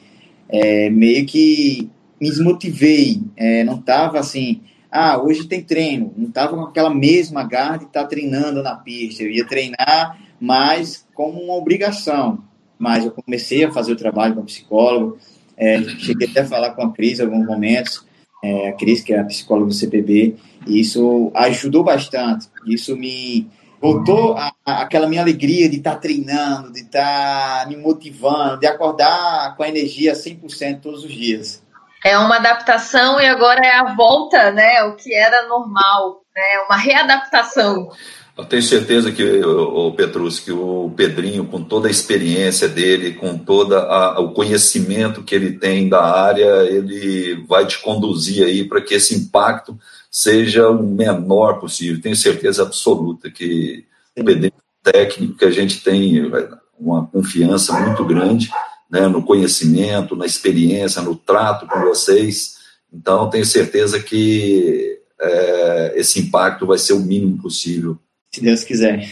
é, 0.49 0.89
meio 0.89 1.27
que 1.27 1.91
me 2.21 2.29
desmotivei, 2.29 3.23
é, 3.37 3.64
não 3.64 3.77
estava 3.77 4.19
assim 4.19 4.61
ah, 4.91 5.19
hoje 5.23 5.47
tem 5.47 5.62
treino. 5.62 6.12
Não 6.16 6.29
estava 6.29 6.57
com 6.57 6.62
aquela 6.62 6.93
mesma 6.93 7.45
garra 7.45 7.79
de 7.79 7.85
estar 7.85 8.03
tá 8.03 8.09
treinando 8.09 8.62
na 8.62 8.75
pista. 8.75 9.23
Eu 9.23 9.31
ia 9.31 9.47
treinar, 9.47 10.19
mas 10.41 11.07
como 11.14 11.41
uma 11.41 11.55
obrigação. 11.55 12.43
Mas 12.79 13.05
eu 13.05 13.11
comecei 13.11 13.64
a 13.64 13.73
fazer 13.73 13.93
o 13.93 13.97
trabalho 13.97 14.35
com 14.35 14.45
psicólogo. 14.45 15.19
É, 15.57 15.83
cheguei 15.83 16.29
até 16.29 16.41
a 16.41 16.47
falar 16.47 16.71
com 16.71 16.83
a 16.83 16.93
Cris 16.93 17.19
em 17.19 17.25
alguns 17.25 17.47
momentos. 17.47 18.07
É, 18.43 18.69
a 18.69 18.73
Cris, 18.73 19.03
que 19.03 19.12
é 19.12 19.19
a 19.19 19.25
psicóloga 19.25 19.69
do 19.69 19.75
CPB. 19.75 20.37
E 20.66 20.81
isso 20.81 21.31
ajudou 21.35 21.85
bastante. 21.85 22.49
Isso 22.66 22.97
me 22.97 23.47
voltou 23.81 24.35
a, 24.35 24.53
a, 24.64 24.83
aquela 24.83 25.07
minha 25.07 25.21
alegria 25.21 25.69
de 25.69 25.77
estar 25.77 25.95
tá 25.95 25.99
treinando, 25.99 26.73
de 26.73 26.81
estar 26.81 27.64
tá 27.64 27.69
me 27.69 27.77
motivando, 27.77 28.59
de 28.59 28.66
acordar 28.66 29.55
com 29.57 29.62
a 29.62 29.69
energia 29.69 30.14
100% 30.14 30.81
todos 30.81 31.05
os 31.05 31.12
dias 31.12 31.62
é 32.05 32.17
uma 32.19 32.37
adaptação 32.37 33.21
e 33.21 33.27
agora 33.27 33.61
é 33.65 33.77
a 33.77 33.95
volta, 33.95 34.51
né? 34.51 34.83
O 34.85 34.97
que 34.97 35.15
era 35.15 35.49
normal, 35.49 36.23
né? 36.35 36.61
Uma 36.67 36.77
readaptação. 36.77 37.91
Eu 38.37 38.45
tenho 38.45 38.63
certeza 38.63 39.11
que 39.11 39.45
o 39.45 39.93
Petrus, 39.93 40.39
que 40.39 40.53
o 40.53 40.93
Pedrinho, 40.97 41.45
com 41.45 41.61
toda 41.61 41.89
a 41.89 41.91
experiência 41.91 42.69
dele, 42.69 43.15
com 43.15 43.37
todo 43.37 43.75
o 43.75 44.31
conhecimento 44.31 45.25
que 45.25 45.35
ele 45.35 45.59
tem 45.59 45.89
da 45.89 46.01
área, 46.01 46.63
ele 46.63 47.45
vai 47.49 47.67
te 47.67 47.81
conduzir 47.81 48.45
aí 48.45 48.63
para 48.63 48.81
que 48.81 48.95
esse 48.95 49.13
impacto 49.13 49.77
seja 50.09 50.69
o 50.69 50.81
menor 50.81 51.59
possível. 51.59 52.01
Tenho 52.01 52.15
certeza 52.15 52.63
absoluta 52.63 53.29
que 53.29 53.85
o 54.17 54.23
Pedrinho 54.23 54.53
técnico 54.85 55.37
que 55.37 55.45
a 55.45 55.51
gente 55.51 55.83
tem 55.83 56.31
uma 56.79 57.07
confiança 57.07 57.73
muito 57.81 58.05
grande 58.05 58.49
né, 58.91 59.07
no 59.07 59.22
conhecimento, 59.22 60.16
na 60.16 60.26
experiência, 60.26 61.03
no 61.03 61.14
trato 61.14 61.66
com 61.66 61.80
vocês. 61.80 62.57
Então, 62.93 63.28
tenho 63.28 63.45
certeza 63.45 64.01
que 64.01 65.01
é, 65.20 65.93
esse 65.97 66.20
impacto 66.20 66.66
vai 66.66 66.78
ser 66.78 66.95
o 66.95 67.01
mínimo 67.01 67.41
possível. 67.41 67.99
Se 68.32 68.43
Deus 68.43 68.64
quiser. 68.64 69.05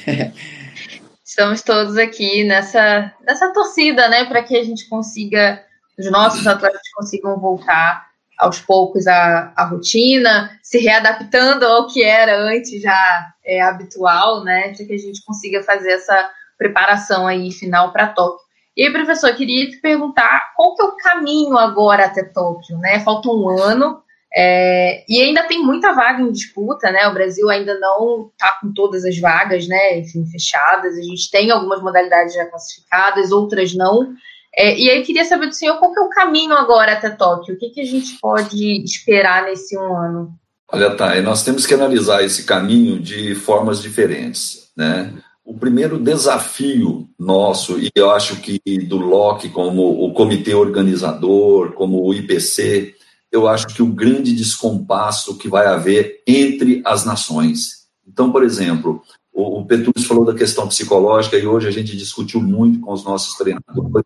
Estamos 1.25 1.61
todos 1.61 1.99
aqui 1.99 2.45
nessa, 2.45 3.13
nessa 3.27 3.53
torcida, 3.53 4.09
né, 4.09 4.25
para 4.25 4.43
que 4.43 4.57
a 4.57 4.65
gente 4.65 4.89
consiga, 4.89 5.63
os 5.99 6.11
nossos 6.11 6.47
atletas 6.47 6.81
consigam 6.95 7.39
voltar 7.39 8.07
aos 8.39 8.61
poucos 8.61 9.07
à, 9.07 9.53
à 9.57 9.65
rotina, 9.65 10.59
se 10.63 10.79
readaptando 10.79 11.67
ao 11.67 11.87
que 11.89 12.03
era 12.03 12.39
antes 12.39 12.81
já 12.81 13.33
é, 13.45 13.61
habitual, 13.61 14.45
né, 14.45 14.75
para 14.75 14.87
que 14.87 14.93
a 14.93 14.99
gente 14.99 15.23
consiga 15.25 15.63
fazer 15.63 15.93
essa 15.93 16.31
preparação 16.57 17.27
aí 17.27 17.51
final 17.51 17.93
para 17.93 18.09
Tóquio. 18.09 18.46
E 18.77 18.85
aí, 18.85 18.93
professor, 18.93 19.35
queria 19.35 19.71
te 19.71 19.79
perguntar 19.79 20.53
qual 20.55 20.75
que 20.75 20.83
é 20.83 20.85
o 20.85 20.97
caminho 20.97 21.57
agora 21.57 22.05
até 22.05 22.23
Tóquio, 22.23 22.77
né? 22.79 23.01
Falta 23.01 23.29
um 23.29 23.49
ano 23.49 24.03
é, 24.39 25.03
e 25.09 25.23
ainda 25.23 25.45
tem 25.45 25.63
muita 25.63 25.95
vaga 25.95 26.21
em 26.21 26.31
disputa, 26.31 26.91
né? 26.91 27.09
O 27.09 27.15
Brasil 27.15 27.49
ainda 27.49 27.79
não 27.79 28.31
está 28.33 28.59
com 28.61 28.71
todas 28.75 29.03
as 29.03 29.19
vagas, 29.19 29.67
né? 29.67 29.99
Enfim, 29.99 30.27
fechadas. 30.27 30.99
A 30.99 31.03
gente 31.03 31.31
tem 31.31 31.51
algumas 31.51 31.81
modalidades 31.81 32.35
já 32.35 32.45
classificadas, 32.45 33.33
outras 33.33 33.75
não. 33.75 34.13
É, 34.55 34.79
e 34.79 34.91
aí 34.91 35.03
queria 35.03 35.25
saber 35.25 35.47
do 35.47 35.55
senhor 35.55 35.79
qual 35.79 35.93
que 35.93 35.99
é 35.99 36.03
o 36.03 36.11
caminho 36.11 36.53
agora 36.53 36.93
até 36.93 37.09
Tóquio? 37.09 37.55
O 37.55 37.59
que, 37.59 37.71
que 37.71 37.81
a 37.81 37.87
gente 37.87 38.19
pode 38.21 38.85
esperar 38.85 39.45
nesse 39.45 39.77
um 39.79 39.97
ano? 39.97 40.35
Olha, 40.71 40.95
tá, 40.95 41.19
nós 41.23 41.43
temos 41.43 41.65
que 41.65 41.73
analisar 41.73 42.23
esse 42.23 42.45
caminho 42.45 42.99
de 42.99 43.35
formas 43.35 43.81
diferentes, 43.81 44.71
né? 44.77 45.15
O 45.47 45.55
primeiro 45.55 45.97
desafio 45.97 47.09
nosso, 47.17 47.79
e 47.79 47.89
eu 47.95 48.11
acho 48.11 48.41
que 48.41 48.61
do 48.89 48.97
LOC, 48.97 49.49
como 49.51 50.05
o 50.05 50.13
comitê 50.13 50.53
organizador, 50.53 51.73
como 51.75 52.05
o 52.05 52.13
IPC, 52.13 52.97
eu 53.31 53.47
acho 53.47 53.69
que 53.69 53.81
o 53.81 53.87
grande 53.87 54.35
descompasso 54.35 55.39
que 55.39 55.49
vai 55.49 55.69
haver 55.69 56.21
entre 56.27 56.83
as 56.85 57.05
nações. 57.05 57.87
Então, 58.05 58.33
por 58.33 58.43
exemplo, 58.43 59.01
o, 59.33 59.65
Petrus 59.65 60.05
falou 60.05 60.25
da 60.25 60.35
questão 60.35 60.67
psicológica 60.67 61.37
e 61.37 61.47
hoje 61.47 61.69
a 61.69 61.71
gente 61.71 61.97
discutiu 61.97 62.41
muito 62.41 62.81
com 62.81 62.93
os 62.93 63.05
nossos 63.05 63.35
treinadores, 63.35 64.05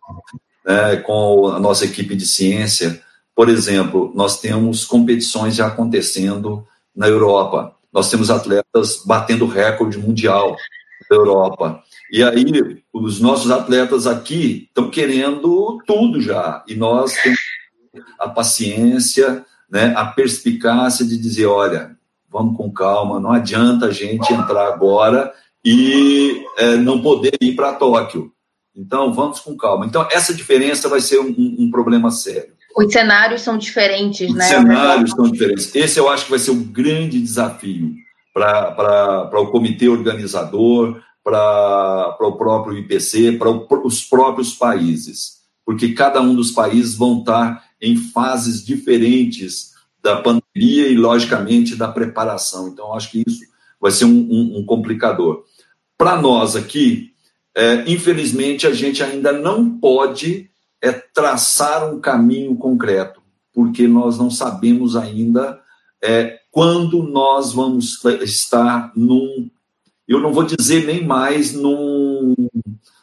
né, 0.67 0.97
com 0.97 1.47
a 1.47 1.59
nossa 1.59 1.87
equipe 1.87 2.15
de 2.15 2.27
ciência. 2.27 3.01
Por 3.35 3.49
exemplo, 3.49 4.13
nós 4.15 4.41
temos 4.41 4.85
competições 4.85 5.55
já 5.55 5.69
acontecendo 5.69 6.67
na 6.95 7.09
Europa. 7.09 7.77
Nós 7.91 8.11
temos 8.11 8.31
atletas 8.31 9.03
batendo 9.07 9.47
recorde 9.47 9.97
mundial 9.97 10.55
da 11.11 11.17
Europa. 11.17 11.83
E 12.13 12.23
aí, 12.23 12.83
os 12.93 13.21
nossos 13.21 13.51
atletas 13.51 14.07
aqui 14.07 14.69
estão 14.69 14.89
querendo 14.89 15.83
tudo 15.85 16.21
já. 16.21 16.65
E 16.69 16.77
nós 16.77 17.13
temos 17.15 17.41
a 18.19 18.29
paciência, 18.29 19.45
né, 19.69 19.93
a 19.97 20.05
perspicácia 20.05 21.05
de 21.05 21.19
dizer: 21.19 21.47
olha, 21.47 21.97
vamos 22.31 22.57
com 22.57 22.73
calma, 22.73 23.19
não 23.19 23.33
adianta 23.33 23.87
a 23.87 23.91
gente 23.91 24.33
entrar 24.33 24.69
agora 24.69 25.33
e 25.65 26.45
é, 26.57 26.77
não 26.77 27.03
poder 27.03 27.37
ir 27.41 27.57
para 27.57 27.75
Tóquio. 27.75 28.33
Então, 28.75 29.13
vamos 29.13 29.41
com 29.41 29.57
calma. 29.57 29.85
Então, 29.85 30.07
essa 30.13 30.33
diferença 30.33 30.89
vai 30.89 31.01
ser 31.01 31.19
um, 31.19 31.35
um 31.37 31.71
problema 31.71 32.11
sério. 32.11 32.55
Os 32.77 32.93
cenários 32.93 33.43
são 33.43 33.59
diferentes, 33.59 34.31
Os 34.31 34.37
né? 34.37 34.45
Os 34.45 34.51
cenários 34.51 35.11
são 35.11 35.29
diferentes. 35.29 35.75
Esse 35.75 35.99
eu 35.99 36.09
acho 36.09 36.25
que 36.25 36.31
vai 36.31 36.39
ser 36.39 36.53
um 36.53 36.63
grande 36.63 37.21
desafio 37.21 37.97
para 38.33 39.41
o 39.41 39.51
comitê 39.51 39.89
organizador, 39.89 41.01
para 41.23 42.17
o 42.21 42.33
próprio 42.33 42.77
IPC, 42.79 43.33
para 43.33 43.51
os 43.51 44.05
próprios 44.05 44.55
países, 44.55 45.41
porque 45.65 45.93
cada 45.93 46.21
um 46.21 46.35
dos 46.35 46.51
países 46.51 46.95
vão 46.95 47.21
estar 47.21 47.65
em 47.81 47.97
fases 47.97 48.65
diferentes 48.65 49.71
da 50.03 50.17
pandemia 50.17 50.89
e, 50.89 50.97
logicamente, 50.97 51.77
da 51.77 51.89
preparação. 51.89 52.69
Então, 52.69 52.95
acho 52.95 53.11
que 53.11 53.23
isso 53.27 53.41
vai 53.81 53.91
ser 53.91 54.07
um, 54.07 54.29
um, 54.31 54.59
um 54.59 54.65
complicador. 54.65 55.45
Para 55.97 56.21
nós 56.21 56.57
aqui, 56.57 57.13
é, 57.55 57.85
infelizmente, 57.91 58.67
a 58.67 58.73
gente 58.73 59.03
ainda 59.03 59.33
não 59.33 59.79
pode 59.79 60.51
é, 60.81 60.93
traçar 60.93 61.93
um 61.93 62.01
caminho 62.01 62.57
concreto, 62.57 63.21
porque 63.53 63.87
nós 63.87 64.19
não 64.19 64.31
sabemos 64.31 64.97
ainda 64.97 65.61
é, 66.03 66.40
quando 66.51 67.03
nós 67.03 67.53
vamos 67.53 68.05
estar 68.23 68.93
num. 68.97 69.49
Eu 70.07 70.21
não 70.21 70.33
vou 70.33 70.45
dizer 70.45 70.85
nem 70.87 71.05
mais 71.05 71.53
num, 71.53 72.35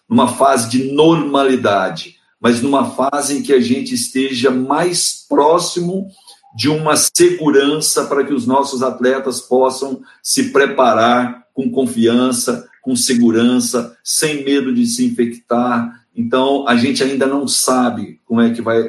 numa 0.10 0.28
fase 0.28 0.70
de 0.70 0.92
normalidade, 0.92 2.18
mas 2.40 2.62
numa 2.62 2.92
fase 2.92 3.38
em 3.38 3.42
que 3.42 3.54
a 3.54 3.60
gente 3.60 3.94
esteja 3.94 4.52
mais 4.52 5.26
próximo 5.28 6.10
de 6.56 6.70
uma 6.70 6.96
segurança 6.96 8.06
para 8.06 8.26
que 8.26 8.34
os 8.34 8.46
nossos 8.46 8.82
atletas 8.84 9.40
possam 9.40 10.02
se 10.22 10.52
preparar 10.52 11.46
com 11.54 11.72
confiança, 11.72 12.68
com 12.82 12.96
segurança, 12.96 13.96
sem 14.04 14.44
medo 14.44 14.74
de 14.74 14.86
se 14.86 15.06
infectar. 15.06 16.06
Então, 16.16 16.68
a 16.68 16.76
gente 16.76 17.04
ainda 17.04 17.28
não 17.28 17.48
sabe 17.48 18.20
como 18.26 18.42
é 18.42 18.50
que 18.50 18.62
vai, 18.62 18.84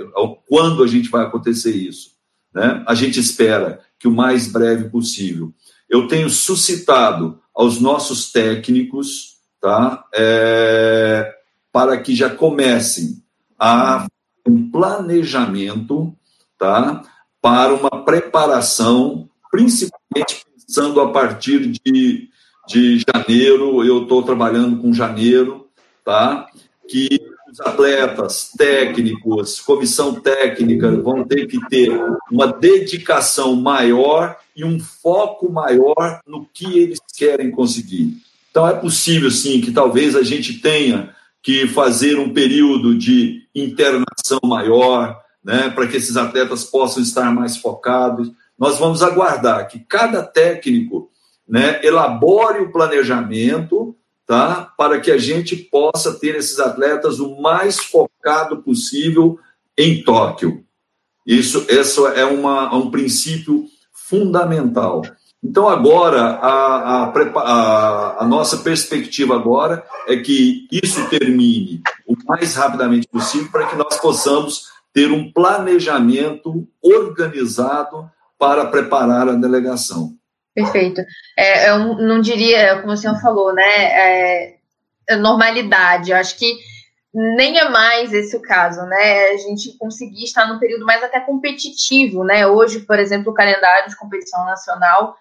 quando 0.48 0.82
a 0.82 0.86
gente 0.86 1.11
vai 1.11 1.24
acontecer 1.24 1.74
isso. 1.74 2.12
Né? 2.54 2.82
A 2.86 2.94
gente 2.94 3.20
espera 3.20 3.80
que 3.99 4.09
o 4.09 4.12
mais 4.12 4.51
breve 4.51 4.88
possível. 4.88 5.53
Eu 5.88 6.07
tenho 6.07 6.30
suscitado 6.30 7.40
aos 7.55 7.80
nossos 7.80 8.30
técnicos, 8.30 9.38
tá, 9.61 10.05
é, 10.14 11.34
para 11.72 11.99
que 11.99 12.14
já 12.14 12.30
comecem 12.30 13.22
a 13.59 14.07
um 14.46 14.70
planejamento, 14.70 16.14
tá, 16.59 17.03
para 17.40 17.74
uma 17.74 18.05
preparação, 18.05 19.28
principalmente 19.51 20.44
pensando 20.55 21.01
a 21.01 21.11
partir 21.11 21.66
de 21.66 22.28
de 22.68 22.99
janeiro, 22.99 23.82
eu 23.82 24.03
estou 24.03 24.22
trabalhando 24.22 24.80
com 24.80 24.92
janeiro, 24.92 25.66
tá? 26.05 26.46
Que 26.86 27.18
os 27.51 27.61
atletas, 27.61 28.51
técnicos, 28.57 29.61
comissão 29.61 30.20
técnica 30.20 30.90
vão 31.01 31.24
ter 31.24 31.46
que 31.46 31.59
ter 31.68 31.90
uma 32.30 32.46
dedicação 32.46 33.57
maior 33.57 34.36
e 34.55 34.64
um 34.64 34.78
foco 34.78 35.51
maior 35.51 36.20
no 36.26 36.46
que 36.53 36.78
eles 36.78 36.99
querem 37.16 37.51
conseguir. 37.51 38.18
Então 38.51 38.68
é 38.68 38.74
possível 38.74 39.30
sim 39.30 39.61
que 39.61 39.72
talvez 39.72 40.14
a 40.14 40.22
gente 40.22 40.61
tenha 40.61 41.14
que 41.42 41.66
fazer 41.68 42.18
um 42.18 42.32
período 42.34 42.96
de 42.96 43.44
internação 43.55 44.40
maior, 44.44 45.18
né, 45.42 45.70
para 45.70 45.86
que 45.86 45.96
esses 45.96 46.16
atletas 46.16 46.64
possam 46.64 47.03
estar 47.03 47.32
mais 47.32 47.57
focados. 47.57 48.30
Nós 48.59 48.78
vamos 48.78 49.03
aguardar 49.03 49.68
que 49.68 49.78
cada 49.78 50.22
técnico 50.22 51.11
né, 51.49 51.80
elabore 51.82 52.61
o 52.61 52.72
planejamento 52.72 53.96
tá, 54.28 54.74
para 54.76 55.00
que 55.00 55.10
a 55.10 55.16
gente 55.16 55.56
possa 55.56 56.12
ter 56.12 56.36
esses 56.36 56.60
atletas 56.60 57.18
o 57.18 57.40
mais 57.40 57.78
focado 57.80 58.62
possível 58.62 59.38
em 59.76 60.04
Tóquio. 60.04 60.62
Isso, 61.26 61.64
isso 61.68 62.06
é 62.06 62.26
uma, 62.26 62.74
um 62.74 62.90
princípio 62.90 63.64
fundamental. 63.92 65.02
Então, 65.42 65.66
agora, 65.66 66.20
a, 66.20 67.04
a, 67.04 67.12
a, 67.36 68.24
a, 68.24 68.26
nossa 68.26 68.58
perspectiva 68.58 69.34
agora 69.34 69.84
é 70.06 70.16
que 70.16 70.66
isso 70.70 71.08
termine 71.08 71.80
o 72.06 72.14
mais 72.26 72.54
rapidamente 72.54 73.08
possível 73.08 73.50
para 73.50 73.66
que 73.66 73.76
nós 73.76 73.96
possamos 73.98 74.64
ter 74.92 75.10
um 75.10 75.32
planejamento 75.32 76.68
organizado 76.82 78.10
para 78.38 78.66
preparar 78.66 79.28
a 79.28 79.34
delegação. 79.34 80.17
Perfeito. 80.59 81.02
É, 81.36 81.70
eu 81.70 81.78
não 81.78 82.20
diria, 82.20 82.80
como 82.80 82.92
o 82.92 82.96
senhor 82.96 83.20
falou, 83.20 83.54
né? 83.54 83.62
É, 83.62 84.56
é, 85.09 85.16
normalidade. 85.16 86.11
Eu 86.11 86.16
acho 86.16 86.36
que 86.36 86.52
nem 87.14 87.56
é 87.59 87.68
mais 87.68 88.12
esse 88.12 88.36
o 88.36 88.42
caso, 88.42 88.82
né? 88.86 89.28
A 89.28 89.36
gente 89.36 89.78
conseguir 89.78 90.24
estar 90.24 90.48
num 90.48 90.59
período 90.59 90.84
mais 90.84 91.00
até 91.04 91.20
competitivo, 91.20 92.24
né? 92.24 92.44
Hoje, 92.48 92.80
por 92.80 92.98
exemplo, 92.98 93.30
o 93.30 93.34
calendário 93.34 93.88
de 93.88 93.96
competição 93.96 94.44
nacional 94.46 95.14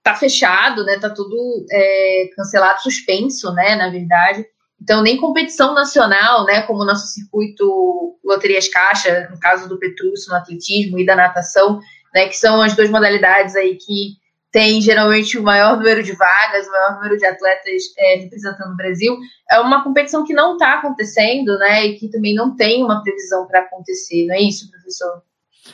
tá 0.00 0.14
fechado, 0.14 0.84
né? 0.84 0.96
Tá 0.96 1.10
tudo 1.10 1.66
é, 1.72 2.30
cancelado, 2.36 2.80
suspenso, 2.80 3.52
né? 3.52 3.74
Na 3.74 3.90
verdade. 3.90 4.46
Então, 4.80 5.02
nem 5.02 5.16
competição 5.16 5.74
nacional, 5.74 6.44
né? 6.44 6.62
Como 6.62 6.82
o 6.82 6.86
nosso 6.86 7.08
circuito 7.08 8.16
Loterias 8.24 8.68
Caixa, 8.68 9.28
no 9.28 9.40
caso 9.40 9.68
do 9.68 9.76
Petrúcio, 9.76 10.30
no 10.30 10.36
atletismo 10.36 11.00
e 11.00 11.06
da 11.06 11.16
natação, 11.16 11.80
né? 12.14 12.28
Que 12.28 12.36
são 12.36 12.62
as 12.62 12.76
duas 12.76 12.88
modalidades 12.90 13.56
aí 13.56 13.74
que 13.74 14.22
tem 14.54 14.80
geralmente 14.80 15.36
o 15.36 15.42
maior 15.42 15.76
número 15.76 16.00
de 16.00 16.12
vagas, 16.12 16.68
o 16.68 16.70
maior 16.70 16.94
número 16.94 17.18
de 17.18 17.26
atletas 17.26 17.82
é, 17.98 18.18
representando 18.18 18.72
o 18.72 18.76
Brasil, 18.76 19.18
é 19.50 19.58
uma 19.58 19.82
competição 19.82 20.24
que 20.24 20.32
não 20.32 20.52
está 20.52 20.74
acontecendo, 20.74 21.58
né? 21.58 21.84
E 21.84 21.98
que 21.98 22.08
também 22.08 22.36
não 22.36 22.54
tem 22.54 22.84
uma 22.84 23.02
previsão 23.02 23.48
para 23.48 23.62
acontecer, 23.62 24.24
não 24.26 24.34
é 24.36 24.42
isso, 24.42 24.70
professor? 24.70 25.22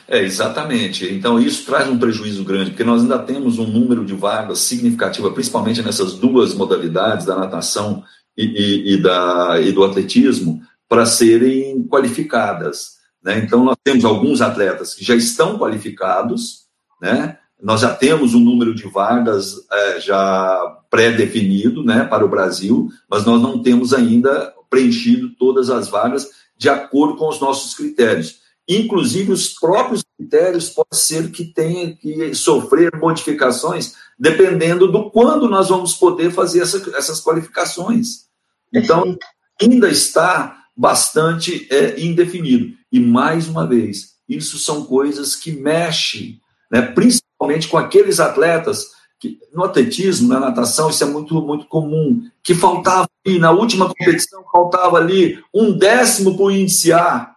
É, 0.07 0.23
exatamente. 0.23 1.13
Então, 1.13 1.39
isso 1.39 1.63
traz 1.63 1.87
um 1.87 1.99
prejuízo 1.99 2.43
grande, 2.43 2.71
porque 2.71 2.83
nós 2.83 3.03
ainda 3.03 3.19
temos 3.19 3.59
um 3.59 3.67
número 3.67 4.03
de 4.03 4.15
vagas 4.15 4.57
significativa, 4.57 5.29
principalmente 5.31 5.83
nessas 5.83 6.13
duas 6.15 6.55
modalidades, 6.55 7.27
da 7.27 7.35
natação 7.35 8.03
e, 8.35 8.45
e, 8.45 8.93
e 8.93 8.97
da, 8.97 9.59
e 9.61 9.71
do 9.71 9.83
atletismo, 9.83 10.59
para 10.89 11.05
serem 11.05 11.87
qualificadas. 11.87 12.93
Né? 13.23 13.37
Então, 13.45 13.63
nós 13.63 13.77
temos 13.83 14.05
alguns 14.05 14.41
atletas 14.41 14.95
que 14.95 15.05
já 15.05 15.13
estão 15.13 15.59
qualificados, 15.59 16.61
né? 16.99 17.37
Nós 17.61 17.81
já 17.81 17.93
temos 17.93 18.33
um 18.33 18.39
número 18.39 18.73
de 18.73 18.87
vagas 18.87 19.55
é, 19.71 19.99
já 19.99 20.77
pré-definido 20.89 21.83
né, 21.83 22.03
para 22.03 22.25
o 22.25 22.29
Brasil, 22.29 22.89
mas 23.09 23.23
nós 23.23 23.41
não 23.41 23.61
temos 23.61 23.93
ainda 23.93 24.53
preenchido 24.69 25.29
todas 25.37 25.69
as 25.69 25.87
vagas 25.87 26.29
de 26.57 26.69
acordo 26.69 27.15
com 27.15 27.27
os 27.27 27.39
nossos 27.39 27.75
critérios. 27.75 28.41
Inclusive, 28.67 29.31
os 29.31 29.49
próprios 29.49 30.03
critérios 30.17 30.69
pode 30.69 30.95
ser 30.95 31.29
que 31.29 31.45
tenha 31.45 31.95
que 31.95 32.33
sofrer 32.33 32.91
modificações 32.97 33.95
dependendo 34.17 34.91
do 34.91 35.09
quando 35.09 35.49
nós 35.49 35.69
vamos 35.69 35.93
poder 35.93 36.31
fazer 36.31 36.61
essa, 36.61 36.77
essas 36.95 37.21
qualificações. 37.23 38.25
Então, 38.73 39.17
ainda 39.59 39.89
está 39.89 40.65
bastante 40.75 41.67
é, 41.71 41.99
indefinido. 41.99 42.73
E, 42.91 42.99
mais 42.99 43.47
uma 43.47 43.67
vez, 43.67 44.15
isso 44.27 44.57
são 44.57 44.85
coisas 44.85 45.35
que 45.35 45.51
mexem, 45.51 46.39
né, 46.71 46.81
principalmente 46.81 47.20
principalmente 47.41 47.67
com 47.67 47.77
aqueles 47.77 48.19
atletas 48.19 48.91
que 49.19 49.39
no 49.53 49.63
atletismo, 49.63 50.27
na 50.27 50.39
natação, 50.39 50.89
isso 50.89 51.03
é 51.03 51.07
muito, 51.07 51.39
muito 51.41 51.65
comum, 51.67 52.23
que 52.43 52.55
faltava 52.55 53.07
ali, 53.25 53.37
na 53.37 53.51
última 53.51 53.87
competição, 53.87 54.43
faltava 54.51 54.97
ali 54.97 55.39
um 55.53 55.71
décimo 55.71 56.35
para 56.35 56.45
o 56.45 56.51
iniciar, 56.51 57.35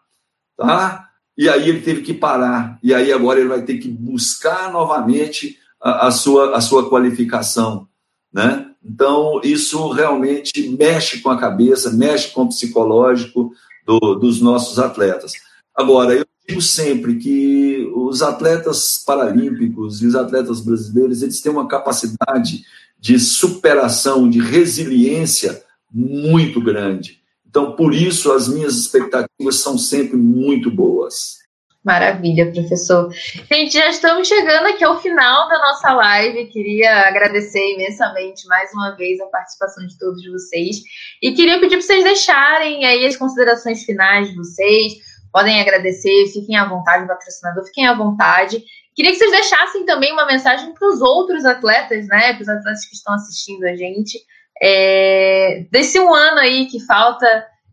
tá? 0.56 1.08
E 1.36 1.48
aí 1.48 1.68
ele 1.68 1.82
teve 1.82 2.02
que 2.02 2.14
parar, 2.14 2.78
e 2.82 2.94
aí 2.94 3.12
agora 3.12 3.38
ele 3.38 3.48
vai 3.48 3.62
ter 3.62 3.78
que 3.78 3.88
buscar 3.88 4.72
novamente 4.72 5.58
a, 5.80 6.06
a 6.06 6.10
sua, 6.10 6.56
a 6.56 6.60
sua 6.60 6.88
qualificação, 6.88 7.86
né? 8.32 8.66
Então, 8.82 9.40
isso 9.42 9.88
realmente 9.90 10.68
mexe 10.78 11.20
com 11.20 11.30
a 11.30 11.38
cabeça, 11.38 11.90
mexe 11.90 12.30
com 12.32 12.42
o 12.42 12.48
psicológico 12.48 13.52
do, 13.86 14.14
dos 14.14 14.40
nossos 14.40 14.78
atletas. 14.78 15.32
Agora, 15.74 16.14
eu 16.14 16.26
digo 16.46 16.60
sempre 16.60 17.16
que 17.16 17.90
os 17.94 18.22
atletas 18.22 18.98
paralímpicos 18.98 20.02
e 20.02 20.06
os 20.06 20.14
atletas 20.14 20.60
brasileiros, 20.60 21.22
eles 21.22 21.40
têm 21.40 21.50
uma 21.50 21.68
capacidade 21.68 22.64
de 22.98 23.18
superação, 23.18 24.28
de 24.28 24.40
resiliência 24.40 25.62
muito 25.92 26.60
grande. 26.60 27.22
Então, 27.48 27.72
por 27.76 27.94
isso, 27.94 28.32
as 28.32 28.48
minhas 28.48 28.76
expectativas 28.76 29.56
são 29.56 29.78
sempre 29.78 30.16
muito 30.16 30.70
boas. 30.70 31.44
Maravilha, 31.84 32.50
professor. 32.50 33.12
Gente, 33.12 33.74
já 33.74 33.90
estamos 33.90 34.26
chegando 34.26 34.68
aqui 34.68 34.82
ao 34.82 35.02
final 35.02 35.48
da 35.50 35.58
nossa 35.58 35.92
live. 35.92 36.46
Queria 36.46 37.08
agradecer 37.08 37.74
imensamente 37.74 38.46
mais 38.48 38.72
uma 38.72 38.96
vez 38.96 39.20
a 39.20 39.26
participação 39.26 39.86
de 39.86 39.98
todos 39.98 40.26
vocês. 40.26 40.78
E 41.22 41.32
queria 41.32 41.60
pedir 41.60 41.76
para 41.76 41.82
vocês 41.82 42.02
deixarem 42.02 42.86
aí 42.86 43.04
as 43.04 43.16
considerações 43.16 43.84
finais 43.84 44.30
de 44.30 44.34
vocês, 44.34 44.94
podem 45.34 45.60
agradecer, 45.60 46.28
fiquem 46.32 46.56
à 46.56 46.64
vontade, 46.64 47.08
patrocinador, 47.08 47.64
fiquem 47.64 47.88
à 47.88 47.92
vontade. 47.92 48.62
Queria 48.94 49.10
que 49.10 49.18
vocês 49.18 49.32
deixassem 49.32 49.84
também 49.84 50.12
uma 50.12 50.24
mensagem 50.24 50.72
para 50.72 50.88
os 50.88 51.02
outros 51.02 51.44
atletas, 51.44 52.06
né? 52.06 52.34
Para 52.34 52.42
os 52.42 52.48
atletas 52.48 52.86
que 52.86 52.94
estão 52.94 53.12
assistindo 53.14 53.64
a 53.64 53.74
gente. 53.74 54.16
É, 54.62 55.66
desse 55.72 55.98
um 55.98 56.14
ano 56.14 56.38
aí 56.38 56.66
que 56.66 56.78
falta, 56.86 57.26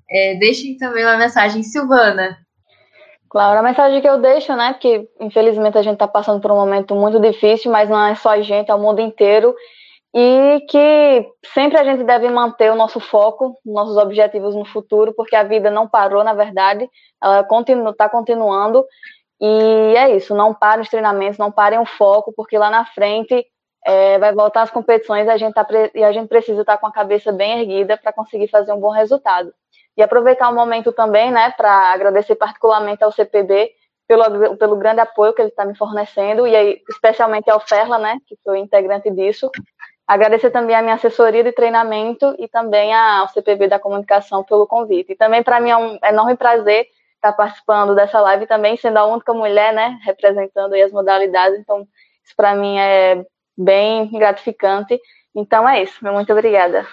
é, 0.10 0.36
deixem 0.40 0.76
também 0.76 1.06
uma 1.06 1.18
mensagem, 1.18 1.62
Silvana. 1.62 2.36
Claro, 3.30 3.60
a 3.60 3.64
mensagem 3.64 4.02
que 4.02 4.10
eu 4.10 4.20
deixo, 4.20 4.56
né? 4.56 4.74
Porque 4.74 5.08
infelizmente 5.20 5.78
a 5.78 5.84
gente 5.84 5.94
está 5.94 6.08
passando 6.08 6.42
por 6.42 6.52
um 6.52 6.56
momento 6.56 6.96
muito 6.96 7.20
difícil, 7.20 7.72
mas 7.72 7.88
não 7.88 8.08
é 8.08 8.16
só 8.16 8.30
a 8.30 8.42
gente, 8.42 8.72
é 8.72 8.74
o 8.74 8.80
mundo 8.80 9.00
inteiro 9.02 9.54
e 10.14 10.66
que 10.70 11.26
sempre 11.54 11.80
a 11.80 11.84
gente 11.84 12.04
deve 12.04 12.30
manter 12.30 12.70
o 12.72 12.76
nosso 12.76 13.00
foco, 13.00 13.58
nossos 13.66 13.96
objetivos 13.96 14.54
no 14.54 14.66
futuro, 14.66 15.14
porque 15.14 15.36
a 15.36 15.44
vida 15.44 15.72
não 15.72 15.88
parou, 15.88 16.24
na 16.24 16.34
verdade, 16.34 16.90
ela 17.22 17.48
está 17.90 18.10
continuando, 18.10 18.86
e 19.40 19.96
é 19.96 20.16
isso, 20.16 20.36
não 20.36 20.54
parem 20.54 20.84
os 20.84 20.90
treinamentos, 20.90 21.38
não 21.38 21.52
parem 21.52 21.80
o 21.80 21.86
foco, 21.86 22.34
porque 22.36 22.58
lá 22.58 22.70
na 22.70 22.86
frente 22.86 23.46
é, 23.86 24.20
vai 24.20 24.34
voltar 24.34 24.64
às 24.64 24.70
competições 24.70 25.28
a 25.28 25.38
gente 25.38 25.54
tá, 25.54 25.66
e 25.96 26.04
a 26.04 26.12
gente 26.12 26.28
precisa 26.28 26.62
estar 26.62 26.74
tá 26.74 26.78
com 26.78 26.88
a 26.88 26.92
cabeça 26.92 27.32
bem 27.32 27.60
erguida 27.60 27.98
para 27.98 28.14
conseguir 28.14 28.50
fazer 28.50 28.74
um 28.74 28.80
bom 28.80 28.92
resultado. 28.92 29.54
E 29.98 30.04
aproveitar 30.04 30.50
o 30.50 30.56
momento 30.56 30.92
também, 30.92 31.32
né, 31.32 31.52
para 31.56 31.72
agradecer 31.94 32.36
particularmente 32.36 33.04
ao 33.04 33.12
CPB 33.12 33.72
pelo, 34.08 34.58
pelo 34.58 34.76
grande 34.76 35.00
apoio 35.00 35.34
que 35.34 35.42
ele 35.42 35.50
está 35.50 35.66
me 35.66 35.76
fornecendo, 35.76 36.46
e 36.46 36.56
aí, 36.56 36.82
especialmente 36.90 37.50
ao 37.50 37.62
Ferla, 37.62 37.98
né, 37.98 38.18
que 38.28 38.38
foi 38.44 38.60
integrante 38.60 39.10
disso. 39.10 39.50
Agradecer 40.12 40.52
também 40.52 40.76
à 40.76 40.82
minha 40.82 40.96
assessoria 40.96 41.42
de 41.42 41.54
treinamento 41.54 42.36
e 42.38 42.46
também 42.46 42.94
ao 42.94 43.30
CPB 43.30 43.70
da 43.70 43.80
Comunicação 43.80 44.44
pelo 44.44 44.68
convite. 44.68 45.14
E 45.14 45.16
também 45.16 45.42
para 45.42 45.62
mim 45.62 45.70
é 45.70 45.78
um 45.78 45.98
enorme 46.04 46.36
prazer 46.36 46.86
estar 47.16 47.32
participando 47.32 47.96
dessa 47.96 48.20
live 48.20 48.46
também, 48.46 48.76
sendo 48.76 48.98
a 48.98 49.06
única 49.06 49.34
mulher, 49.34 49.74
né, 49.74 49.98
representando 50.04 50.74
as 50.74 50.92
modalidades. 50.92 51.58
Então, 51.58 51.88
isso 52.26 52.36
para 52.36 52.54
mim 52.54 52.78
é 52.78 53.26
bem 53.58 54.12
gratificante. 54.12 55.00
Então 55.34 55.70
é 55.70 55.82
isso, 55.82 56.04
muito 56.04 56.34
obrigada. 56.34 56.86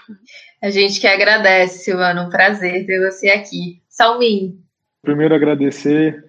A 0.62 0.71
gente 0.71 1.01
que 1.01 1.09
agradece, 1.09 1.81
Silvana, 1.81 2.23
um 2.23 2.31
prazer 2.31 2.87
ter 2.87 3.05
você 3.05 3.31
aqui. 3.31 3.83
Salmin. 3.89 4.62
Primeiro 5.03 5.35
agradecer 5.35 6.25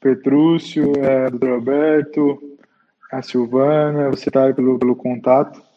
Petrúcio, 0.00 0.92
é, 1.04 1.26
Roberto, 1.26 2.38
a 3.10 3.20
Silvana, 3.20 4.10
você 4.10 4.30
tá 4.30 4.52
pelo, 4.52 4.78
pelo 4.78 4.94
contato. 4.94 5.69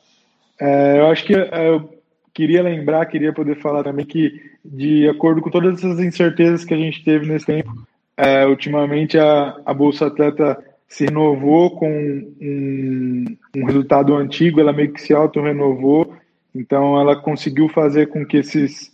É, 0.60 1.00
eu 1.00 1.08
acho 1.08 1.26
que 1.26 1.34
é, 1.36 1.70
eu 1.70 1.90
queria 2.34 2.64
lembrar, 2.64 3.06
queria 3.06 3.34
poder 3.34 3.56
falar 3.56 3.84
também 3.84 4.06
que, 4.06 4.42
de 4.64 5.08
acordo 5.08 5.42
com 5.42 5.50
todas 5.50 5.78
essas 5.78 6.00
incertezas 6.00 6.66
que 6.66 6.74
a 6.74 6.78
gente 6.78 7.04
teve 7.04 7.28
nesse 7.28 7.46
tempo, 7.46 7.72
é, 8.18 8.46
ultimamente 8.46 9.18
a, 9.18 9.60
a 9.66 9.74
Bolsa 9.74 10.08
Atleta 10.08 10.58
se 10.88 11.06
renovou 11.06 11.72
com 11.72 11.90
um, 11.90 13.26
um 13.58 13.66
resultado 13.66 14.16
antigo, 14.16 14.60
ela 14.60 14.72
meio 14.72 14.94
que 14.94 15.02
se 15.02 15.14
auto-renovou, 15.14 16.14
então 16.54 17.00
ela 17.00 17.16
conseguiu 17.16 17.68
fazer 17.68 18.08
com 18.08 18.24
que 18.26 18.38
esses, 18.38 18.92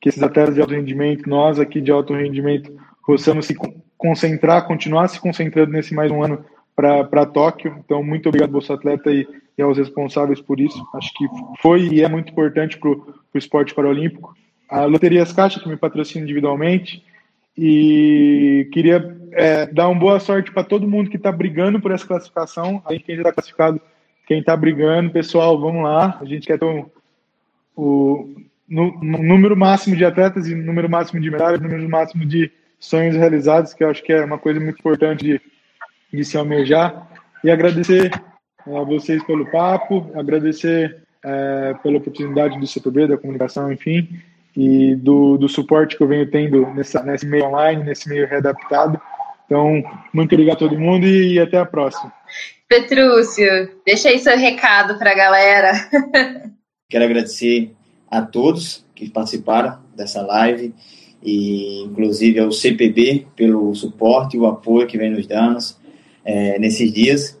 que 0.00 0.08
esses 0.08 0.22
atletas 0.22 0.54
de 0.54 0.60
alto 0.60 0.74
rendimento, 0.74 1.28
nós 1.28 1.60
aqui 1.60 1.80
de 1.80 1.92
alto 1.92 2.12
rendimento, 2.12 2.72
possamos 3.06 3.46
se 3.46 3.56
concentrar, 3.96 4.66
continuar 4.66 5.08
se 5.08 5.20
concentrando 5.20 5.72
nesse 5.72 5.94
mais 5.94 6.10
um 6.10 6.22
ano 6.22 6.44
para 6.74 7.26
Tóquio. 7.26 7.76
Então, 7.84 8.02
muito 8.02 8.28
obrigado, 8.28 8.50
Bolsa 8.50 8.74
Atleta, 8.74 9.10
e, 9.10 9.26
e, 9.58 9.62
aos 9.62 9.76
responsáveis 9.76 10.40
por 10.40 10.60
isso. 10.60 10.86
Acho 10.94 11.12
que 11.14 11.26
foi 11.60 11.88
e 11.88 12.02
é 12.02 12.08
muito 12.08 12.30
importante 12.30 12.78
para 12.78 12.90
o 12.90 13.14
esporte 13.34 13.74
paralímpico. 13.74 14.34
A 14.68 14.84
Loterias 14.84 15.32
Caixa, 15.32 15.60
que 15.60 15.68
me 15.68 15.76
patrocina 15.76 16.24
individualmente, 16.24 17.04
e 17.56 18.68
queria 18.72 19.16
é, 19.32 19.66
dar 19.66 19.88
uma 19.88 19.98
boa 19.98 20.20
sorte 20.20 20.52
para 20.52 20.62
todo 20.62 20.86
mundo 20.86 21.10
que 21.10 21.16
está 21.16 21.32
brigando 21.32 21.80
por 21.80 21.90
essa 21.90 22.06
classificação. 22.06 22.80
A 22.86 22.92
gente 22.92 23.04
quem 23.04 23.16
já 23.16 23.22
está 23.22 23.32
classificado, 23.32 23.80
quem 24.26 24.38
está 24.38 24.56
brigando, 24.56 25.10
pessoal, 25.10 25.60
vamos 25.60 25.82
lá. 25.82 26.18
A 26.20 26.24
gente 26.24 26.46
quer 26.46 26.58
ter 26.58 26.64
um, 26.64 26.86
o 27.74 28.34
no, 28.68 28.92
no 29.02 29.22
número 29.22 29.56
máximo 29.56 29.96
de 29.96 30.04
atletas 30.04 30.46
e 30.46 30.54
número 30.54 30.88
máximo 30.88 31.20
de 31.20 31.30
medalhas, 31.30 31.60
número 31.60 31.88
máximo 31.88 32.24
de 32.26 32.52
sonhos 32.78 33.16
realizados, 33.16 33.72
que 33.72 33.82
eu 33.82 33.90
acho 33.90 34.02
que 34.04 34.12
é 34.12 34.24
uma 34.24 34.38
coisa 34.38 34.60
muito 34.60 34.78
importante 34.78 35.24
de, 35.24 35.40
de 36.12 36.24
se 36.24 36.36
almejar. 36.36 37.08
E 37.42 37.50
agradecer 37.50 38.10
a 38.76 38.84
vocês 38.84 39.22
pelo 39.24 39.50
papo, 39.50 40.10
agradecer 40.14 41.02
é, 41.24 41.74
pela 41.82 41.98
oportunidade 41.98 42.58
do 42.58 42.66
CPB, 42.66 43.08
da 43.08 43.18
comunicação, 43.18 43.72
enfim, 43.72 44.08
e 44.56 44.94
do, 44.96 45.36
do 45.36 45.48
suporte 45.48 45.96
que 45.96 46.02
eu 46.02 46.08
venho 46.08 46.30
tendo 46.30 46.66
nessa, 46.74 47.02
nesse 47.02 47.26
meio 47.26 47.46
online, 47.46 47.84
nesse 47.84 48.08
meio 48.08 48.26
readaptado. 48.26 49.00
Então, 49.46 49.82
muito 50.12 50.34
obrigado 50.34 50.56
a 50.56 50.58
todo 50.58 50.78
mundo 50.78 51.06
e, 51.06 51.34
e 51.34 51.40
até 51.40 51.58
a 51.58 51.64
próxima. 51.64 52.12
Petrúcio, 52.68 53.46
deixa 53.86 54.10
aí 54.10 54.18
seu 54.18 54.36
recado 54.36 54.98
para 54.98 55.12
a 55.12 55.14
galera. 55.14 55.72
Quero 56.90 57.04
agradecer 57.04 57.72
a 58.10 58.22
todos 58.22 58.84
que 58.94 59.08
participaram 59.08 59.78
dessa 59.94 60.22
live 60.22 60.74
e 61.22 61.82
inclusive 61.82 62.40
ao 62.40 62.52
CPB 62.52 63.26
pelo 63.34 63.74
suporte 63.74 64.36
e 64.36 64.40
o 64.40 64.46
apoio 64.46 64.86
que 64.86 64.98
vem 64.98 65.10
nos 65.10 65.26
dando 65.26 65.58
é, 66.24 66.58
nesses 66.58 66.92
dias 66.92 67.37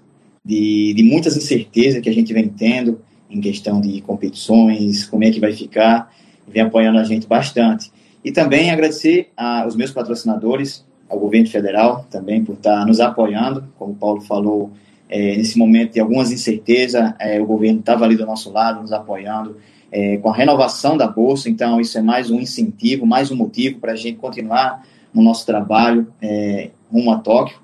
de, 0.48 0.94
de 0.94 1.02
muitas 1.02 1.36
incertezas 1.36 2.00
que 2.00 2.08
a 2.08 2.14
gente 2.14 2.32
vem 2.32 2.48
tendo 2.48 3.00
em 3.30 3.40
questão 3.40 3.80
de 3.80 4.00
competições, 4.00 5.04
como 5.04 5.22
é 5.22 5.30
que 5.30 5.38
vai 5.38 5.52
ficar 5.52 6.10
vem 6.50 6.62
apoiando 6.62 6.98
a 6.98 7.04
gente 7.04 7.26
bastante. 7.26 7.92
E 8.24 8.32
também 8.32 8.70
agradecer 8.70 9.28
aos 9.36 9.76
meus 9.76 9.90
patrocinadores, 9.90 10.84
ao 11.08 11.18
governo 11.18 11.48
federal 11.48 12.06
também 12.10 12.44
por 12.44 12.54
estar 12.54 12.86
nos 12.86 13.00
apoiando, 13.00 13.64
como 13.78 13.92
o 13.92 13.96
Paulo 13.96 14.20
falou, 14.22 14.70
é, 15.08 15.36
nesse 15.36 15.58
momento 15.58 15.94
de 15.94 16.00
algumas 16.00 16.30
incertezas, 16.30 17.14
é, 17.18 17.40
o 17.40 17.46
governo 17.46 17.80
estava 17.80 18.04
ali 18.04 18.16
do 18.16 18.26
nosso 18.26 18.50
lado, 18.50 18.80
nos 18.80 18.92
apoiando, 18.92 19.56
é, 19.90 20.18
com 20.18 20.28
a 20.28 20.34
renovação 20.34 20.96
da 20.96 21.06
Bolsa, 21.06 21.48
então 21.48 21.80
isso 21.80 21.96
é 21.96 22.02
mais 22.02 22.30
um 22.30 22.40
incentivo, 22.40 23.06
mais 23.06 23.30
um 23.30 23.36
motivo 23.36 23.78
para 23.78 23.92
a 23.92 23.96
gente 23.96 24.18
continuar 24.18 24.84
no 25.14 25.22
nosso 25.22 25.46
trabalho 25.46 26.12
é, 26.20 26.70
rumo 26.92 27.10
a 27.10 27.18
Tóquio. 27.18 27.56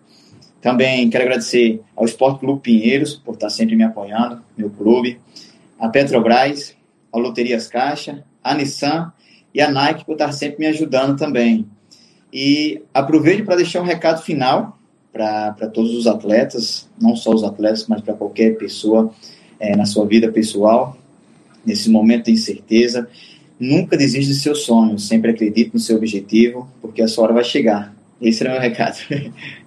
Também 0.64 1.10
quero 1.10 1.24
agradecer 1.24 1.82
ao 1.94 2.06
Esporte 2.06 2.40
Clube 2.40 2.62
Pinheiros 2.62 3.16
por 3.16 3.34
estar 3.34 3.50
sempre 3.50 3.76
me 3.76 3.84
apoiando, 3.84 4.40
meu 4.56 4.70
clube, 4.70 5.20
a 5.78 5.90
Petrobras, 5.90 6.74
a 7.12 7.18
Loterias 7.18 7.68
Caixa, 7.68 8.24
a 8.42 8.54
Nissan 8.54 9.12
e 9.52 9.60
a 9.60 9.70
Nike 9.70 10.06
por 10.06 10.12
estar 10.12 10.32
sempre 10.32 10.60
me 10.60 10.66
ajudando 10.68 11.18
também. 11.18 11.66
E 12.32 12.80
aproveito 12.94 13.44
para 13.44 13.56
deixar 13.56 13.82
um 13.82 13.84
recado 13.84 14.22
final 14.22 14.78
para 15.12 15.68
todos 15.68 15.94
os 15.94 16.06
atletas, 16.06 16.88
não 16.98 17.14
só 17.14 17.32
os 17.34 17.44
atletas, 17.44 17.86
mas 17.86 18.00
para 18.00 18.14
qualquer 18.14 18.56
pessoa 18.56 19.12
é, 19.60 19.76
na 19.76 19.84
sua 19.84 20.06
vida 20.06 20.32
pessoal, 20.32 20.96
nesse 21.62 21.90
momento 21.90 22.24
de 22.24 22.32
incerteza. 22.32 23.06
Nunca 23.60 23.98
desista 23.98 24.32
de 24.32 24.40
seus 24.40 24.60
sonhos, 24.62 25.06
sempre 25.06 25.30
acredite 25.30 25.72
no 25.74 25.78
seu 25.78 25.98
objetivo, 25.98 26.66
porque 26.80 27.02
a 27.02 27.06
sua 27.06 27.24
hora 27.24 27.34
vai 27.34 27.44
chegar. 27.44 27.94
Esse 28.18 28.42
era 28.42 28.52
o 28.52 28.52
meu 28.54 28.62
recado. 28.62 28.96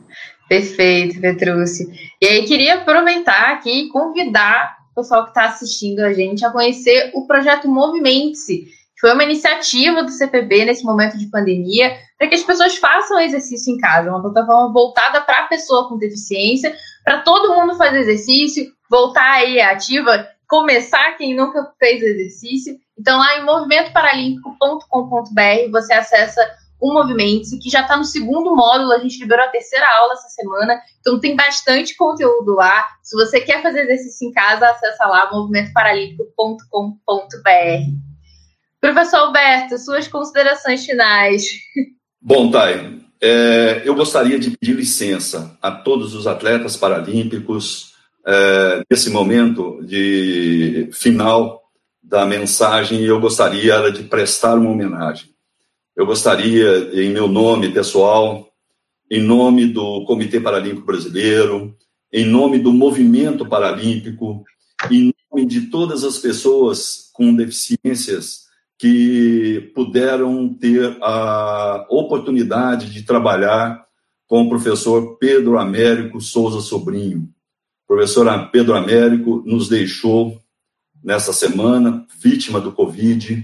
Perfeito, 0.47 1.19
Petrúcio. 1.19 1.91
E 2.21 2.25
aí, 2.25 2.45
queria 2.45 2.75
aproveitar 2.75 3.51
aqui 3.51 3.81
e 3.81 3.89
convidar 3.89 4.77
pessoal 4.97 5.23
que 5.23 5.29
está 5.29 5.45
assistindo 5.45 5.99
a 5.99 6.11
gente 6.11 6.43
a 6.43 6.49
conhecer 6.49 7.11
o 7.13 7.27
projeto 7.27 7.69
Movimente-se, 7.69 8.65
que 8.65 8.99
foi 8.99 9.13
uma 9.13 9.23
iniciativa 9.23 10.03
do 10.03 10.09
CPB 10.09 10.65
nesse 10.65 10.83
momento 10.83 11.19
de 11.19 11.27
pandemia, 11.27 11.95
para 12.17 12.27
que 12.27 12.33
as 12.33 12.41
pessoas 12.41 12.77
façam 12.77 13.19
exercício 13.19 13.71
em 13.71 13.77
casa, 13.77 14.09
uma 14.09 14.19
plataforma 14.21 14.73
voltada 14.73 15.21
para 15.21 15.41
a 15.41 15.47
pessoa 15.47 15.87
com 15.87 15.99
deficiência, 15.99 16.75
para 17.03 17.21
todo 17.21 17.53
mundo 17.53 17.77
fazer 17.77 17.99
exercício, 17.99 18.73
voltar 18.89 19.33
aí 19.33 19.61
ativa, 19.61 20.27
começar 20.47 21.15
quem 21.15 21.35
nunca 21.35 21.71
fez 21.77 22.01
exercício. 22.01 22.75
Então, 22.97 23.19
lá 23.19 23.37
em 23.37 23.45
movimentoparalímpico.com.br 23.45 25.71
você 25.71 25.93
acessa 25.93 26.41
o 26.79 26.93
Movimento, 26.93 27.57
que 27.61 27.69
já 27.69 27.81
está 27.81 27.97
no 27.97 28.05
segundo 28.05 28.55
módulo, 28.55 28.91
a 28.91 28.99
gente 28.99 29.19
liberou 29.19 29.45
a 29.45 29.49
terceira 29.49 29.85
aula 29.99 30.13
essa 30.13 30.29
semana, 30.29 30.79
então 30.99 31.19
tem 31.19 31.35
bastante 31.35 31.95
conteúdo 31.95 32.53
lá. 32.53 32.85
Se 33.01 33.15
você 33.15 33.41
quer 33.41 33.61
fazer 33.61 33.81
exercício 33.81 34.27
em 34.27 34.31
casa, 34.31 34.69
acessa 34.69 35.07
lá 35.07 35.29
movimentoparalímpico.com.br. 35.31 38.07
Professor 38.79 39.17
Alberto, 39.17 39.77
suas 39.79 40.07
considerações 40.07 40.85
finais. 40.85 41.45
Bom, 42.21 42.51
Thay, 42.51 43.01
é, 43.21 43.81
eu 43.83 43.95
gostaria 43.95 44.37
de 44.37 44.51
pedir 44.51 44.73
licença 44.73 45.57
a 45.61 45.71
todos 45.71 46.13
os 46.13 46.27
atletas 46.27 46.77
paralímpicos 46.77 47.93
é, 48.25 48.81
nesse 48.89 49.09
momento 49.09 49.81
de 49.83 50.89
final 50.91 51.63
da 52.03 52.25
mensagem, 52.25 53.03
eu 53.03 53.19
gostaria 53.19 53.91
de 53.91 54.03
prestar 54.03 54.55
uma 54.55 54.69
homenagem. 54.69 55.36
Eu 55.97 56.05
gostaria, 56.05 56.91
em 56.93 57.09
meu 57.09 57.27
nome 57.27 57.73
pessoal, 57.73 58.53
em 59.09 59.19
nome 59.19 59.65
do 59.65 60.05
Comitê 60.05 60.39
Paralímpico 60.39 60.85
Brasileiro, 60.85 61.75
em 62.13 62.23
nome 62.23 62.59
do 62.59 62.71
Movimento 62.71 63.49
Paralímpico, 63.49 64.43
em 64.91 65.11
nome 65.31 65.47
de 65.47 65.61
todas 65.71 66.03
as 66.03 66.19
pessoas 66.19 67.09
com 67.11 67.33
deficiências 67.33 68.43
que 68.77 69.71
puderam 69.73 70.53
ter 70.53 70.95
a 71.01 71.87
oportunidade 71.89 72.93
de 72.93 73.01
trabalhar 73.01 73.83
com 74.27 74.43
o 74.43 74.49
professor 74.49 75.17
Pedro 75.17 75.57
Américo 75.57 76.21
Souza 76.21 76.61
Sobrinho. 76.61 77.27
O 77.85 77.95
professor 77.95 78.51
Pedro 78.51 78.75
Américo 78.75 79.41
nos 79.47 79.67
deixou 79.67 80.39
nessa 81.03 81.33
semana, 81.33 82.05
vítima 82.21 82.61
do 82.61 82.71
Covid, 82.71 83.43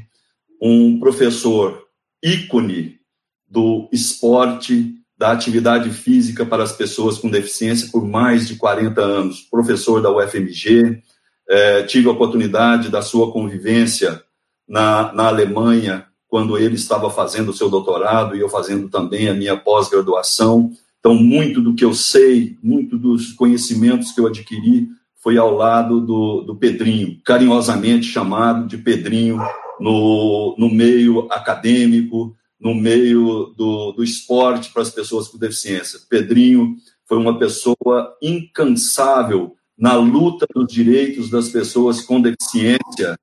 um 0.61 0.99
professor 0.99 1.82
ícone 2.23 2.99
do 3.47 3.89
esporte, 3.91 4.95
da 5.17 5.31
atividade 5.31 5.89
física 5.91 6.45
para 6.45 6.63
as 6.63 6.71
pessoas 6.71 7.17
com 7.17 7.29
deficiência 7.29 7.89
por 7.91 8.07
mais 8.07 8.47
de 8.47 8.55
40 8.55 9.01
anos. 9.01 9.41
Professor 9.41 10.01
da 10.01 10.09
UFMG, 10.09 11.03
é, 11.49 11.83
tive 11.83 12.07
a 12.07 12.11
oportunidade 12.11 12.89
da 12.89 13.01
sua 13.01 13.31
convivência 13.31 14.23
na, 14.67 15.11
na 15.13 15.27
Alemanha, 15.27 16.05
quando 16.27 16.57
ele 16.57 16.75
estava 16.75 17.11
fazendo 17.11 17.49
o 17.49 17.53
seu 17.53 17.69
doutorado 17.69 18.35
e 18.35 18.39
eu 18.39 18.49
fazendo 18.49 18.89
também 18.89 19.29
a 19.29 19.33
minha 19.33 19.55
pós-graduação. 19.55 20.71
Então, 20.99 21.13
muito 21.13 21.61
do 21.61 21.75
que 21.75 21.85
eu 21.85 21.93
sei, 21.93 22.57
muito 22.63 22.97
dos 22.97 23.33
conhecimentos 23.33 24.11
que 24.11 24.19
eu 24.19 24.25
adquiri 24.25 24.87
foi 25.21 25.37
ao 25.37 25.53
lado 25.53 26.01
do, 26.01 26.41
do 26.41 26.55
Pedrinho, 26.55 27.19
carinhosamente 27.23 28.07
chamado 28.07 28.67
de 28.67 28.77
Pedrinho 28.77 29.39
no, 29.83 30.55
no 30.57 30.69
meio 30.69 31.27
acadêmico, 31.29 32.33
no 32.57 32.73
meio 32.73 33.53
do, 33.57 33.91
do 33.91 34.01
esporte 34.01 34.71
para 34.71 34.81
as 34.81 34.89
pessoas 34.89 35.27
com 35.27 35.37
deficiência. 35.37 35.99
Pedrinho 36.09 36.77
foi 37.05 37.17
uma 37.17 37.37
pessoa 37.37 38.15
incansável 38.21 39.57
na 39.77 39.97
luta 39.97 40.45
dos 40.55 40.71
direitos 40.71 41.29
das 41.29 41.49
pessoas 41.49 41.99
com 41.99 42.21
deficiência, 42.21 43.17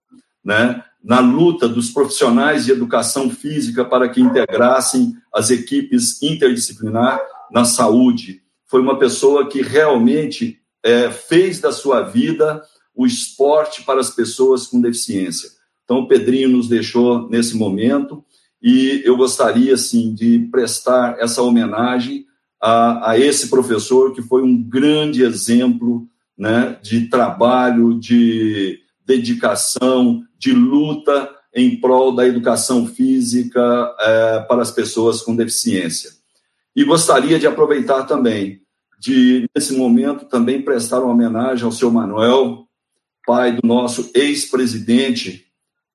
né? 0.44 0.84
na 1.02 1.20
luta 1.20 1.66
dos 1.66 1.88
profissionais 1.88 2.66
de 2.66 2.72
educação 2.72 3.30
física 3.30 3.82
para 3.82 4.06
que 4.10 4.20
integrassem 4.20 5.14
as 5.32 5.48
equipes 5.48 6.22
interdisciplinar 6.22 7.18
na 7.50 7.64
saúde. 7.64 8.42
Foi 8.66 8.82
uma 8.82 8.98
pessoa 8.98 9.48
que 9.48 9.62
realmente 9.62 10.60
é, 10.84 11.10
fez 11.10 11.58
da 11.58 11.72
sua 11.72 12.02
vida 12.02 12.62
o 12.94 13.06
esporte 13.06 13.82
para 13.82 13.98
as 13.98 14.10
pessoas 14.10 14.66
com 14.66 14.78
deficiência. 14.78 15.58
Então, 15.90 16.02
o 16.02 16.06
Pedrinho 16.06 16.50
nos 16.50 16.68
deixou 16.68 17.28
nesse 17.28 17.56
momento 17.56 18.24
e 18.62 19.02
eu 19.04 19.16
gostaria, 19.16 19.74
assim, 19.74 20.14
de 20.14 20.38
prestar 20.48 21.16
essa 21.18 21.42
homenagem 21.42 22.26
a, 22.62 23.10
a 23.10 23.18
esse 23.18 23.50
professor 23.50 24.14
que 24.14 24.22
foi 24.22 24.44
um 24.44 24.56
grande 24.56 25.24
exemplo 25.24 26.06
né, 26.38 26.78
de 26.80 27.08
trabalho, 27.08 27.98
de 27.98 28.78
dedicação, 29.04 30.22
de 30.38 30.52
luta 30.52 31.28
em 31.52 31.80
prol 31.80 32.14
da 32.14 32.24
educação 32.24 32.86
física 32.86 33.60
é, 33.98 34.40
para 34.42 34.62
as 34.62 34.70
pessoas 34.70 35.22
com 35.22 35.34
deficiência. 35.34 36.12
E 36.76 36.84
gostaria 36.84 37.36
de 37.36 37.48
aproveitar 37.48 38.04
também, 38.04 38.62
de, 39.00 39.50
nesse 39.52 39.72
momento, 39.72 40.26
também 40.26 40.62
prestar 40.62 41.00
uma 41.00 41.12
homenagem 41.12 41.64
ao 41.64 41.72
seu 41.72 41.90
Manuel, 41.90 42.68
pai 43.26 43.50
do 43.50 43.66
nosso 43.66 44.08
ex-presidente 44.14 45.49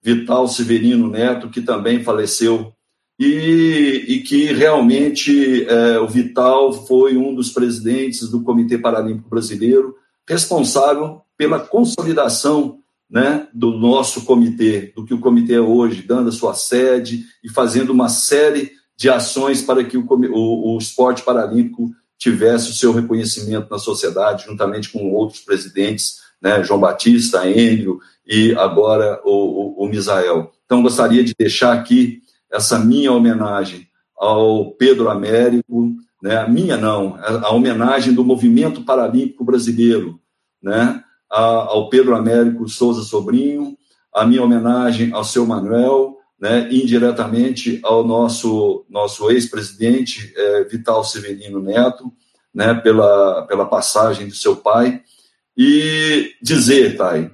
Vital 0.06 0.48
Severino 0.48 1.10
Neto, 1.10 1.50
que 1.50 1.62
também 1.62 2.04
faleceu, 2.04 2.72
e, 3.20 4.06
e 4.08 4.20
que 4.22 4.54
realmente 4.54 5.66
é, 5.68 6.00
o 6.00 6.08
Vital 6.08 6.72
foi 6.86 7.18
um 7.18 7.34
dos 7.34 7.50
presidentes 7.50 8.30
do 8.30 8.44
Comitê 8.44 8.78
Paralímpico 8.78 9.28
Brasileiro, 9.28 9.96
responsável 10.30 11.22
pela 11.36 11.60
consolidação 11.60 12.78
né, 13.10 13.48
do 13.52 13.72
nosso 13.72 14.26
comitê, 14.26 14.94
do 14.96 15.04
que 15.04 15.14
o 15.14 15.20
comitê 15.20 15.56
é 15.56 15.62
hoje, 15.62 16.04
dando 16.04 16.30
a 16.30 16.34
sua 16.34 16.54
sede 16.54 17.24
e 17.44 17.50
fazendo 17.50 17.90
uma 17.90 18.10
série 18.10 18.74
de 18.96 19.10
ações 19.10 19.64
para 19.64 19.84
que 19.84 19.98
o, 19.98 20.06
o, 20.08 20.76
o 20.76 20.78
esporte 20.78 21.24
paralímpico 21.24 21.90
tivesse 22.18 22.70
o 22.70 22.74
seu 22.74 22.92
reconhecimento 22.92 23.70
na 23.72 23.80
sociedade, 23.80 24.46
juntamente 24.46 24.92
com 24.92 25.12
outros 25.14 25.42
presidentes, 25.42 26.18
né, 26.42 26.64
João 26.64 26.80
Batista, 26.80 27.50
Enio 27.50 28.00
e 28.26 28.56
agora 28.56 29.22
o, 29.24 29.84
o, 29.84 29.86
o 29.86 29.88
Misael. 29.88 30.52
Então, 30.66 30.82
gostaria 30.82 31.24
de 31.24 31.34
deixar 31.38 31.74
aqui 31.74 32.22
essa 32.52 32.80
minha 32.80 33.12
homenagem 33.12 33.88
ao 34.18 34.72
Pedro 34.72 35.10
Américo, 35.10 35.94
né, 36.22 36.48
minha 36.48 36.78
não, 36.78 37.18
a, 37.22 37.54
homenagem 37.54 38.14
do 38.14 38.24
movimento 38.24 38.84
paralímpico 38.84 39.44
brasileiro, 39.44 40.20
né, 40.62 41.04
ao 41.30 41.90
Pedro 41.90 42.16
Américo 42.16 42.68
Souza 42.68 43.04
Sobrinho, 43.04 43.78
a 44.14 44.26
minha 44.26 44.42
homenagem 44.42 45.12
ao 45.12 45.24
seu 45.24 45.46
Manuel, 45.46 46.18
né, 46.40 46.68
indiretamente 46.72 47.80
ao 47.84 48.06
nosso, 48.06 48.86
nosso 48.90 49.30
ex-presidente 49.30 50.34
é, 50.36 50.64
Vital 50.64 51.04
Severino 51.04 51.62
Neto, 51.62 52.12
né, 52.54 52.74
pela, 52.74 53.46
pela 53.48 53.66
passagem 53.66 54.28
do 54.28 54.34
seu 54.34 54.56
pai, 54.56 55.02
e 55.58 56.32
dizer, 56.42 56.98
Thay, 56.98 57.32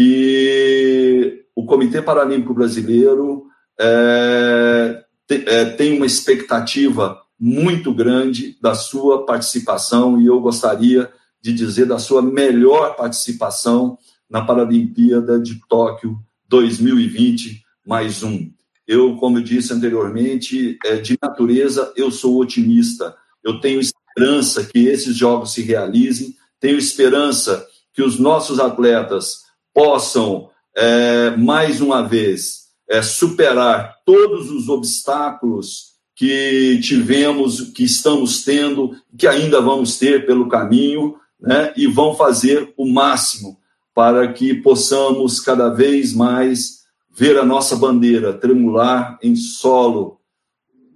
que 0.00 1.44
o 1.54 1.66
Comitê 1.66 2.00
Paralímpico 2.00 2.54
Brasileiro 2.54 3.44
é, 3.78 5.04
é, 5.28 5.64
tem 5.66 5.94
uma 5.94 6.06
expectativa 6.06 7.20
muito 7.38 7.92
grande 7.92 8.56
da 8.62 8.74
sua 8.74 9.26
participação 9.26 10.18
e 10.18 10.24
eu 10.24 10.40
gostaria 10.40 11.12
de 11.38 11.52
dizer 11.52 11.84
da 11.84 11.98
sua 11.98 12.22
melhor 12.22 12.96
participação 12.96 13.98
na 14.28 14.42
Paralimpíada 14.42 15.38
de 15.38 15.60
Tóquio 15.68 16.18
2020 16.48 17.62
mais 17.86 18.22
um. 18.22 18.50
Eu, 18.88 19.16
como 19.16 19.36
eu 19.36 19.42
disse 19.42 19.74
anteriormente, 19.74 20.78
é, 20.86 20.96
de 20.96 21.18
natureza 21.20 21.92
eu 21.94 22.10
sou 22.10 22.40
otimista. 22.40 23.14
Eu 23.44 23.60
tenho 23.60 23.82
esperança 23.82 24.64
que 24.64 24.78
esses 24.86 25.14
jogos 25.14 25.52
se 25.52 25.60
realizem, 25.60 26.34
tenho 26.58 26.78
esperança 26.78 27.66
que 27.92 28.02
os 28.02 28.18
nossos 28.18 28.58
atletas 28.58 29.49
possam 29.74 30.48
é, 30.76 31.30
mais 31.36 31.80
uma 31.80 32.02
vez 32.02 32.70
é, 32.88 33.02
superar 33.02 33.96
todos 34.04 34.50
os 34.50 34.68
obstáculos 34.68 35.90
que 36.14 36.78
tivemos, 36.82 37.60
que 37.70 37.84
estamos 37.84 38.44
tendo, 38.44 38.94
que 39.16 39.26
ainda 39.26 39.60
vamos 39.60 39.98
ter 39.98 40.26
pelo 40.26 40.48
caminho, 40.48 41.16
né, 41.40 41.72
e 41.76 41.86
vão 41.86 42.14
fazer 42.14 42.74
o 42.76 42.86
máximo 42.86 43.58
para 43.94 44.30
que 44.32 44.54
possamos 44.54 45.40
cada 45.40 45.70
vez 45.70 46.12
mais 46.12 46.80
ver 47.10 47.38
a 47.38 47.44
nossa 47.44 47.76
bandeira 47.76 48.32
tremular 48.32 49.18
em 49.22 49.34
solo 49.34 50.20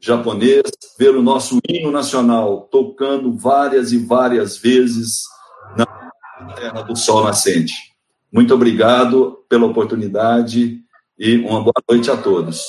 japonês, 0.01 0.63
ver 0.99 1.17
o 1.17 1.23
nosso 1.23 1.59
hino 1.67 1.91
nacional 1.91 2.69
tocando 2.71 3.33
várias 3.33 3.93
e 3.93 3.99
várias 3.99 4.59
vezes 4.59 5.23
na 5.77 5.87
terra 6.55 6.83
do 6.83 6.95
sol 6.95 7.25
nascente. 7.25 7.94
Muito 8.35 8.53
obrigado 8.53 9.45
pela 9.49 9.67
oportunidade 9.67 10.81
e 11.17 11.39
uma 11.39 11.63
boa 11.63 11.73
noite 11.89 12.11
a 12.11 12.17
todos. 12.17 12.65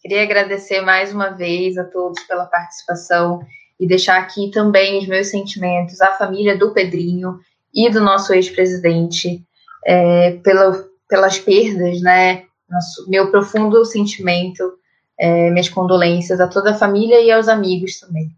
Queria 0.00 0.22
agradecer 0.22 0.80
mais 0.80 1.12
uma 1.12 1.30
vez 1.30 1.76
a 1.76 1.82
todos 1.82 2.22
pela 2.22 2.46
participação 2.46 3.40
e 3.80 3.84
deixar 3.84 4.18
aqui 4.20 4.48
também 4.52 5.00
os 5.00 5.08
meus 5.08 5.26
sentimentos 5.26 6.00
à 6.00 6.12
família 6.12 6.56
do 6.56 6.72
Pedrinho 6.72 7.40
e 7.74 7.90
do 7.90 8.00
nosso 8.00 8.32
ex-presidente 8.32 9.42
é, 9.84 10.38
pelo 10.44 10.94
pelas 11.08 11.38
perdas, 11.40 12.00
né? 12.00 12.44
Nosso, 12.70 13.10
meu 13.10 13.28
profundo 13.32 13.84
sentimento, 13.84 14.74
é, 15.18 15.50
minhas 15.50 15.68
condolências 15.68 16.40
a 16.40 16.46
toda 16.46 16.70
a 16.70 16.78
família 16.78 17.20
e 17.20 17.30
aos 17.32 17.48
amigos 17.48 17.98
também. 17.98 18.30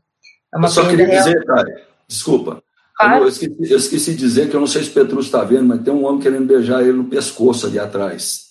É 0.55 0.59
eu 0.59 0.69
só 0.69 0.89
queria 0.89 1.07
real... 1.07 1.25
dizer, 1.25 1.45
cara, 1.45 1.83
desculpa. 2.09 2.63
Claro. 2.97 3.25
Eu, 3.25 3.29
esqueci, 3.29 3.73
eu 3.73 3.77
esqueci 3.77 4.13
de 4.13 4.19
dizer 4.19 4.49
que 4.49 4.57
eu 4.57 4.61
não 4.61 4.67
sei 4.67 4.83
se 4.83 4.89
o 4.91 4.95
Petrus 4.95 5.27
está 5.27 5.45
vendo, 5.45 5.67
mas 5.67 5.83
tem 5.83 5.93
um 5.93 6.07
homem 6.07 6.23
querendo 6.23 6.47
beijar 6.47 6.81
ele 6.83 6.95
no 6.95 7.05
pescoço 7.05 7.67
ali 7.67 7.79
atrás. 7.79 8.47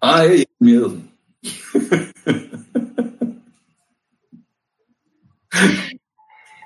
Ah, 0.00 0.24
é 0.26 0.36
ele 0.36 0.48
mesmo. 0.58 1.06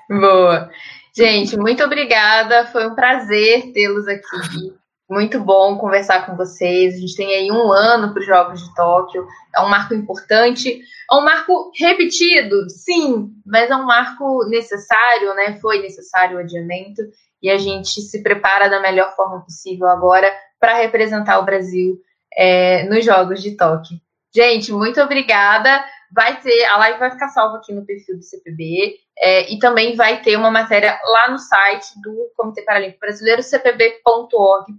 Boa. 0.09 0.71
Gente, 1.15 1.55
muito 1.57 1.83
obrigada. 1.83 2.65
Foi 2.67 2.87
um 2.87 2.95
prazer 2.95 3.73
tê-los 3.73 4.07
aqui. 4.07 4.76
Muito 5.09 5.39
bom 5.39 5.77
conversar 5.77 6.25
com 6.25 6.35
vocês. 6.35 6.95
A 6.95 6.97
gente 6.97 7.15
tem 7.15 7.33
aí 7.33 7.49
um 7.49 7.71
ano 7.71 8.11
para 8.11 8.19
os 8.19 8.25
Jogos 8.25 8.61
de 8.61 8.75
Tóquio. 8.75 9.25
É 9.55 9.61
um 9.61 9.69
marco 9.69 9.93
importante. 9.93 10.81
É 11.09 11.15
um 11.15 11.23
marco 11.23 11.71
repetido, 11.79 12.69
sim, 12.69 13.31
mas 13.45 13.71
é 13.71 13.75
um 13.75 13.85
marco 13.85 14.43
necessário, 14.49 15.33
né? 15.33 15.57
Foi 15.61 15.81
necessário 15.81 16.35
o 16.35 16.39
adiamento. 16.41 17.01
E 17.41 17.49
a 17.49 17.57
gente 17.57 18.01
se 18.01 18.21
prepara 18.21 18.69
da 18.69 18.81
melhor 18.81 19.15
forma 19.15 19.41
possível 19.41 19.87
agora 19.87 20.29
para 20.59 20.75
representar 20.75 21.39
o 21.39 21.45
Brasil 21.45 21.97
é, 22.35 22.83
nos 22.83 23.05
Jogos 23.05 23.41
de 23.41 23.55
Tóquio. 23.55 23.97
Gente, 24.35 24.73
muito 24.73 25.01
obrigada. 25.01 25.85
Vai 26.13 26.39
ter, 26.41 26.65
a 26.65 26.77
live 26.77 26.99
vai 26.99 27.11
ficar 27.11 27.29
salva 27.29 27.57
aqui 27.57 27.73
no 27.73 27.85
perfil 27.85 28.17
do 28.17 28.23
CPB. 28.23 28.95
É, 29.19 29.51
e 29.51 29.59
também 29.59 29.95
vai 29.95 30.21
ter 30.21 30.35
uma 30.35 30.51
matéria 30.51 30.99
lá 31.03 31.31
no 31.31 31.39
site 31.39 31.99
do 32.01 32.31
Comitê 32.35 32.61
Paralímpico 32.61 32.99
Brasileiro, 32.99 33.41
cpb.org.br. 33.41 34.77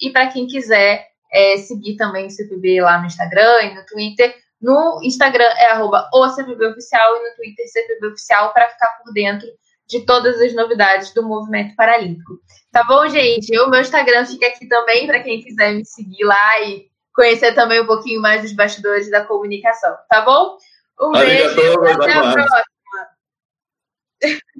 E 0.00 0.10
para 0.10 0.26
quem 0.28 0.46
quiser 0.46 1.06
é, 1.32 1.56
seguir 1.58 1.96
também 1.96 2.26
o 2.26 2.30
CPB 2.30 2.80
lá 2.80 2.98
no 2.98 3.06
Instagram 3.06 3.62
e 3.62 3.74
no 3.74 3.86
Twitter, 3.86 4.34
no 4.60 5.00
Instagram 5.02 5.44
é 5.44 5.70
arroba 5.70 6.08
o 6.12 6.28
CPB 6.28 6.66
Oficial 6.66 7.16
e 7.16 7.28
no 7.28 7.36
Twitter 7.36 7.66
CPB 7.68 8.08
Oficial 8.08 8.52
para 8.52 8.68
ficar 8.68 8.98
por 9.02 9.12
dentro 9.12 9.48
de 9.88 10.04
todas 10.04 10.40
as 10.40 10.54
novidades 10.54 11.12
do 11.14 11.26
movimento 11.26 11.74
paralímpico. 11.74 12.38
Tá 12.70 12.84
bom, 12.84 13.08
gente? 13.08 13.58
O 13.58 13.68
meu 13.68 13.80
Instagram 13.80 14.24
fica 14.26 14.46
aqui 14.46 14.68
também 14.68 15.06
para 15.06 15.22
quem 15.22 15.40
quiser 15.40 15.74
me 15.74 15.84
seguir 15.84 16.24
lá 16.24 16.60
e 16.60 16.89
conhecer 17.14 17.54
também 17.54 17.80
um 17.80 17.86
pouquinho 17.86 18.20
mais 18.20 18.42
dos 18.42 18.52
bastidores 18.52 19.10
da 19.10 19.24
comunicação. 19.24 19.94
Tá 20.08 20.22
bom? 20.22 20.56
Um 21.00 21.12
beijo 21.12 21.60
e 21.60 21.90
até 21.90 22.12
a 22.12 22.32
próxima. 22.32 22.62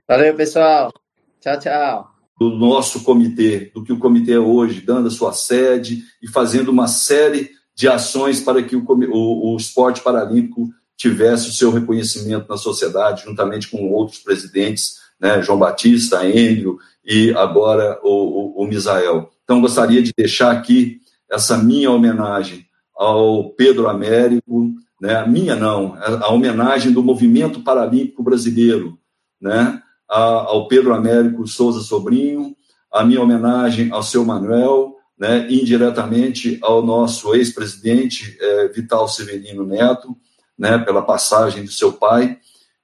Valeu, 0.09 0.35
pessoal. 0.35 0.93
Tchau, 1.41 1.59
tchau. 1.59 2.11
Do 2.39 2.51
nosso 2.51 3.05
comitê, 3.05 3.71
do 3.75 3.85
que 3.85 3.93
o 3.93 3.99
comitê 3.99 4.33
é 4.33 4.39
hoje, 4.39 4.81
dando 4.81 5.09
a 5.09 5.11
sua 5.11 5.33
sede 5.33 6.03
e 6.23 6.29
fazendo 6.29 6.71
uma 6.71 6.89
série 6.89 7.51
de 7.75 7.87
ações 7.89 8.41
para 8.41 8.63
que 8.63 8.75
o, 8.75 8.85
o, 8.89 9.55
o 9.55 9.57
esporte 9.57 10.01
paralímpico 10.01 10.69
tivesse 10.97 11.49
o 11.49 11.53
seu 11.53 11.71
reconhecimento 11.71 12.49
na 12.49 12.57
sociedade, 12.57 13.25
juntamente 13.25 13.69
com 13.69 13.91
outros 13.93 14.19
presidentes 14.19 15.01
né? 15.21 15.43
João 15.43 15.59
Batista, 15.59 16.27
Enio 16.27 16.79
e 17.05 17.33
agora 17.35 18.01
o, 18.03 18.09
o, 18.09 18.65
o 18.65 18.67
Misael. 18.67 19.31
Então, 19.45 19.61
gostaria 19.61 20.03
de 20.03 20.13
deixar 20.17 20.51
aqui 20.51 21.00
essa 21.31 21.57
minha 21.57 21.91
homenagem 21.91 22.66
ao 22.95 23.51
Pedro 23.51 23.89
Américo, 23.89 24.74
né? 25.01 25.16
a 25.16 25.26
minha 25.26 25.57
não, 25.57 25.95
a 25.97 26.33
homenagem 26.33 26.93
do 26.93 27.03
movimento 27.03 27.62
paralímpico 27.62 28.22
brasileiro, 28.22 28.99
né? 29.41 29.83
Ao 30.09 30.66
Pedro 30.66 30.93
Américo 30.93 31.47
Souza 31.47 31.81
Sobrinho, 31.81 32.55
a 32.93 33.05
minha 33.05 33.22
homenagem 33.22 33.93
ao 33.93 34.03
seu 34.03 34.24
Manuel, 34.24 34.97
né? 35.16 35.47
indiretamente 35.49 36.59
ao 36.62 36.85
nosso 36.85 37.35
ex-presidente 37.35 38.37
é, 38.41 38.68
Vital 38.68 39.07
Severino 39.07 39.64
Neto, 39.64 40.16
né? 40.59 40.78
pela 40.78 41.01
passagem 41.01 41.64
do 41.64 41.70
seu 41.70 41.93
pai, 41.93 42.39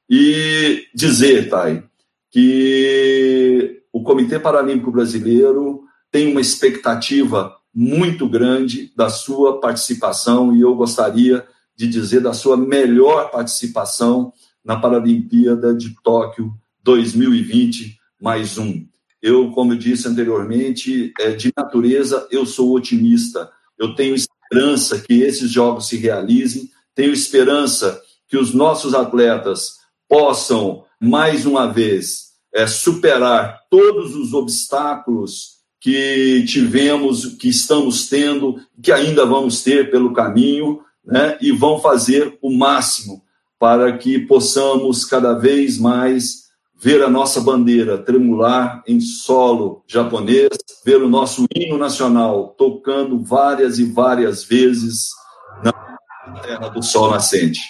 e 0.09 0.85
dizer, 0.95 1.51
Thay, 1.51 1.83
que 2.31 3.83
o 3.93 4.03
Comitê 4.03 4.39
Paralímpico 4.39 4.93
Brasileiro 4.93 5.83
tem 6.11 6.31
uma 6.31 6.41
expectativa 6.41 7.57
muito 7.77 8.27
grande 8.27 8.91
da 8.97 9.11
sua 9.11 9.61
participação 9.61 10.57
e 10.57 10.63
eu 10.63 10.75
gostaria 10.75 11.47
de 11.77 11.87
dizer 11.87 12.21
da 12.21 12.33
sua 12.33 12.57
melhor 12.57 13.31
participação 13.31 14.33
na 14.65 14.81
Paralimpíada 14.81 15.75
de 15.75 15.95
Tóquio 16.03 16.55
2020 16.83 17.99
mais 18.19 18.57
um. 18.57 18.87
Eu, 19.21 19.51
como 19.51 19.75
eu 19.75 19.79
disse 19.79 20.09
anteriormente, 20.09 21.13
é, 21.21 21.33
de 21.33 21.53
natureza 21.55 22.27
eu 22.31 22.47
sou 22.47 22.75
otimista. 22.75 23.51
Eu 23.79 23.95
tenho 23.95 24.15
esperança 24.15 24.99
que 24.99 25.21
esses 25.21 25.51
jogos 25.51 25.87
se 25.87 25.99
realizem, 25.99 26.71
tenho 26.95 27.13
esperança 27.13 28.01
que 28.27 28.39
os 28.39 28.55
nossos 28.55 28.95
atletas 28.95 29.75
possam 30.09 30.83
mais 30.99 31.45
uma 31.45 31.67
vez 31.67 32.29
é, 32.55 32.67
superar 32.67 33.61
todos 33.69 34.17
os 34.17 34.33
obstáculos 34.33 35.56
que 35.81 36.45
tivemos, 36.47 37.27
que 37.37 37.49
estamos 37.49 38.09
tendo, 38.09 38.57
que 38.83 38.91
ainda 38.91 39.25
vamos 39.25 39.63
ter 39.63 39.91
pelo 39.91 40.13
caminho, 40.13 40.81
né? 41.05 41.39
e 41.41 41.53
vão 41.53 41.79
fazer 41.79 42.37
o 42.43 42.51
máximo 42.51 43.23
para 43.59 43.97
que 43.97 44.19
possamos 44.19 45.05
cada 45.05 45.35
vez 45.35 45.79
mais 45.79 46.47
ver 46.79 47.03
a 47.03 47.09
nossa 47.09 47.41
bandeira 47.41 47.97
tremular 47.97 48.83
em 48.87 49.01
solo 49.01 49.83
japonês, 49.87 50.51
ver 50.85 51.03
o 51.03 51.09
nosso 51.09 51.47
hino 51.55 51.79
nacional 51.79 52.55
tocando 52.59 53.19
várias 53.23 53.79
e 53.79 53.85
várias 53.85 54.45
vezes 54.45 55.11
na 55.65 55.73
terra 56.43 56.69
do 56.69 56.83
sol 56.83 57.11
nascente. 57.11 57.61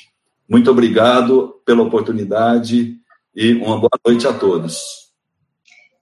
Muito 0.48 0.70
obrigado 0.70 1.54
pela 1.64 1.82
oportunidade 1.82 2.96
e 3.34 3.52
uma 3.54 3.78
boa 3.78 3.90
noite 4.04 4.26
a 4.26 4.32
todos. 4.32 5.05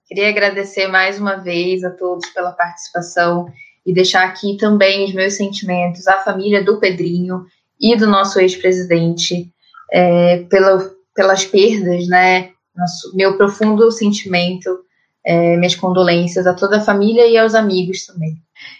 Queria 0.07 0.29
agradecer 0.29 0.87
mais 0.87 1.19
uma 1.19 1.35
vez 1.35 1.83
a 1.83 1.89
todos 1.89 2.29
pela 2.29 2.51
participação 2.51 3.47
e 3.85 3.93
deixar 3.93 4.23
aqui 4.23 4.55
também 4.57 5.05
os 5.05 5.13
meus 5.13 5.33
sentimentos 5.33 6.07
à 6.07 6.19
família 6.19 6.63
do 6.63 6.79
Pedrinho 6.79 7.45
e 7.79 7.95
do 7.95 8.07
nosso 8.07 8.39
ex-presidente 8.39 9.51
é, 9.91 10.43
pela, 10.49 10.91
pelas 11.15 11.45
perdas, 11.45 12.07
né? 12.07 12.51
Nosso, 12.75 13.15
meu 13.15 13.37
profundo 13.37 13.89
sentimento, 13.91 14.79
é, 15.25 15.55
minhas 15.57 15.75
condolências 15.75 16.45
a 16.45 16.53
toda 16.53 16.77
a 16.77 16.81
família 16.81 17.25
e 17.27 17.37
aos 17.37 17.55
amigos 17.55 18.05
também. 18.05 18.35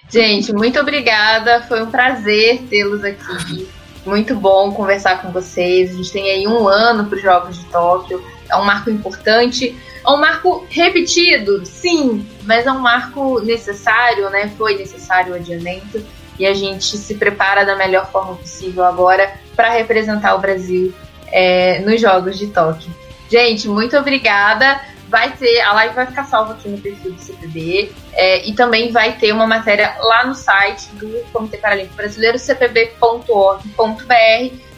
Gente, 0.09 0.53
muito 0.53 0.79
obrigada, 0.79 1.63
foi 1.63 1.81
um 1.81 1.89
prazer 1.89 2.61
tê-los 2.69 3.03
aqui. 3.03 3.67
Muito 4.05 4.35
bom 4.35 4.71
conversar 4.71 5.21
com 5.21 5.31
vocês. 5.31 5.91
A 5.91 5.93
gente 5.95 6.11
tem 6.11 6.29
aí 6.29 6.47
um 6.47 6.67
ano 6.67 7.05
para 7.05 7.15
os 7.15 7.21
Jogos 7.21 7.57
de 7.57 7.65
Tóquio, 7.65 8.23
é 8.49 8.55
um 8.55 8.63
marco 8.65 8.89
importante 8.89 9.75
é 10.05 10.11
um 10.11 10.17
marco 10.17 10.65
repetido, 10.69 11.65
sim, 11.65 12.25
mas 12.43 12.67
é 12.67 12.71
um 12.71 12.79
marco 12.79 13.39
necessário, 13.39 14.29
né? 14.29 14.51
Foi 14.55 14.77
necessário 14.77 15.33
o 15.33 15.35
adiamento 15.35 16.05
e 16.37 16.45
a 16.45 16.53
gente 16.53 16.95
se 16.97 17.15
prepara 17.15 17.65
da 17.65 17.75
melhor 17.75 18.11
forma 18.11 18.35
possível 18.35 18.83
agora 18.83 19.33
para 19.55 19.69
representar 19.69 20.35
o 20.35 20.39
Brasil 20.39 20.93
é, 21.31 21.79
nos 21.79 21.99
Jogos 21.99 22.37
de 22.37 22.47
Tóquio. 22.47 22.93
Gente, 23.29 23.67
muito 23.67 23.97
obrigada. 23.97 24.79
Vai 25.09 25.31
ter, 25.31 25.61
a 25.61 25.73
live 25.73 25.95
vai 25.95 26.05
ficar 26.05 26.25
salva 26.25 26.53
aqui 26.53 26.67
no 26.69 26.77
perfil 26.77 27.13
do 27.13 27.19
CPB 27.19 27.91
é, 28.13 28.47
e 28.47 28.53
também 28.53 28.91
vai 28.91 29.13
ter 29.13 29.31
uma 29.31 29.47
matéria 29.47 29.95
lá 29.99 30.25
no 30.25 30.35
site 30.35 30.87
do 30.93 31.23
Comitê 31.31 31.57
Paralímpico 31.57 31.95
Brasileiro, 31.95 32.37
cpb.org.br. 32.37 33.65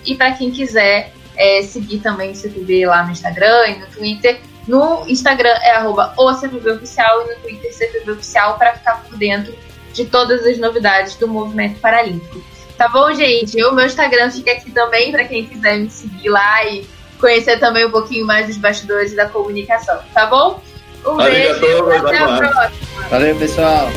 E 0.06 0.16
para 0.16 0.32
quem 0.32 0.52
quiser 0.52 1.12
é, 1.38 1.62
seguir 1.64 2.00
também 2.00 2.32
o 2.32 2.36
CPB 2.36 2.86
lá 2.86 3.04
no 3.04 3.12
Instagram 3.12 3.68
e 3.68 3.80
no 3.80 3.88
Twitter, 3.88 4.40
no 4.68 5.06
Instagram 5.08 5.56
é 5.62 5.72
arroba 5.72 6.14
oficial 6.18 7.22
e 7.22 7.34
no 7.34 7.42
Twitter 7.42 7.74
CPVOficial 7.74 8.58
para 8.58 8.74
ficar 8.74 9.04
por 9.04 9.18
dentro 9.18 9.56
de 9.94 10.06
todas 10.06 10.46
as 10.46 10.58
novidades 10.58 11.16
do 11.16 11.28
movimento 11.28 11.80
paralímpico. 11.80 12.44
Tá 12.78 12.88
bom, 12.90 13.12
gente? 13.14 13.64
O 13.64 13.74
meu 13.74 13.86
Instagram 13.86 14.30
fica 14.30 14.52
aqui 14.52 14.70
também 14.72 15.12
para 15.12 15.24
quem 15.24 15.46
quiser 15.46 15.80
me 15.80 15.90
seguir 15.90 16.30
lá 16.30 16.66
e 16.66 16.86
conhecer 17.20 17.60
também 17.60 17.86
um 17.86 17.92
pouquinho 17.92 18.26
mais 18.26 18.48
dos 18.48 18.58
bastidores 18.58 19.16
da 19.16 19.28
comunicação, 19.28 20.00
tá 20.14 20.26
bom? 20.28 20.62
Um 21.06 21.16
Valeu, 21.16 21.60
beijo 21.60 21.90
e 21.90 21.96
até 21.96 22.18
a 22.18 22.38
próxima. 22.38 22.72
Valeu, 23.10 23.36
pessoal. 23.38 23.88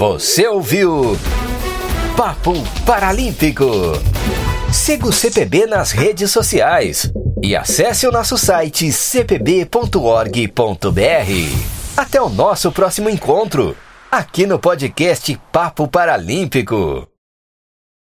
Você 0.00 0.48
ouviu? 0.48 1.14
Papo 2.16 2.54
Paralímpico. 2.86 3.66
Siga 4.72 5.06
o 5.06 5.12
CPB 5.12 5.66
nas 5.66 5.90
redes 5.90 6.30
sociais 6.30 7.12
e 7.42 7.54
acesse 7.54 8.06
o 8.06 8.10
nosso 8.10 8.38
site 8.38 8.90
cpb.org.br. 8.90 9.90
Até 11.94 12.18
o 12.18 12.30
nosso 12.30 12.72
próximo 12.72 13.10
encontro, 13.10 13.76
aqui 14.10 14.46
no 14.46 14.58
podcast 14.58 15.38
Papo 15.52 15.86
Paralímpico. 15.86 17.09